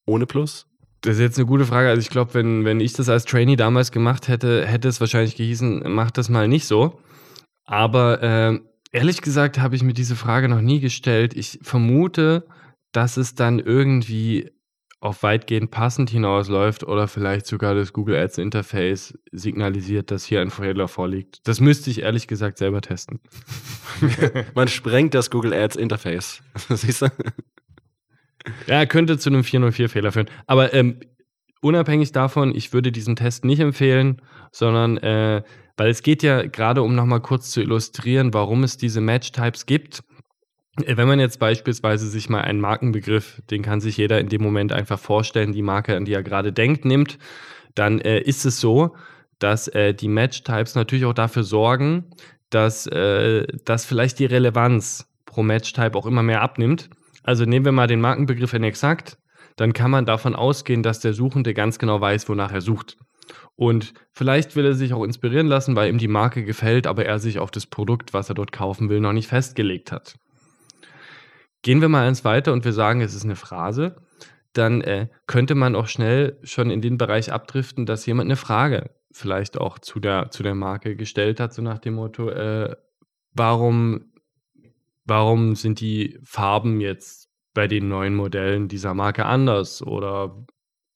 ohne 0.07 0.27
Plus? 0.27 0.70
Das 1.03 1.15
ist 1.15 1.21
jetzt 1.21 1.39
eine 1.39 1.47
gute 1.47 1.65
Frage. 1.65 1.89
Also 1.89 2.01
ich 2.01 2.11
glaube, 2.11 2.35
wenn, 2.35 2.65
wenn 2.65 2.81
ich 2.81 2.93
das 2.93 3.09
als 3.09 3.25
Trainee 3.25 3.57
damals 3.57 3.91
gemacht 3.91 4.29
hätte, 4.29 4.67
hätte 4.67 4.89
es 4.89 5.01
wahrscheinlich 5.01 5.37
gehießen, 5.37 5.85
mach 5.87 6.11
das 6.11 6.29
mal 6.29 6.49
nicht 6.49 6.67
so. 6.67 7.01
Aber 7.65 8.23
äh, 8.23 8.61
ehrlich 8.93 9.23
gesagt 9.23 9.59
habe 9.59 9.77
ich 9.77 9.83
mir 9.83 9.95
diese 9.95 10.17
Frage 10.17 10.49
noch 10.49 10.61
nie 10.61 10.81
gestellt. 10.81 11.35
Ich 11.35 11.59
vermute, 11.63 12.47
dass 12.93 13.17
es 13.17 13.35
dann 13.35 13.59
irgendwie 13.59 14.51
auf 15.01 15.23
weitgehend 15.23 15.71
passend 15.71 16.11
hinausläuft 16.11 16.85
oder 16.85 17.09
vielleicht 17.09 17.47
sogar 17.47 17.75
das 17.75 17.95
Google 17.95 18.17
Ads 18.17 18.37
Interface 18.37 19.19
signalisiert, 19.33 20.11
dass 20.11 20.25
hier 20.25 20.43
ein 20.43 20.51
Fehler 20.51 20.89
vorliegt. 20.89 21.41
Das 21.45 21.61
müsste 21.61 21.89
ich 21.89 22.03
ehrlich 22.03 22.27
gesagt 22.27 22.59
selber 22.59 22.83
testen. 22.83 23.21
Man 24.55 24.69
sprengt 24.69 25.15
das 25.15 25.31
Google 25.31 25.55
Ads 25.55 25.77
Interface. 25.77 26.43
Siehst 26.69 27.03
du? 27.03 27.07
Ja, 28.67 28.87
könnte 28.87 29.19
zu 29.19 29.31
einem 29.31 29.43
404-Fehler 29.43 30.13
führen. 30.13 30.31
Aber 30.47 30.73
ähm, 30.73 31.01
unabhängig 31.61 32.13
davon, 32.13 32.55
ich 32.55 32.73
würde 32.73 32.93
diesen 32.93 33.17
Test 33.17 33.45
nicht 33.45 33.61
empfehlen, 33.61 34.23
sondern 34.53 34.97
äh, 34.99 35.43
weil 35.77 35.91
es 35.91 36.03
geht 36.03 36.23
ja 36.23 36.47
gerade 36.47 36.83
um 36.83 36.95
nochmal 36.95 37.21
kurz 37.21 37.51
zu 37.51 37.61
illustrieren, 37.61 38.35
warum 38.35 38.65
es 38.65 38.77
diese 38.77 39.01
Match-Types 39.01 39.67
gibt. 39.67 40.03
Äh, 40.85 40.97
wenn 40.97 41.09
man 41.09 41.21
jetzt 41.21 41.39
beispielsweise 41.39 42.09
sich 42.09 42.29
mal 42.29 42.43
einen 42.43 42.61
Markenbegriff, 42.61 43.43
den 43.51 43.63
kann 43.63 43.81
sich 43.81 43.97
jeder 43.97 44.21
in 44.21 44.29
dem 44.29 44.43
Moment 44.43 44.73
einfach 44.73 44.99
vorstellen, 44.99 45.53
die 45.53 45.63
Marke, 45.63 45.97
an 45.97 46.05
die 46.05 46.13
er 46.13 46.23
gerade 46.23 46.53
denkt, 46.53 46.85
nimmt, 46.85 47.19
dann 47.75 48.01
äh, 48.01 48.21
ist 48.21 48.45
es 48.45 48.61
so, 48.61 48.97
dass 49.39 49.69
äh, 49.69 49.95
die 49.95 50.09
Match-Types 50.09 50.75
natürlich 50.75 51.07
auch 51.07 51.15
dafür 51.15 51.45
sorgen, 51.45 52.11
dass, 52.51 52.87
äh, 52.87 53.47
dass 53.65 53.85
vielleicht 53.85 54.19
die 54.19 54.27
Relevanz 54.27 55.09
pro 55.25 55.43
Match-Type 55.43 55.97
auch 55.97 56.07
immer 56.07 56.23
mehr 56.23 56.43
abnimmt. 56.43 56.91
Also 57.23 57.45
nehmen 57.45 57.65
wir 57.65 57.73
mal 57.73 57.87
den 57.87 58.01
Markenbegriff 58.01 58.53
in 58.55 58.65
exakt, 58.65 59.19
dann 59.57 59.73
kann 59.73 59.91
man 59.91 60.07
davon 60.07 60.35
ausgehen, 60.35 60.83
dass 60.83 61.01
der 61.01 61.13
Suchende 61.13 61.55
ganz 61.55 61.79
genau 61.79 62.01
weiß, 62.01 62.29
wonach 62.29 62.53
er 62.53 62.61
sucht. 62.61 62.97
Und 63.57 63.93
vielleicht 64.13 64.57
will 64.57 64.65
er 64.65 64.75
sich 64.75 64.95
auch 64.95 65.05
inspirieren 65.05 65.47
lassen, 65.47 65.77
weil 65.77 65.91
ihm 65.91 65.99
die 65.99 66.09
Marke 66.09 66.45
gefällt, 66.45 66.87
aber 66.87 67.05
er 67.05 67.19
sich 67.19 67.39
auf 67.39 67.51
das 67.51 67.67
Produkt, 67.67 68.15
was 68.15 68.29
er 68.29 68.35
dort 68.35 68.53
kaufen 68.53 68.89
will, 68.89 69.01
noch 69.01 69.13
nicht 69.13 69.29
festgelegt 69.29 69.93
hat. 69.93 70.19
Gehen 71.63 71.83
wir 71.83 71.89
mal 71.89 72.07
eins 72.07 72.25
weiter 72.25 72.53
und 72.53 72.65
wir 72.65 72.73
sagen, 72.73 73.03
es 73.03 73.15
ist 73.15 73.25
eine 73.25 73.37
Phrase, 73.37 73.97
dann 74.55 74.81
äh, 74.81 75.09
könnte 75.27 75.55
man 75.55 75.77
auch 75.77 75.89
schnell 75.89 76.39
schon 76.43 76.71
in 76.71 76.81
den 76.81 76.97
Bereich 76.97 77.33
abdriften, 77.33 77.87
dass 77.87 78.07
jemand 78.07 78.29
eine 78.29 78.37
Frage 78.37 78.91
vielleicht 79.13 79.59
auch 79.59 79.79
zu 79.79 80.01
der, 80.01 80.31
zu 80.31 80.43
der 80.43 80.55
Marke 80.55 80.97
gestellt 80.97 81.41
hat, 81.41 81.53
so 81.53 81.63
nach 81.63 81.79
dem 81.79 81.95
Motto, 81.95 82.31
äh, 82.31 82.75
warum, 83.33 84.10
warum 85.11 85.57
sind 85.57 85.81
die 85.81 86.19
Farben 86.25 86.81
jetzt 86.81 87.29
bei 87.53 87.67
den 87.67 87.89
neuen 87.89 88.15
Modellen 88.15 88.69
dieser 88.69 88.95
Marke 88.95 89.27
anders? 89.27 89.83
Oder 89.83 90.47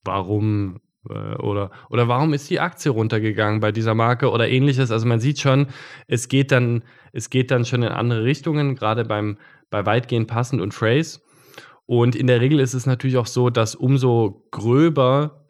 warum 0.05 0.81
äh, 1.09 1.35
oder, 1.37 1.70
oder 1.90 2.09
warum 2.09 2.33
ist 2.33 2.48
die 2.48 2.61
Aktie 2.61 2.90
runtergegangen 2.90 3.61
bei 3.61 3.72
dieser 3.72 3.94
Marke 3.94 4.31
oder 4.31 4.48
ähnliches. 4.48 4.90
Also 4.90 5.07
man 5.07 5.20
sieht 5.20 5.40
schon, 5.40 5.66
es 6.07 6.29
geht 6.29 6.53
dann, 6.53 6.85
es 7.12 7.31
geht 7.31 7.50
dann 7.50 7.64
schon 7.64 7.83
in 7.83 7.90
andere 7.90 8.24
Richtungen, 8.24 8.74
gerade 8.74 9.05
beim, 9.05 9.38
bei 9.70 9.85
weitgehend 9.85 10.29
passend 10.29 10.62
und 10.62 10.72
Phrase. 10.72 11.20
Und 11.87 12.16
in 12.16 12.27
der 12.27 12.40
Regel 12.40 12.61
ist 12.61 12.72
es 12.72 12.87
natürlich 12.87 13.18
auch 13.18 13.27
so, 13.27 13.50
dass 13.50 13.74
umso 13.74 14.46
gröber 14.50 15.46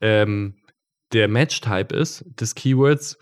ähm, 0.00 0.56
der 1.12 1.28
Match-Type 1.28 1.94
ist 1.94 2.24
des 2.38 2.54
Keywords, 2.54 3.18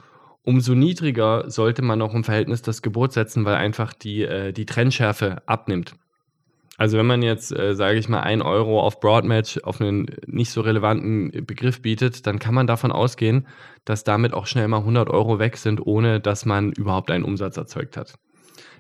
umso 0.47 0.75
niedriger 0.75 1.51
sollte 1.51 1.83
man 1.83 2.01
auch 2.01 2.15
im 2.15 2.25
Verhältnis 2.25 2.63
das 2.63 2.81
Gebot 2.81 3.13
setzen, 3.13 3.45
weil 3.45 3.57
einfach 3.57 3.93
die, 3.93 4.23
äh, 4.23 4.53
die 4.53 4.65
Trennschärfe 4.65 5.43
abnimmt. 5.47 5.97
Also 6.79 6.99
wenn 6.99 7.07
man 7.07 7.23
jetzt, 7.23 7.57
äh, 7.57 7.75
sage 7.75 7.99
ich 7.99 8.09
mal, 8.09 8.21
ein 8.21 8.43
Euro 8.43 8.81
auf 8.81 9.01
Broadmatch 9.01 9.59
auf 9.65 9.81
einen 9.81 10.07
nicht 10.27 10.51
so 10.51 10.61
relevanten 10.61 11.45
Begriff 11.47 11.83
bietet, 11.83 12.27
dann 12.27 12.39
kann 12.39 12.55
man 12.55 12.67
davon 12.67 12.93
ausgehen, 12.93 13.49
dass 13.85 14.05
damit 14.05 14.35
auch 14.35 14.47
schnell 14.47 14.69
mal 14.69 14.79
100 14.79 15.11
Euro 15.11 15.39
weg 15.39 15.57
sind, 15.57 15.85
ohne 15.85 16.21
dass 16.21 16.47
man 16.47 16.73
überhaupt 16.73 17.11
einen 17.11 17.25
Umsatz 17.25 17.57
erzeugt 17.57 17.97
hat. 17.97 18.15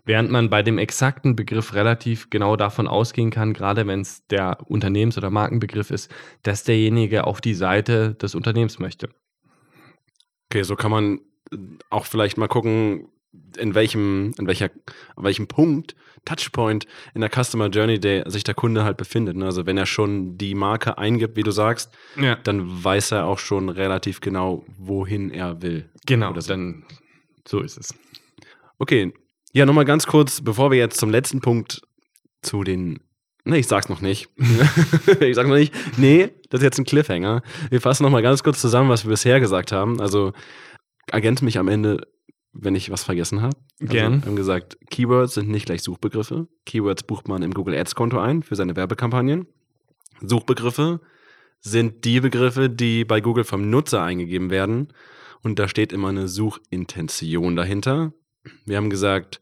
Während 0.04 0.30
man 0.30 0.50
bei 0.50 0.62
dem 0.62 0.78
exakten 0.78 1.34
Begriff 1.34 1.74
relativ 1.74 2.30
genau 2.30 2.54
davon 2.54 2.86
ausgehen 2.86 3.30
kann, 3.30 3.54
gerade 3.54 3.88
wenn 3.88 4.02
es 4.02 4.24
der 4.28 4.58
Unternehmens- 4.68 5.18
oder 5.18 5.30
Markenbegriff 5.30 5.90
ist, 5.90 6.14
dass 6.44 6.62
derjenige 6.62 7.24
auf 7.24 7.40
die 7.40 7.54
Seite 7.54 8.14
des 8.14 8.36
Unternehmens 8.36 8.78
möchte. 8.78 9.08
Okay, 10.48 10.62
so 10.62 10.76
kann 10.76 10.92
man 10.92 11.20
auch 11.90 12.06
vielleicht 12.06 12.38
mal 12.38 12.48
gucken, 12.48 13.08
in 13.58 13.74
welchem, 13.74 14.32
in 14.38 14.46
welcher, 14.46 14.70
an 15.16 15.24
welchem 15.24 15.46
Punkt, 15.46 15.94
Touchpoint 16.24 16.86
in 17.14 17.20
der 17.20 17.30
Customer 17.30 17.68
Journey 17.68 18.00
der 18.00 18.28
sich 18.30 18.44
der 18.44 18.54
Kunde 18.54 18.84
halt 18.84 18.96
befindet. 18.96 19.36
Ne? 19.36 19.46
Also 19.46 19.64
wenn 19.64 19.78
er 19.78 19.86
schon 19.86 20.36
die 20.36 20.54
Marke 20.54 20.98
eingibt, 20.98 21.36
wie 21.36 21.42
du 21.42 21.52
sagst, 21.52 21.92
ja. 22.20 22.36
dann 22.36 22.84
weiß 22.84 23.12
er 23.12 23.26
auch 23.26 23.38
schon 23.38 23.68
relativ 23.68 24.20
genau, 24.20 24.64
wohin 24.76 25.30
er 25.30 25.62
will. 25.62 25.88
Genau, 26.06 26.38
so. 26.38 26.48
dann 26.48 26.84
so 27.46 27.60
ist 27.60 27.78
es. 27.78 27.94
Okay, 28.78 29.12
ja, 29.52 29.64
nochmal 29.64 29.84
ganz 29.84 30.06
kurz, 30.06 30.42
bevor 30.42 30.70
wir 30.70 30.78
jetzt 30.78 30.98
zum 30.98 31.10
letzten 31.10 31.40
Punkt 31.40 31.82
zu 32.42 32.64
den 32.64 33.00
Nee, 33.48 33.58
ich 33.58 33.68
sag's 33.68 33.88
noch 33.88 34.00
nicht. 34.00 34.28
ich 35.20 35.36
sag's 35.36 35.48
noch 35.48 35.56
nicht. 35.56 35.72
Nee, 35.96 36.30
das 36.50 36.60
ist 36.60 36.64
jetzt 36.64 36.78
ein 36.78 36.84
Cliffhanger. 36.84 37.42
Wir 37.70 37.80
fassen 37.80 38.02
nochmal 38.02 38.22
ganz 38.22 38.42
kurz 38.42 38.60
zusammen, 38.60 38.90
was 38.90 39.04
wir 39.04 39.10
bisher 39.10 39.38
gesagt 39.38 39.70
haben. 39.70 40.00
Also, 40.00 40.32
ergänze 41.10 41.44
mich 41.44 41.58
am 41.58 41.68
Ende 41.68 42.06
wenn 42.58 42.74
ich 42.74 42.90
was 42.90 43.04
vergessen 43.04 43.42
habe. 43.42 43.56
Also, 43.80 43.92
Gern. 43.92 44.22
wir 44.22 44.26
haben 44.28 44.36
gesagt, 44.36 44.78
Keywords 44.90 45.34
sind 45.34 45.48
nicht 45.48 45.66
gleich 45.66 45.82
Suchbegriffe. 45.82 46.48
Keywords 46.64 47.02
bucht 47.02 47.28
man 47.28 47.42
im 47.42 47.54
Google 47.54 47.76
Ads 47.76 47.94
Konto 47.94 48.18
ein 48.18 48.42
für 48.42 48.56
seine 48.56 48.76
Werbekampagnen. 48.76 49.46
Suchbegriffe 50.20 51.00
sind 51.60 52.04
die 52.04 52.20
Begriffe, 52.20 52.70
die 52.70 53.04
bei 53.04 53.20
Google 53.20 53.44
vom 53.44 53.68
Nutzer 53.68 54.02
eingegeben 54.02 54.50
werden. 54.50 54.88
Und 55.42 55.58
da 55.58 55.68
steht 55.68 55.92
immer 55.92 56.08
eine 56.08 56.28
Suchintention 56.28 57.56
dahinter. 57.56 58.12
Wir 58.64 58.76
haben 58.76 58.90
gesagt, 58.90 59.40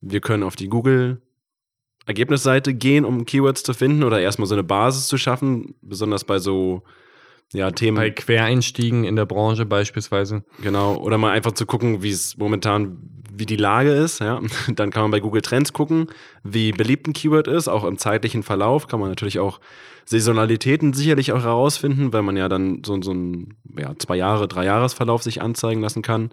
wir 0.00 0.20
können 0.20 0.42
auf 0.42 0.56
die 0.56 0.68
Google 0.68 1.22
Ergebnisseite 2.06 2.74
gehen, 2.74 3.04
um 3.04 3.26
Keywords 3.26 3.62
zu 3.62 3.74
finden 3.74 4.02
oder 4.02 4.20
erstmal 4.20 4.46
so 4.46 4.54
eine 4.54 4.64
Basis 4.64 5.08
zu 5.08 5.18
schaffen, 5.18 5.74
besonders 5.82 6.24
bei 6.24 6.38
so 6.38 6.82
ja, 7.52 7.70
Themen. 7.70 7.96
Bei 7.96 8.10
Quereinstiegen 8.10 9.04
in 9.04 9.16
der 9.16 9.24
Branche 9.24 9.64
beispielsweise. 9.64 10.44
Genau, 10.62 10.96
oder 10.96 11.16
mal 11.16 11.32
einfach 11.32 11.52
zu 11.52 11.64
gucken, 11.64 12.02
wie 12.02 12.10
es 12.10 12.36
momentan, 12.36 12.98
wie 13.32 13.46
die 13.46 13.56
Lage 13.56 13.92
ist. 13.92 14.20
Ja. 14.20 14.40
Dann 14.74 14.90
kann 14.90 15.02
man 15.02 15.10
bei 15.10 15.20
Google 15.20 15.42
Trends 15.42 15.72
gucken, 15.72 16.08
wie 16.42 16.72
beliebt 16.72 17.06
ein 17.06 17.14
Keyword 17.14 17.48
ist, 17.48 17.68
auch 17.68 17.84
im 17.84 17.98
zeitlichen 17.98 18.42
Verlauf 18.42 18.86
kann 18.86 19.00
man 19.00 19.08
natürlich 19.08 19.38
auch 19.38 19.60
Saisonalitäten 20.04 20.94
sicherlich 20.94 21.32
auch 21.32 21.42
herausfinden, 21.42 22.12
weil 22.14 22.22
man 22.22 22.36
ja 22.36 22.48
dann 22.48 22.82
so, 22.84 23.00
so 23.02 23.12
ein 23.12 23.56
ja, 23.78 23.94
zwei 23.98 24.16
Jahre, 24.16 24.48
drei 24.48 24.64
Jahresverlauf 24.64 25.22
sich 25.22 25.42
anzeigen 25.42 25.82
lassen 25.82 26.02
kann. 26.02 26.30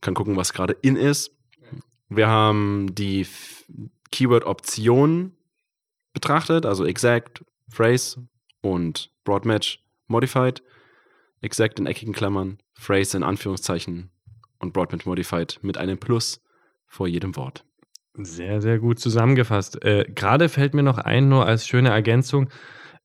Kann 0.00 0.14
gucken, 0.14 0.36
was 0.36 0.54
gerade 0.54 0.74
in 0.80 0.96
ist. 0.96 1.30
Wir 2.08 2.28
haben 2.28 2.94
die 2.94 3.26
Keyword-Optionen 4.10 5.36
betrachtet, 6.14 6.66
also 6.66 6.84
Exact, 6.84 7.44
Phrase 7.68 8.26
und 8.62 9.10
Broadmatch 9.24 9.82
Modified, 10.12 10.62
Exact 11.40 11.80
in 11.80 11.86
eckigen 11.86 12.14
Klammern, 12.14 12.58
Phrase 12.74 13.16
in 13.16 13.24
Anführungszeichen 13.24 14.10
und 14.60 14.72
Broadband 14.72 15.06
Modified 15.06 15.58
mit 15.62 15.76
einem 15.76 15.98
Plus 15.98 16.40
vor 16.86 17.08
jedem 17.08 17.34
Wort. 17.34 17.64
Sehr, 18.14 18.60
sehr 18.60 18.78
gut 18.78 19.00
zusammengefasst. 19.00 19.82
Äh, 19.84 20.04
Gerade 20.14 20.48
fällt 20.48 20.74
mir 20.74 20.82
noch 20.82 20.98
ein, 20.98 21.28
nur 21.28 21.46
als 21.46 21.66
schöne 21.66 21.88
Ergänzung, 21.88 22.48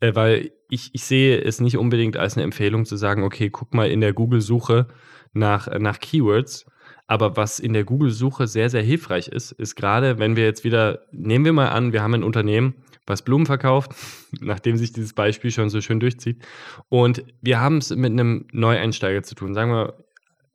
äh, 0.02 0.14
weil 0.14 0.52
ich, 0.70 0.92
ich 0.94 1.04
sehe 1.06 1.42
es 1.42 1.62
nicht 1.62 1.78
unbedingt 1.78 2.18
als 2.18 2.36
eine 2.36 2.44
Empfehlung 2.44 2.86
zu 2.86 2.98
sagen, 2.98 3.24
okay, 3.24 3.50
guck 3.50 3.74
mal 3.74 3.90
in 3.90 4.02
der 4.02 4.14
Google-Suche 4.14 4.88
nach, 5.34 5.68
nach 5.80 6.00
Keywords. 6.00 6.66
Aber 7.08 7.38
was 7.38 7.60
in 7.60 7.72
der 7.72 7.86
Google-Suche 7.86 8.48
sehr, 8.48 8.70
sehr 8.70 8.84
hilfreich 8.84 9.30
ist, 9.30 9.54
ist 9.54 9.76
gerade, 9.76 10.20
wenn 10.20 10.36
wir 10.36 10.44
jetzt 10.44 10.66
wieder, 10.66 11.06
nehmen 11.12 11.46
wir 11.46 11.54
mal 11.54 11.70
an, 11.70 11.94
wir 11.94 12.04
haben 12.04 12.14
ein 12.14 12.24
Unternehmen, 12.24 12.76
was 13.08 13.24
Blumen 13.24 13.46
verkauft, 13.46 13.92
nachdem 14.40 14.78
sich 14.78 14.94
dieses 14.94 15.14
Beispiel 15.14 15.52
schon 15.52 15.70
so 15.70 15.82
schön 15.82 16.00
durchzieht. 16.00 16.46
Und 16.90 17.24
wir 17.42 17.60
haben 17.60 17.78
es 17.78 17.90
mit 17.90 18.12
einem 18.12 18.46
Neueinsteiger 18.52 19.24
zu 19.24 19.34
tun. 19.34 19.54
Sagen 19.54 19.72
wir, 19.72 20.06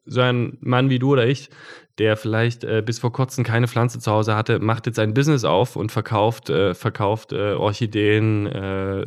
so 0.05 0.21
ein 0.21 0.59
Mann 0.61 0.91
wie 0.91 0.99
du 0.99 1.13
oder 1.13 1.27
ich, 1.27 1.51
der 1.99 2.17
vielleicht 2.17 2.65
äh, 2.65 2.83
bis 2.85 2.99
vor 2.99 3.13
kurzem 3.13 3.45
keine 3.45 3.69
Pflanze 3.69 4.01
zu 4.01 4.11
Hause 4.11 4.35
hatte, 4.35 4.59
macht 4.59 4.87
jetzt 4.87 4.99
ein 4.99 5.15
Business 5.15 5.45
auf 5.45 5.77
und 5.77 5.93
verkauft, 5.93 6.51
äh, 6.51 6.75
verkauft 6.75 7.33
äh, 7.33 7.53
Orchideen, 7.53 8.47
äh, 8.47 9.05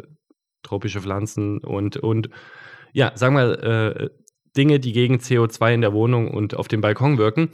tropische 0.63 1.01
Pflanzen 1.01 1.59
und, 1.59 1.97
und 1.97 2.29
ja, 2.93 3.11
sagen 3.15 3.35
wir 3.35 3.63
äh, 3.63 4.09
Dinge, 4.55 4.79
die 4.79 4.93
gegen 4.93 5.17
CO2 5.17 5.73
in 5.73 5.81
der 5.81 5.93
Wohnung 5.93 6.31
und 6.31 6.55
auf 6.55 6.67
dem 6.67 6.81
Balkon 6.81 7.17
wirken. 7.17 7.49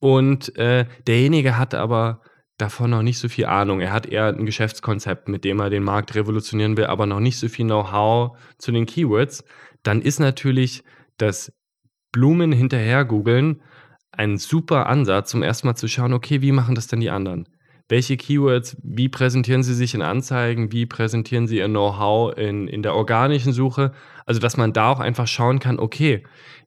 Und 0.00 0.56
äh, 0.56 0.86
derjenige 1.06 1.56
hat 1.56 1.74
aber 1.74 2.22
davon 2.60 2.90
noch 2.90 3.02
nicht 3.02 3.18
so 3.18 3.28
viel 3.28 3.46
Ahnung. 3.46 3.80
Er 3.80 3.92
hat 3.92 4.06
eher 4.06 4.26
ein 4.26 4.46
Geschäftskonzept, 4.46 5.28
mit 5.28 5.44
dem 5.44 5.60
er 5.60 5.70
den 5.70 5.82
Markt 5.82 6.14
revolutionieren 6.14 6.76
will, 6.76 6.86
aber 6.86 7.06
noch 7.06 7.20
nicht 7.20 7.38
so 7.38 7.48
viel 7.48 7.64
Know-how 7.64 8.36
zu 8.58 8.72
den 8.72 8.86
Keywords. 8.86 9.44
Dann 9.82 10.02
ist 10.02 10.20
natürlich 10.20 10.82
das 11.16 11.52
Blumen 12.12 12.52
hinterher 12.52 13.04
googeln 13.04 13.62
ein 14.12 14.38
super 14.38 14.86
Ansatz, 14.86 15.32
um 15.34 15.42
erstmal 15.42 15.76
zu 15.76 15.88
schauen, 15.88 16.12
okay, 16.12 16.42
wie 16.42 16.52
machen 16.52 16.74
das 16.74 16.88
denn 16.88 17.00
die 17.00 17.10
anderen? 17.10 17.48
Welche 17.88 18.16
Keywords, 18.16 18.76
wie 18.82 19.08
präsentieren 19.08 19.62
sie 19.62 19.74
sich 19.74 19.94
in 19.94 20.02
Anzeigen, 20.02 20.72
wie 20.72 20.86
präsentieren 20.86 21.46
sie 21.46 21.58
ihr 21.58 21.68
Know-how 21.68 22.36
in, 22.36 22.68
in 22.68 22.82
der 22.82 22.94
organischen 22.94 23.52
Suche? 23.52 23.92
Also, 24.26 24.40
dass 24.40 24.56
man 24.56 24.72
da 24.72 24.90
auch 24.90 25.00
einfach 25.00 25.26
schauen 25.26 25.58
kann, 25.58 25.78
okay, 25.78 26.24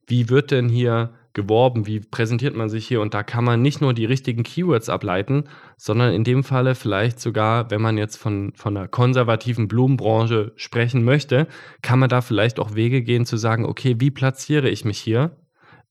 wie 0.07 0.29
wird 0.29 0.51
denn 0.51 0.67
hier 0.67 1.13
geworben, 1.33 1.87
wie 1.87 1.99
präsentiert 1.99 2.55
man 2.55 2.69
sich 2.69 2.87
hier 2.87 3.01
und 3.01 3.13
da 3.13 3.23
kann 3.23 3.43
man 3.43 3.61
nicht 3.61 3.81
nur 3.81 3.93
die 3.93 4.05
richtigen 4.05 4.43
Keywords 4.43 4.89
ableiten, 4.89 5.45
sondern 5.77 6.13
in 6.13 6.23
dem 6.23 6.43
Falle 6.43 6.75
vielleicht 6.75 7.19
sogar, 7.19 7.71
wenn 7.71 7.81
man 7.81 7.97
jetzt 7.97 8.17
von, 8.17 8.53
von 8.55 8.77
einer 8.77 8.87
konservativen 8.87 9.67
Blumenbranche 9.67 10.53
sprechen 10.55 11.03
möchte, 11.03 11.47
kann 11.81 11.99
man 11.99 12.09
da 12.09 12.21
vielleicht 12.21 12.59
auch 12.59 12.75
Wege 12.75 13.01
gehen 13.01 13.25
zu 13.25 13.37
sagen, 13.37 13.65
okay, 13.65 13.95
wie 13.99 14.11
platziere 14.11 14.69
ich 14.69 14.85
mich 14.85 14.99
hier 14.99 15.35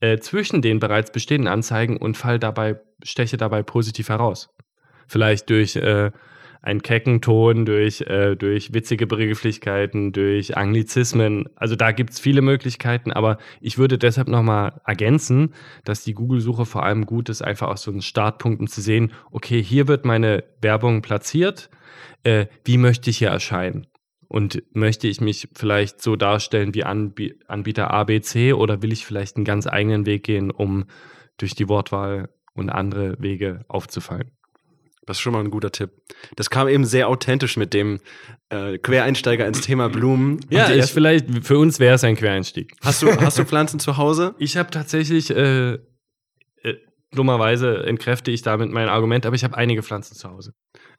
äh, 0.01 0.19
zwischen 0.19 0.63
den 0.63 0.79
bereits 0.79 1.11
bestehenden 1.11 1.53
Anzeigen 1.53 1.97
und 1.97 2.17
fall 2.17 2.39
dabei, 2.39 2.81
steche 3.03 3.37
dabei 3.37 3.63
positiv 3.63 4.09
heraus. 4.09 4.51
Vielleicht 5.09 5.51
durch 5.51 5.77
äh, 5.77 6.13
einen 6.63 6.83
kecken 6.83 7.21
Ton, 7.21 7.67
durch, 7.67 8.03
äh, 8.03 8.37
durch 8.37 8.73
witzige 8.73 9.09
Begrifflichkeiten, 9.09 10.13
durch 10.13 10.57
Anglizismen. 10.57 11.49
Also 11.57 11.75
da 11.75 11.91
gibt 11.91 12.11
es 12.11 12.21
viele 12.21 12.41
Möglichkeiten, 12.41 13.13
aber 13.13 13.39
ich 13.61 13.79
würde 13.79 13.99
deshalb 13.99 14.29
nochmal 14.29 14.81
ergänzen, 14.87 15.55
dass 15.85 16.05
die 16.05 16.15
Google-Suche 16.15 16.65
vor 16.65 16.85
allem 16.85 17.05
gut 17.05 17.29
ist, 17.29 17.43
einfach 17.43 17.69
aus 17.69 17.83
so 17.83 17.91
einem 17.91 18.01
Startpunkt, 18.01 18.61
um 18.61 18.69
zu 18.69 18.81
sehen, 18.81 19.13
okay, 19.33 19.61
hier 19.61 19.89
wird 19.89 20.05
meine 20.05 20.45
Werbung 20.61 21.03
platziert, 21.03 21.69
äh, 22.23 22.47
wie 22.65 22.79
möchte 22.79 23.11
ich 23.11 23.19
hier 23.19 23.29
erscheinen? 23.29 23.89
Und 24.29 24.63
möchte 24.73 25.09
ich 25.09 25.21
mich 25.21 25.49
vielleicht 25.55 26.01
so 26.01 26.17
darstellen 26.17 26.75
wie 26.75 26.85
Anb 26.85 27.21
Anbieter 27.49 27.91
ABC 27.91 28.55
oder 28.55 28.81
will 28.81 28.93
ich 28.93 29.05
vielleicht 29.05 29.37
einen 29.37 29.45
ganz 29.45 29.67
eigenen 29.67 30.07
Weg 30.07 30.23
gehen, 30.23 30.51
um 30.51 30.85
durch 31.37 31.55
die 31.55 31.69
Wortwahl 31.69 32.31
und 32.55 32.71
andere 32.71 33.17
Wege 33.21 33.65
aufzufallen? 33.69 34.31
Das 35.07 35.17
ist 35.17 35.21
schon 35.21 35.33
mal 35.33 35.41
ein 35.41 35.51
guter 35.51 35.73
Tipp. 35.73 35.91
Das 36.37 36.49
kam 36.49 36.69
eben 36.69 36.85
sehr 36.85 37.09
authentisch 37.09 37.57
mit 37.57 37.75
dem 37.75 38.01
äh, 38.51 38.79
Quereinsteiger 38.79 39.47
ins 39.47 39.61
Thema 39.61 39.89
Blumen. 39.89 40.41
Ja, 40.49 40.71
ich, 40.71 40.93
vielleicht 40.93 41.27
für 41.45 41.59
uns 41.59 41.81
wäre 41.81 41.97
es 41.97 42.05
ein 42.05 42.17
Quereinstieg. 42.17 42.73
Hast 42.83 43.03
du, 43.03 43.09
hast 43.21 43.39
du 43.39 43.45
Pflanzen 43.45 43.81
zu 43.81 43.97
Hause? 43.97 44.35
Ich 44.39 44.57
habe 44.57 44.71
tatsächlich, 44.71 45.31
äh, 45.31 45.73
äh, 45.75 45.79
dummerweise 47.11 47.85
entkräfte 47.85 48.31
ich 48.31 48.43
damit 48.43 48.71
mein 48.71 48.89
Argument, 48.89 49.27
aber 49.27 49.35
ich 49.35 49.45
habe 49.45 49.57
einige 49.57 49.83
Pflanzen 49.83 50.15
zu 50.15 50.31
Hause. 50.31 50.55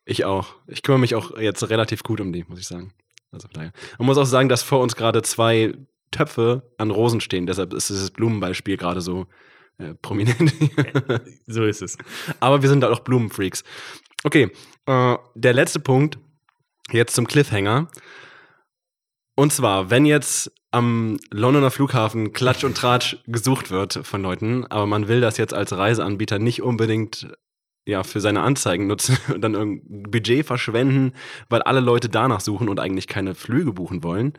Ich 0.05 0.25
auch. 0.25 0.55
Ich 0.67 0.83
kümmere 0.83 0.99
mich 0.99 1.15
auch 1.15 1.37
jetzt 1.37 1.69
relativ 1.69 2.03
gut 2.03 2.19
um 2.19 2.33
die, 2.33 2.43
muss 2.47 2.59
ich 2.59 2.67
sagen. 2.67 2.93
Also 3.31 3.47
daher. 3.51 3.71
Man 3.97 4.05
muss 4.05 4.17
auch 4.17 4.25
sagen, 4.25 4.49
dass 4.49 4.63
vor 4.63 4.79
uns 4.79 4.95
gerade 4.95 5.21
zwei 5.21 5.73
Töpfe 6.11 6.71
an 6.77 6.91
Rosen 6.91 7.21
stehen. 7.21 7.45
Deshalb 7.45 7.73
ist 7.73 7.89
dieses 7.89 8.11
Blumenbeispiel 8.11 8.77
gerade 8.77 9.01
so 9.01 9.27
prominent. 10.01 10.53
so 11.47 11.63
ist 11.63 11.81
es. 11.81 11.97
Aber 12.39 12.61
wir 12.61 12.69
sind 12.69 12.83
halt 12.83 12.93
auch 12.93 12.99
Blumenfreaks. 12.99 13.63
Okay, 14.23 14.51
äh, 14.85 15.17
der 15.35 15.53
letzte 15.53 15.79
Punkt, 15.79 16.17
jetzt 16.91 17.15
zum 17.15 17.27
Cliffhanger. 17.27 17.89
Und 19.35 19.51
zwar, 19.51 19.89
wenn 19.89 20.05
jetzt 20.05 20.51
am 20.71 21.19
Londoner 21.31 21.71
Flughafen 21.71 22.33
Klatsch 22.33 22.63
und 22.63 22.77
Tratsch 22.77 23.17
gesucht 23.27 23.71
wird 23.71 23.93
von 24.03 24.21
Leuten, 24.21 24.65
aber 24.65 24.85
man 24.85 25.07
will 25.07 25.21
das 25.21 25.37
jetzt 25.37 25.53
als 25.53 25.71
Reiseanbieter 25.71 26.39
nicht 26.39 26.61
unbedingt 26.61 27.27
ja, 27.85 28.03
für 28.03 28.21
seine 28.21 28.41
Anzeigen 28.41 28.87
nutzen 28.87 29.17
und 29.33 29.41
dann 29.41 29.53
irgendein 29.53 30.11
Budget 30.11 30.45
verschwenden, 30.45 31.13
weil 31.49 31.61
alle 31.61 31.79
Leute 31.79 32.09
danach 32.09 32.39
suchen 32.39 32.69
und 32.69 32.79
eigentlich 32.79 33.07
keine 33.07 33.35
Flüge 33.35 33.73
buchen 33.73 34.03
wollen, 34.03 34.33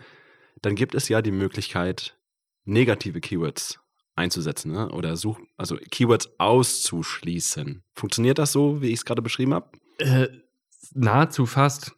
dann 0.62 0.74
gibt 0.76 0.94
es 0.94 1.08
ja 1.08 1.22
die 1.22 1.30
Möglichkeit, 1.30 2.16
negative 2.64 3.20
Keywords 3.20 3.83
einzusetzen 4.16 4.72
ne? 4.72 4.90
oder 4.90 5.16
such, 5.16 5.38
also 5.56 5.76
Keywords 5.90 6.28
auszuschließen. 6.38 7.82
Funktioniert 7.94 8.38
das 8.38 8.52
so, 8.52 8.80
wie 8.80 8.88
ich 8.88 8.94
es 9.00 9.04
gerade 9.04 9.22
beschrieben 9.22 9.54
habe? 9.54 9.70
Äh, 9.98 10.28
nahezu 10.94 11.46
fast. 11.46 11.92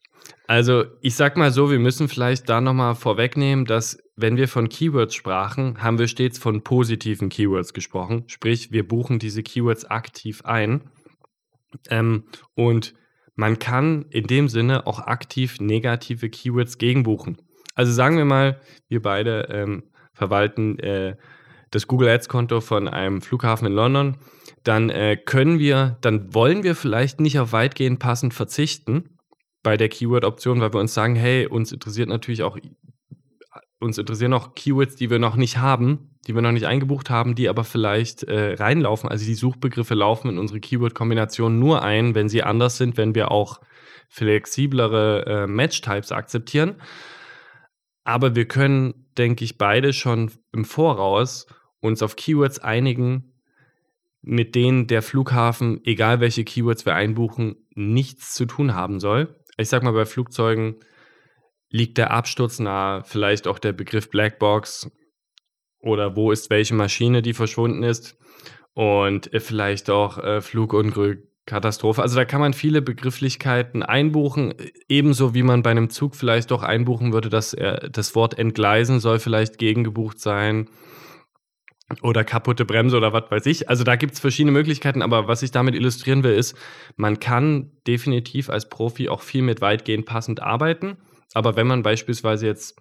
Also 0.46 0.84
ich 1.00 1.14
sag 1.14 1.36
mal 1.36 1.52
so, 1.52 1.70
wir 1.70 1.78
müssen 1.78 2.08
vielleicht 2.08 2.48
da 2.48 2.60
nochmal 2.60 2.94
vorwegnehmen, 2.94 3.64
dass 3.64 3.98
wenn 4.16 4.36
wir 4.36 4.48
von 4.48 4.68
Keywords 4.68 5.14
sprachen, 5.14 5.82
haben 5.82 5.98
wir 5.98 6.08
stets 6.08 6.38
von 6.38 6.62
positiven 6.62 7.28
Keywords 7.28 7.74
gesprochen. 7.74 8.24
Sprich, 8.28 8.72
wir 8.72 8.86
buchen 8.86 9.18
diese 9.18 9.42
Keywords 9.42 9.84
aktiv 9.84 10.44
ein. 10.44 10.90
Ähm, 11.90 12.24
und 12.54 12.94
man 13.34 13.58
kann 13.58 14.06
in 14.10 14.26
dem 14.26 14.48
Sinne 14.48 14.86
auch 14.86 15.00
aktiv 15.00 15.60
negative 15.60 16.30
Keywords 16.30 16.78
gegenbuchen. 16.78 17.36
Also 17.74 17.92
sagen 17.92 18.16
wir 18.16 18.24
mal, 18.24 18.60
wir 18.88 19.02
beide 19.02 19.48
ähm, 19.50 19.82
verwalten 20.14 20.78
äh, 20.78 21.16
das 21.70 21.86
Google 21.86 22.08
Ads 22.08 22.28
Konto 22.28 22.60
von 22.60 22.88
einem 22.88 23.20
Flughafen 23.20 23.66
in 23.66 23.72
London, 23.72 24.16
dann 24.64 24.90
äh, 24.90 25.16
können 25.16 25.58
wir, 25.58 25.98
dann 26.00 26.34
wollen 26.34 26.62
wir 26.62 26.74
vielleicht 26.74 27.20
nicht 27.20 27.38
auf 27.38 27.52
weitgehend 27.52 27.98
passend 27.98 28.34
verzichten 28.34 29.18
bei 29.62 29.76
der 29.76 29.88
Keyword-Option, 29.88 30.60
weil 30.60 30.72
wir 30.72 30.80
uns 30.80 30.94
sagen, 30.94 31.16
hey, 31.16 31.46
uns 31.46 31.72
interessiert 31.72 32.08
natürlich 32.08 32.42
auch, 32.42 32.58
uns 33.80 33.98
interessieren 33.98 34.32
auch 34.32 34.54
Keywords, 34.54 34.96
die 34.96 35.10
wir 35.10 35.18
noch 35.18 35.36
nicht 35.36 35.58
haben, 35.58 36.16
die 36.26 36.34
wir 36.34 36.42
noch 36.42 36.52
nicht 36.52 36.66
eingebucht 36.66 37.10
haben, 37.10 37.34
die 37.34 37.48
aber 37.48 37.64
vielleicht 37.64 38.22
äh, 38.24 38.54
reinlaufen. 38.54 39.08
Also 39.08 39.24
die 39.24 39.34
Suchbegriffe 39.34 39.94
laufen 39.94 40.28
in 40.30 40.38
unsere 40.38 40.60
Keyword-Kombination 40.60 41.58
nur 41.58 41.82
ein, 41.82 42.14
wenn 42.14 42.28
sie 42.28 42.42
anders 42.42 42.76
sind, 42.76 42.96
wenn 42.96 43.14
wir 43.14 43.30
auch 43.30 43.60
flexiblere 44.08 45.26
äh, 45.26 45.46
Match-Types 45.46 46.12
akzeptieren. 46.12 46.76
Aber 48.04 48.36
wir 48.36 48.46
können, 48.46 49.05
denke 49.18 49.44
ich, 49.44 49.58
beide 49.58 49.92
schon 49.92 50.30
im 50.52 50.64
Voraus 50.64 51.46
uns 51.80 52.02
auf 52.02 52.16
Keywords 52.16 52.58
einigen, 52.58 53.32
mit 54.22 54.54
denen 54.54 54.86
der 54.86 55.02
Flughafen, 55.02 55.80
egal 55.84 56.20
welche 56.20 56.44
Keywords 56.44 56.84
wir 56.84 56.94
einbuchen, 56.94 57.56
nichts 57.74 58.34
zu 58.34 58.46
tun 58.46 58.74
haben 58.74 58.98
soll. 58.98 59.36
Ich 59.56 59.68
sag 59.68 59.82
mal, 59.82 59.92
bei 59.92 60.04
Flugzeugen 60.04 60.76
liegt 61.70 61.98
der 61.98 62.10
Absturz 62.10 62.58
nahe, 62.58 63.04
vielleicht 63.04 63.46
auch 63.46 63.58
der 63.58 63.72
Begriff 63.72 64.10
Blackbox 64.10 64.90
oder 65.80 66.16
wo 66.16 66.32
ist 66.32 66.50
welche 66.50 66.74
Maschine, 66.74 67.22
die 67.22 67.34
verschwunden 67.34 67.82
ist 67.82 68.18
und 68.74 69.30
vielleicht 69.38 69.90
auch 69.90 70.18
äh, 70.18 70.40
Flugunglück, 70.40 71.26
Katastrophe. 71.46 72.02
Also 72.02 72.16
da 72.16 72.24
kann 72.24 72.40
man 72.40 72.52
viele 72.52 72.82
Begrifflichkeiten 72.82 73.84
einbuchen, 73.84 74.54
ebenso 74.88 75.32
wie 75.32 75.44
man 75.44 75.62
bei 75.62 75.70
einem 75.70 75.90
Zug 75.90 76.16
vielleicht 76.16 76.50
auch 76.50 76.62
einbuchen 76.62 77.12
würde, 77.12 77.28
dass 77.28 77.54
er, 77.54 77.88
das 77.88 78.14
Wort 78.16 78.36
entgleisen 78.36 78.98
soll 78.98 79.20
vielleicht 79.20 79.58
gegengebucht 79.58 80.18
sein 80.20 80.68
oder 82.02 82.24
kaputte 82.24 82.64
Bremse 82.64 82.96
oder 82.96 83.12
was 83.12 83.30
weiß 83.30 83.46
ich. 83.46 83.68
Also 83.68 83.84
da 83.84 83.94
gibt 83.94 84.14
es 84.14 84.20
verschiedene 84.20 84.50
Möglichkeiten, 84.50 85.02
aber 85.02 85.28
was 85.28 85.42
ich 85.42 85.52
damit 85.52 85.76
illustrieren 85.76 86.24
will, 86.24 86.34
ist, 86.34 86.56
man 86.96 87.20
kann 87.20 87.70
definitiv 87.86 88.50
als 88.50 88.68
Profi 88.68 89.08
auch 89.08 89.20
viel 89.20 89.42
mit 89.42 89.60
weitgehend 89.60 90.04
passend 90.04 90.42
arbeiten. 90.42 90.96
Aber 91.32 91.54
wenn 91.54 91.68
man 91.68 91.84
beispielsweise 91.84 92.46
jetzt 92.46 92.76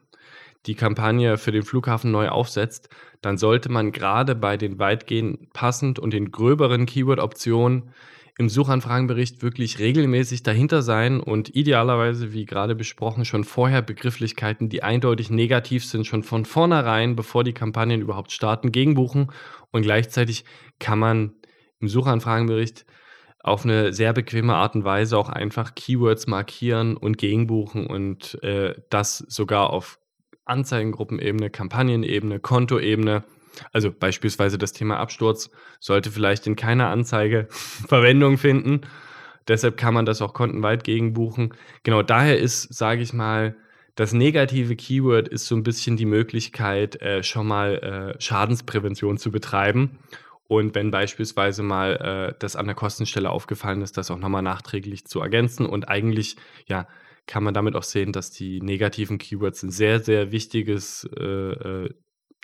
die 0.65 0.73
Kampagne 0.73 1.37
für 1.37 1.51
den 1.51 1.61
Flughafen 1.61 2.09
neu 2.09 2.29
aufsetzt, 2.29 2.89
dann 3.21 3.37
sollte 3.37 3.71
man 3.71 3.91
gerade 3.91 4.33
bei 4.33 4.57
den 4.57 4.79
weitgehend 4.79 5.53
passend 5.53 5.99
und 5.99 6.13
den 6.13 6.31
gröberen 6.31 6.87
Keyword-Optionen 6.87 7.91
im 8.37 8.49
Suchanfragenbericht 8.49 9.41
wirklich 9.41 9.79
regelmäßig 9.79 10.43
dahinter 10.43 10.81
sein 10.81 11.21
und 11.21 11.55
idealerweise, 11.55 12.33
wie 12.33 12.45
gerade 12.45 12.75
besprochen, 12.75 13.23
schon 13.23 13.45
vorher 13.45 13.81
Begrifflichkeiten, 13.81 14.67
die 14.67 14.83
eindeutig 14.83 15.29
negativ 15.29 15.85
sind, 15.85 16.05
schon 16.05 16.23
von 16.23 16.43
vornherein, 16.43 17.15
bevor 17.15 17.45
die 17.45 17.53
Kampagnen 17.53 18.01
überhaupt 18.01 18.33
starten, 18.33 18.73
gegenbuchen. 18.73 19.31
Und 19.71 19.83
gleichzeitig 19.83 20.43
kann 20.79 20.99
man 20.99 21.33
im 21.79 21.87
Suchanfragenbericht 21.87 22.85
auf 23.39 23.63
eine 23.63 23.93
sehr 23.93 24.11
bequeme 24.11 24.55
Art 24.55 24.75
und 24.75 24.83
Weise 24.83 25.17
auch 25.17 25.29
einfach 25.29 25.75
Keywords 25.75 26.27
markieren 26.27 26.97
und 26.97 27.17
gegenbuchen 27.17 27.87
und 27.87 28.41
äh, 28.43 28.73
das 28.89 29.19
sogar 29.19 29.69
auf 29.69 29.99
Anzeigengruppenebene, 30.45 31.49
Kampagnenebene, 31.51 32.39
Kontoebene 32.39 33.23
also 33.71 33.91
beispielsweise 33.91 34.57
das 34.57 34.73
Thema 34.73 34.97
Absturz 34.97 35.49
sollte 35.79 36.11
vielleicht 36.11 36.47
in 36.47 36.55
keiner 36.55 36.89
Anzeige 36.89 37.47
Verwendung 37.49 38.37
finden. 38.37 38.81
Deshalb 39.47 39.77
kann 39.77 39.93
man 39.93 40.05
das 40.05 40.21
auch 40.21 40.33
kontenweit 40.33 40.83
gegenbuchen. 40.83 41.53
Genau 41.83 42.01
daher 42.01 42.39
ist, 42.39 42.73
sage 42.73 43.01
ich 43.01 43.13
mal, 43.13 43.55
das 43.95 44.11
negative 44.11 44.75
Keyword 44.75 45.27
ist 45.27 45.45
so 45.45 45.55
ein 45.55 45.63
bisschen 45.63 45.95
die 45.95 46.05
Möglichkeit, 46.05 47.01
äh, 47.01 47.23
schon 47.23 47.47
mal 47.47 48.15
äh, 48.17 48.21
Schadensprävention 48.21 49.17
zu 49.17 49.31
betreiben. 49.31 49.99
Und 50.47 50.75
wenn 50.75 50.91
beispielsweise 50.91 51.63
mal 51.63 51.95
äh, 51.95 52.35
das 52.39 52.55
an 52.55 52.65
der 52.65 52.75
Kostenstelle 52.75 53.29
aufgefallen 53.29 53.81
ist, 53.81 53.97
das 53.97 54.11
auch 54.11 54.19
nochmal 54.19 54.41
nachträglich 54.41 55.05
zu 55.05 55.21
ergänzen. 55.21 55.65
Und 55.65 55.87
eigentlich, 55.87 56.35
ja, 56.67 56.87
kann 57.25 57.43
man 57.43 57.53
damit 57.53 57.75
auch 57.75 57.83
sehen, 57.83 58.11
dass 58.11 58.31
die 58.31 58.61
negativen 58.61 59.17
Keywords 59.17 59.63
ein 59.63 59.71
sehr, 59.71 59.99
sehr 59.99 60.31
wichtiges 60.31 61.09
äh, 61.17 61.23
äh 61.23 61.89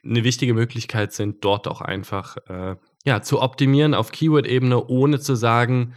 eine 0.04 0.24
wichtige 0.24 0.54
Möglichkeit 0.54 1.14
sind, 1.14 1.44
dort 1.44 1.68
auch 1.68 1.82
einfach 1.82 2.38
äh, 2.48 2.76
ja, 3.06 3.22
zu 3.22 3.42
optimieren 3.42 3.94
auf 3.94 4.12
Keyword-Ebene, 4.12 4.88
ohne 4.88 5.20
zu 5.20 5.36
sagen, 5.36 5.94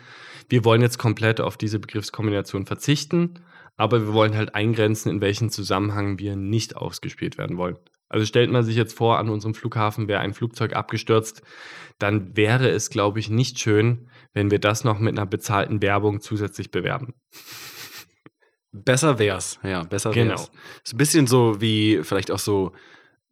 wir 0.49 0.65
wollen 0.65 0.83
jetzt 0.83 0.99
komplett 0.99 1.41
auf 1.41 1.57
diese 1.57 1.79
Begriffskombination 1.79 2.67
verzichten, 2.67 3.41
aber 3.77 4.03
wir 4.03 4.13
wollen 4.13 4.37
halt 4.37 4.55
eingrenzen, 4.55 5.11
in 5.11 5.21
welchem 5.21 5.51
Zusammenhang 5.51 6.19
wir 6.19 6.37
nicht 6.37 6.77
ausgespielt 6.77 7.39
werden 7.39 7.57
wollen. 7.57 7.79
Also 8.09 8.27
stellt 8.27 8.51
man 8.51 8.63
sich 8.63 8.77
jetzt 8.77 8.97
vor, 8.97 9.19
an 9.19 9.31
unserem 9.31 9.55
Flughafen 9.55 10.07
wäre 10.07 10.21
ein 10.21 10.35
Flugzeug 10.35 10.75
abgestürzt, 10.75 11.43
dann 11.99 12.37
wäre 12.37 12.69
es, 12.69 12.91
glaube 12.91 13.19
ich, 13.19 13.31
nicht 13.31 13.59
schön, 13.59 14.09
wenn 14.35 14.51
wir 14.51 14.59
das 14.59 14.85
noch 14.85 14.99
mit 14.99 15.17
einer 15.17 15.27
bezahlten 15.27 15.81
Werbung 15.83 16.21
zusätzlich 16.21 16.71
bewerben. 16.71 17.15
Besser 18.73 19.19
wär's, 19.19 19.59
ja, 19.63 19.85
besser 19.85 20.15
wär's. 20.15 20.49
Genau. 20.49 20.59
Ist 20.85 20.95
ein 20.95 20.99
bisschen 20.99 21.27
so 21.27 21.61
wie 21.61 22.01
vielleicht 22.03 22.31
auch 22.31 22.39
so 22.39 22.73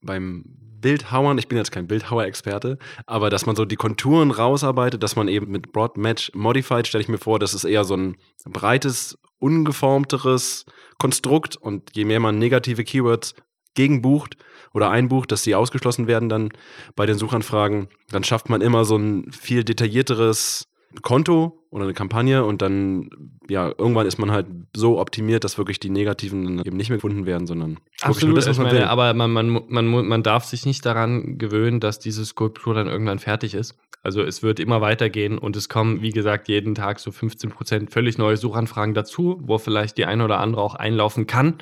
beim 0.03 0.45
Bildhauern, 0.83 1.39
ich 1.39 1.49
bin 1.49 1.59
jetzt 1.59 1.73
kein 1.73 1.87
Bildhauer-Experte, 1.87 2.77
aber 3.07 3.31
dass 3.31 3.47
man 3.47 3.57
so 3.57 3.65
die 3.65 3.77
Konturen 3.77 4.31
rausarbeitet, 4.31 5.03
dass 5.03 5.17
man 5.17 5.29
eben 5.29 5.51
mit 5.51 5.73
Broad 5.73 5.97
Match 5.97 6.31
Modified, 6.35 6.87
stelle 6.87 7.03
ich 7.03 7.09
mir 7.09 7.19
vor, 7.19 7.39
das 7.39 7.55
ist 7.55 7.65
eher 7.65 7.85
so 7.85 7.97
ein 7.97 8.17
breites, 8.45 9.17
ungeformteres 9.39 10.67
Konstrukt 10.99 11.57
und 11.57 11.97
je 11.97 12.05
mehr 12.05 12.21
man 12.21 12.39
negative 12.39 12.85
Keywords 12.85 13.35
gegenbucht 13.75 14.37
oder 14.75 14.91
einbucht, 14.91 15.33
dass 15.33 15.43
sie 15.45 15.55
ausgeschlossen 15.55 16.07
werden 16.07 16.29
dann 16.29 16.51
bei 16.95 17.07
den 17.07 17.17
Suchanfragen, 17.17 17.89
dann 18.11 18.25
schafft 18.25 18.51
man 18.51 18.61
immer 18.61 18.85
so 18.85 18.97
ein 18.97 19.31
viel 19.33 19.65
detaillierteres 19.65 20.69
Konto 21.01 21.59
oder 21.71 21.85
eine 21.85 21.95
Kampagne 21.95 22.45
und 22.45 22.61
dann, 22.61 23.09
ja, 23.49 23.69
irgendwann 23.79 24.07
ist 24.07 24.19
man 24.19 24.31
halt 24.31 24.47
so 24.77 25.01
optimiert, 25.01 25.43
dass 25.45 25.57
wirklich 25.57 25.81
die 25.81 25.89
negativen 25.89 26.61
eben 26.65 26.77
nicht 26.77 26.91
mehr 26.91 26.99
gefunden 26.99 27.25
werden, 27.25 27.47
sondern 27.47 27.79
Absolut, 28.03 28.37
das, 28.37 28.47
was 28.47 28.59
man 28.59 28.67
meine, 28.67 28.81
will. 28.81 28.85
aber 28.85 29.15
man, 29.15 29.31
man, 29.31 29.65
man, 29.69 29.87
man 29.87 30.23
darf 30.23 30.45
sich 30.45 30.67
nicht 30.67 30.85
daran 30.85 31.39
gewöhnen, 31.39 31.81
dass 31.81 31.99
diese 31.99 32.25
Skulptur 32.27 32.75
dann 32.75 32.89
irgendwann 32.89 33.19
fertig 33.19 33.55
ist. 33.55 33.79
Also 34.03 34.23
es 34.23 34.43
wird 34.43 34.59
immer 34.61 34.81
weitergehen 34.81 35.39
und 35.39 35.57
es 35.57 35.69
kommen, 35.69 36.03
wie 36.03 36.11
gesagt, 36.11 36.49
jeden 36.49 36.75
Tag 36.75 36.99
so 36.99 37.13
15 37.13 37.51
Prozent 37.51 37.91
völlig 37.91 38.19
neue 38.19 38.37
Suchanfragen 38.37 38.95
dazu, 38.95 39.41
wo 39.43 39.59
vielleicht 39.59 39.97
die 39.97 40.07
eine 40.07 40.25
oder 40.25 40.41
andere 40.41 40.61
auch 40.63 40.75
einlaufen 40.75 41.27
kann. 41.27 41.59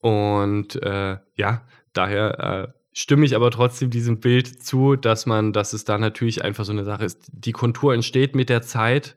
Und 0.00 0.82
äh, 0.82 1.18
ja, 1.36 1.62
daher 1.92 2.68
äh, 2.68 2.83
stimme 2.94 3.26
ich 3.26 3.36
aber 3.36 3.50
trotzdem 3.50 3.90
diesem 3.90 4.20
Bild 4.20 4.62
zu, 4.62 4.96
dass 4.96 5.26
man, 5.26 5.52
dass 5.52 5.72
es 5.72 5.84
da 5.84 5.98
natürlich 5.98 6.42
einfach 6.42 6.64
so 6.64 6.72
eine 6.72 6.84
Sache 6.84 7.04
ist. 7.04 7.28
Die 7.32 7.52
Kontur 7.52 7.92
entsteht 7.92 8.34
mit 8.34 8.48
der 8.48 8.62
Zeit 8.62 9.16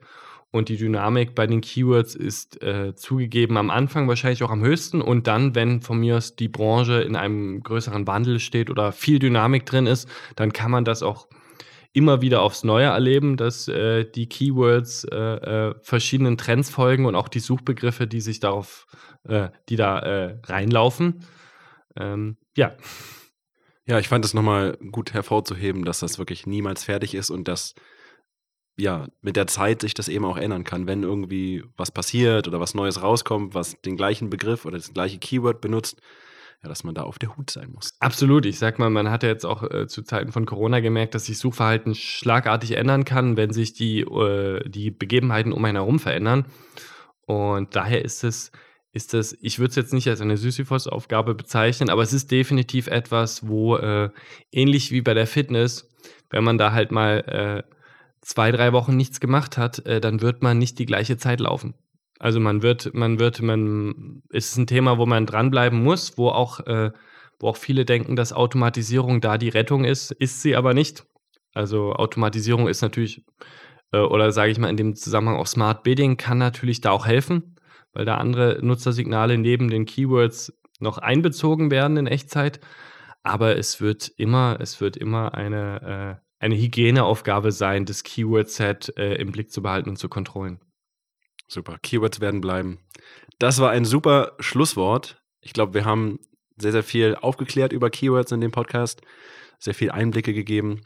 und 0.50 0.68
die 0.68 0.76
Dynamik 0.76 1.34
bei 1.34 1.46
den 1.46 1.60
Keywords 1.60 2.14
ist 2.14 2.60
äh, 2.62 2.94
zugegeben 2.96 3.56
am 3.56 3.70
Anfang 3.70 4.08
wahrscheinlich 4.08 4.42
auch 4.42 4.50
am 4.50 4.62
höchsten 4.62 5.00
und 5.00 5.26
dann, 5.26 5.54
wenn 5.54 5.80
von 5.80 6.00
mir 6.00 6.16
aus 6.16 6.34
die 6.34 6.48
Branche 6.48 7.02
in 7.02 7.16
einem 7.16 7.62
größeren 7.62 8.06
Wandel 8.06 8.40
steht 8.40 8.68
oder 8.68 8.92
viel 8.92 9.20
Dynamik 9.20 9.64
drin 9.64 9.86
ist, 9.86 10.08
dann 10.34 10.52
kann 10.52 10.70
man 10.70 10.84
das 10.84 11.02
auch 11.02 11.28
immer 11.92 12.20
wieder 12.20 12.42
aufs 12.42 12.64
Neue 12.64 12.86
erleben, 12.86 13.36
dass 13.36 13.68
äh, 13.68 14.04
die 14.04 14.28
Keywords 14.28 15.04
äh, 15.04 15.16
äh 15.16 15.74
verschiedenen 15.82 16.36
Trends 16.36 16.68
folgen 16.68 17.06
und 17.06 17.14
auch 17.14 17.28
die 17.28 17.40
Suchbegriffe, 17.40 18.06
die 18.06 18.20
sich 18.20 18.40
darauf, 18.40 18.86
äh, 19.24 19.48
die 19.68 19.76
da 19.76 19.98
äh, 20.00 20.38
reinlaufen. 20.44 21.24
Ähm, 21.96 22.36
ja. 22.56 22.72
Ja, 23.88 23.98
ich 23.98 24.08
fand 24.08 24.22
es 24.22 24.34
nochmal 24.34 24.76
gut 24.92 25.14
hervorzuheben, 25.14 25.86
dass 25.86 26.00
das 26.00 26.18
wirklich 26.18 26.46
niemals 26.46 26.84
fertig 26.84 27.14
ist 27.14 27.30
und 27.30 27.48
dass 27.48 27.74
ja, 28.76 29.08
mit 29.22 29.34
der 29.34 29.46
Zeit 29.46 29.80
sich 29.80 29.94
das 29.94 30.08
eben 30.08 30.26
auch 30.26 30.36
ändern 30.36 30.62
kann, 30.62 30.86
wenn 30.86 31.02
irgendwie 31.02 31.64
was 31.76 31.90
passiert 31.90 32.46
oder 32.46 32.60
was 32.60 32.74
Neues 32.74 33.02
rauskommt, 33.02 33.54
was 33.54 33.80
den 33.80 33.96
gleichen 33.96 34.28
Begriff 34.28 34.66
oder 34.66 34.76
das 34.76 34.92
gleiche 34.92 35.18
Keyword 35.18 35.62
benutzt, 35.62 36.00
ja, 36.62 36.68
dass 36.68 36.84
man 36.84 36.94
da 36.94 37.02
auf 37.02 37.18
der 37.18 37.36
Hut 37.36 37.50
sein 37.50 37.72
muss. 37.72 37.94
Absolut. 37.98 38.44
Ich 38.44 38.58
sag 38.58 38.78
mal, 38.78 38.90
man 38.90 39.10
hat 39.10 39.22
ja 39.22 39.30
jetzt 39.30 39.46
auch 39.46 39.62
äh, 39.62 39.88
zu 39.88 40.02
Zeiten 40.02 40.32
von 40.32 40.44
Corona 40.44 40.80
gemerkt, 40.80 41.14
dass 41.14 41.24
sich 41.24 41.38
Suchverhalten 41.38 41.94
schlagartig 41.94 42.72
ändern 42.72 43.06
kann, 43.06 43.38
wenn 43.38 43.52
sich 43.52 43.72
die, 43.72 44.00
äh, 44.00 44.68
die 44.68 44.90
Begebenheiten 44.90 45.52
um 45.52 45.64
einen 45.64 45.76
herum 45.76 45.98
verändern. 45.98 46.44
Und 47.26 47.74
daher 47.74 48.04
ist 48.04 48.22
es, 48.22 48.52
ist 48.98 49.14
es, 49.14 49.38
ich 49.40 49.60
würde 49.60 49.70
es 49.70 49.76
jetzt 49.76 49.92
nicht 49.92 50.08
als 50.08 50.20
eine 50.20 50.36
Sisyphos-Aufgabe 50.36 51.36
bezeichnen, 51.36 51.88
aber 51.88 52.02
es 52.02 52.12
ist 52.12 52.32
definitiv 52.32 52.88
etwas, 52.88 53.46
wo 53.46 53.76
äh, 53.76 54.10
ähnlich 54.50 54.90
wie 54.90 55.02
bei 55.02 55.14
der 55.14 55.28
Fitness, 55.28 55.88
wenn 56.30 56.42
man 56.42 56.58
da 56.58 56.72
halt 56.72 56.90
mal 56.90 57.64
äh, 57.68 57.74
zwei, 58.22 58.50
drei 58.50 58.72
Wochen 58.72 58.96
nichts 58.96 59.20
gemacht 59.20 59.56
hat, 59.56 59.86
äh, 59.86 60.00
dann 60.00 60.20
wird 60.20 60.42
man 60.42 60.58
nicht 60.58 60.80
die 60.80 60.86
gleiche 60.86 61.16
Zeit 61.16 61.38
laufen. 61.38 61.74
Also 62.18 62.40
man 62.40 62.62
wird, 62.62 62.92
man 62.92 63.20
wird, 63.20 63.40
man 63.40 64.22
ist 64.30 64.56
ein 64.56 64.66
Thema, 64.66 64.98
wo 64.98 65.06
man 65.06 65.26
dranbleiben 65.26 65.80
muss, 65.80 66.18
wo 66.18 66.30
auch, 66.30 66.58
äh, 66.66 66.90
wo 67.38 67.50
auch 67.50 67.56
viele 67.56 67.84
denken, 67.84 68.16
dass 68.16 68.32
Automatisierung 68.32 69.20
da 69.20 69.38
die 69.38 69.48
Rettung 69.48 69.84
ist, 69.84 70.10
ist 70.10 70.42
sie 70.42 70.56
aber 70.56 70.74
nicht. 70.74 71.06
Also 71.54 71.92
Automatisierung 71.92 72.66
ist 72.66 72.82
natürlich, 72.82 73.24
äh, 73.92 73.98
oder 73.98 74.32
sage 74.32 74.50
ich 74.50 74.58
mal 74.58 74.70
in 74.70 74.76
dem 74.76 74.96
Zusammenhang 74.96 75.36
auch 75.36 75.46
Smart 75.46 75.84
Bidding 75.84 76.16
kann 76.16 76.38
natürlich 76.38 76.80
da 76.80 76.90
auch 76.90 77.06
helfen, 77.06 77.54
weil 77.98 78.04
da 78.04 78.18
andere 78.18 78.60
Nutzersignale 78.62 79.38
neben 79.38 79.68
den 79.68 79.84
Keywords 79.84 80.56
noch 80.78 80.98
einbezogen 80.98 81.72
werden 81.72 81.96
in 81.96 82.06
Echtzeit. 82.06 82.60
Aber 83.24 83.56
es 83.56 83.80
wird 83.80 84.06
immer, 84.16 84.56
es 84.60 84.80
wird 84.80 84.96
immer 84.96 85.34
eine, 85.34 86.20
äh, 86.20 86.44
eine 86.44 86.54
Hygieneaufgabe 86.54 87.50
sein, 87.50 87.86
das 87.86 88.04
Keyword-Set 88.04 88.96
äh, 88.96 89.16
im 89.16 89.32
Blick 89.32 89.50
zu 89.50 89.62
behalten 89.62 89.90
und 89.90 89.96
zu 89.96 90.08
kontrollieren. 90.08 90.60
Super, 91.48 91.78
Keywords 91.82 92.20
werden 92.20 92.40
bleiben. 92.40 92.78
Das 93.40 93.58
war 93.58 93.70
ein 93.70 93.84
super 93.84 94.36
Schlusswort. 94.38 95.20
Ich 95.40 95.52
glaube, 95.52 95.74
wir 95.74 95.84
haben 95.84 96.20
sehr, 96.56 96.70
sehr 96.70 96.84
viel 96.84 97.16
aufgeklärt 97.16 97.72
über 97.72 97.90
Keywords 97.90 98.30
in 98.30 98.40
dem 98.40 98.52
Podcast, 98.52 99.02
sehr 99.58 99.74
viel 99.74 99.90
Einblicke 99.90 100.32
gegeben. 100.32 100.82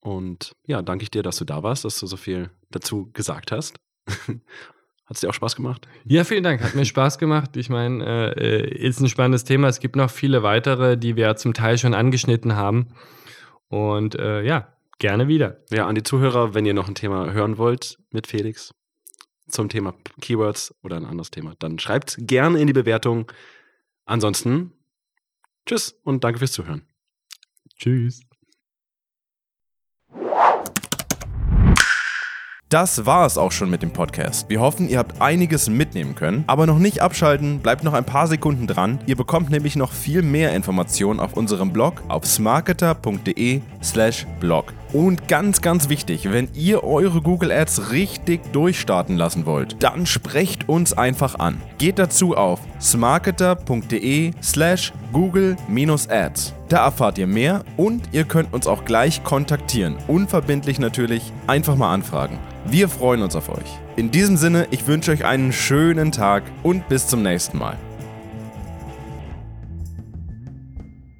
Und 0.00 0.52
ja, 0.66 0.82
danke 0.82 1.04
ich 1.04 1.10
dir, 1.10 1.22
dass 1.22 1.38
du 1.38 1.46
da 1.46 1.62
warst, 1.62 1.86
dass 1.86 1.98
du 2.00 2.06
so 2.06 2.18
viel 2.18 2.50
dazu 2.68 3.10
gesagt 3.14 3.50
hast. 3.50 3.80
Hat 5.10 5.16
es 5.16 5.20
dir 5.20 5.28
auch 5.28 5.34
Spaß 5.34 5.56
gemacht? 5.56 5.86
Ja, 6.04 6.24
vielen 6.24 6.44
Dank. 6.44 6.62
Hat 6.62 6.74
mir 6.74 6.86
Spaß 6.86 7.18
gemacht. 7.18 7.56
Ich 7.58 7.68
meine, 7.68 8.34
äh, 8.36 8.60
äh, 8.60 8.86
ist 8.86 9.00
ein 9.00 9.08
spannendes 9.08 9.44
Thema. 9.44 9.68
Es 9.68 9.80
gibt 9.80 9.96
noch 9.96 10.08
viele 10.08 10.42
weitere, 10.42 10.96
die 10.96 11.16
wir 11.16 11.36
zum 11.36 11.52
Teil 11.52 11.76
schon 11.76 11.92
angeschnitten 11.92 12.56
haben. 12.56 12.88
Und 13.68 14.14
äh, 14.14 14.42
ja, 14.42 14.72
Gerne 15.00 15.28
wieder. 15.28 15.56
Ja, 15.70 15.86
an 15.86 15.94
die 15.94 16.02
Zuhörer, 16.02 16.52
wenn 16.52 16.66
ihr 16.66 16.74
noch 16.74 16.86
ein 16.86 16.94
Thema 16.94 17.32
hören 17.32 17.56
wollt 17.56 17.98
mit 18.10 18.26
Felix 18.26 18.74
zum 19.48 19.70
Thema 19.70 19.94
Keywords 20.20 20.74
oder 20.82 20.96
ein 20.96 21.06
anderes 21.06 21.30
Thema, 21.30 21.54
dann 21.58 21.78
schreibt 21.78 22.16
gerne 22.20 22.60
in 22.60 22.66
die 22.66 22.74
Bewertung. 22.74 23.32
Ansonsten, 24.04 24.72
tschüss 25.64 25.98
und 26.04 26.22
danke 26.22 26.38
fürs 26.38 26.52
Zuhören. 26.52 26.82
Tschüss. 27.76 28.20
Das 32.70 33.04
war 33.04 33.26
es 33.26 33.36
auch 33.36 33.50
schon 33.50 33.68
mit 33.68 33.82
dem 33.82 33.90
Podcast. 33.90 34.48
Wir 34.48 34.60
hoffen, 34.60 34.88
ihr 34.88 34.98
habt 34.98 35.20
einiges 35.20 35.68
mitnehmen 35.68 36.14
können, 36.14 36.44
aber 36.46 36.68
noch 36.68 36.78
nicht 36.78 37.02
abschalten, 37.02 37.58
bleibt 37.58 37.82
noch 37.82 37.94
ein 37.94 38.04
paar 38.04 38.28
Sekunden 38.28 38.68
dran. 38.68 39.00
Ihr 39.06 39.16
bekommt 39.16 39.50
nämlich 39.50 39.74
noch 39.74 39.90
viel 39.90 40.22
mehr 40.22 40.54
Informationen 40.54 41.18
auf 41.18 41.32
unserem 41.32 41.72
Blog 41.72 42.00
auf 42.06 42.24
smarketer.de/slash 42.24 44.24
blog. 44.38 44.72
Und 44.92 45.26
ganz, 45.26 45.62
ganz 45.62 45.88
wichtig, 45.88 46.30
wenn 46.30 46.48
ihr 46.54 46.84
eure 46.84 47.20
Google 47.20 47.50
Ads 47.50 47.90
richtig 47.90 48.52
durchstarten 48.52 49.16
lassen 49.16 49.46
wollt, 49.46 49.82
dann 49.82 50.06
sprecht 50.06 50.68
uns 50.68 50.92
einfach 50.92 51.40
an. 51.40 51.60
Geht 51.78 51.98
dazu 51.98 52.36
auf 52.36 52.60
smarketer.de 52.80 54.30
slash 54.40 54.92
google-ads. 55.12 56.54
Da 56.68 56.84
erfahrt 56.84 57.18
ihr 57.18 57.26
mehr 57.26 57.64
und 57.76 58.10
ihr 58.12 58.22
könnt 58.22 58.52
uns 58.52 58.68
auch 58.68 58.84
gleich 58.84 59.24
kontaktieren. 59.24 59.96
Unverbindlich 60.06 60.78
natürlich, 60.78 61.32
einfach 61.48 61.74
mal 61.74 61.92
anfragen. 61.92 62.38
Wir 62.66 62.88
freuen 62.88 63.22
uns 63.22 63.34
auf 63.36 63.48
euch. 63.48 63.78
In 63.96 64.10
diesem 64.10 64.36
Sinne, 64.36 64.66
ich 64.70 64.86
wünsche 64.86 65.12
euch 65.12 65.24
einen 65.24 65.52
schönen 65.52 66.12
Tag 66.12 66.42
und 66.62 66.88
bis 66.88 67.06
zum 67.06 67.22
nächsten 67.22 67.58
Mal. 67.58 67.78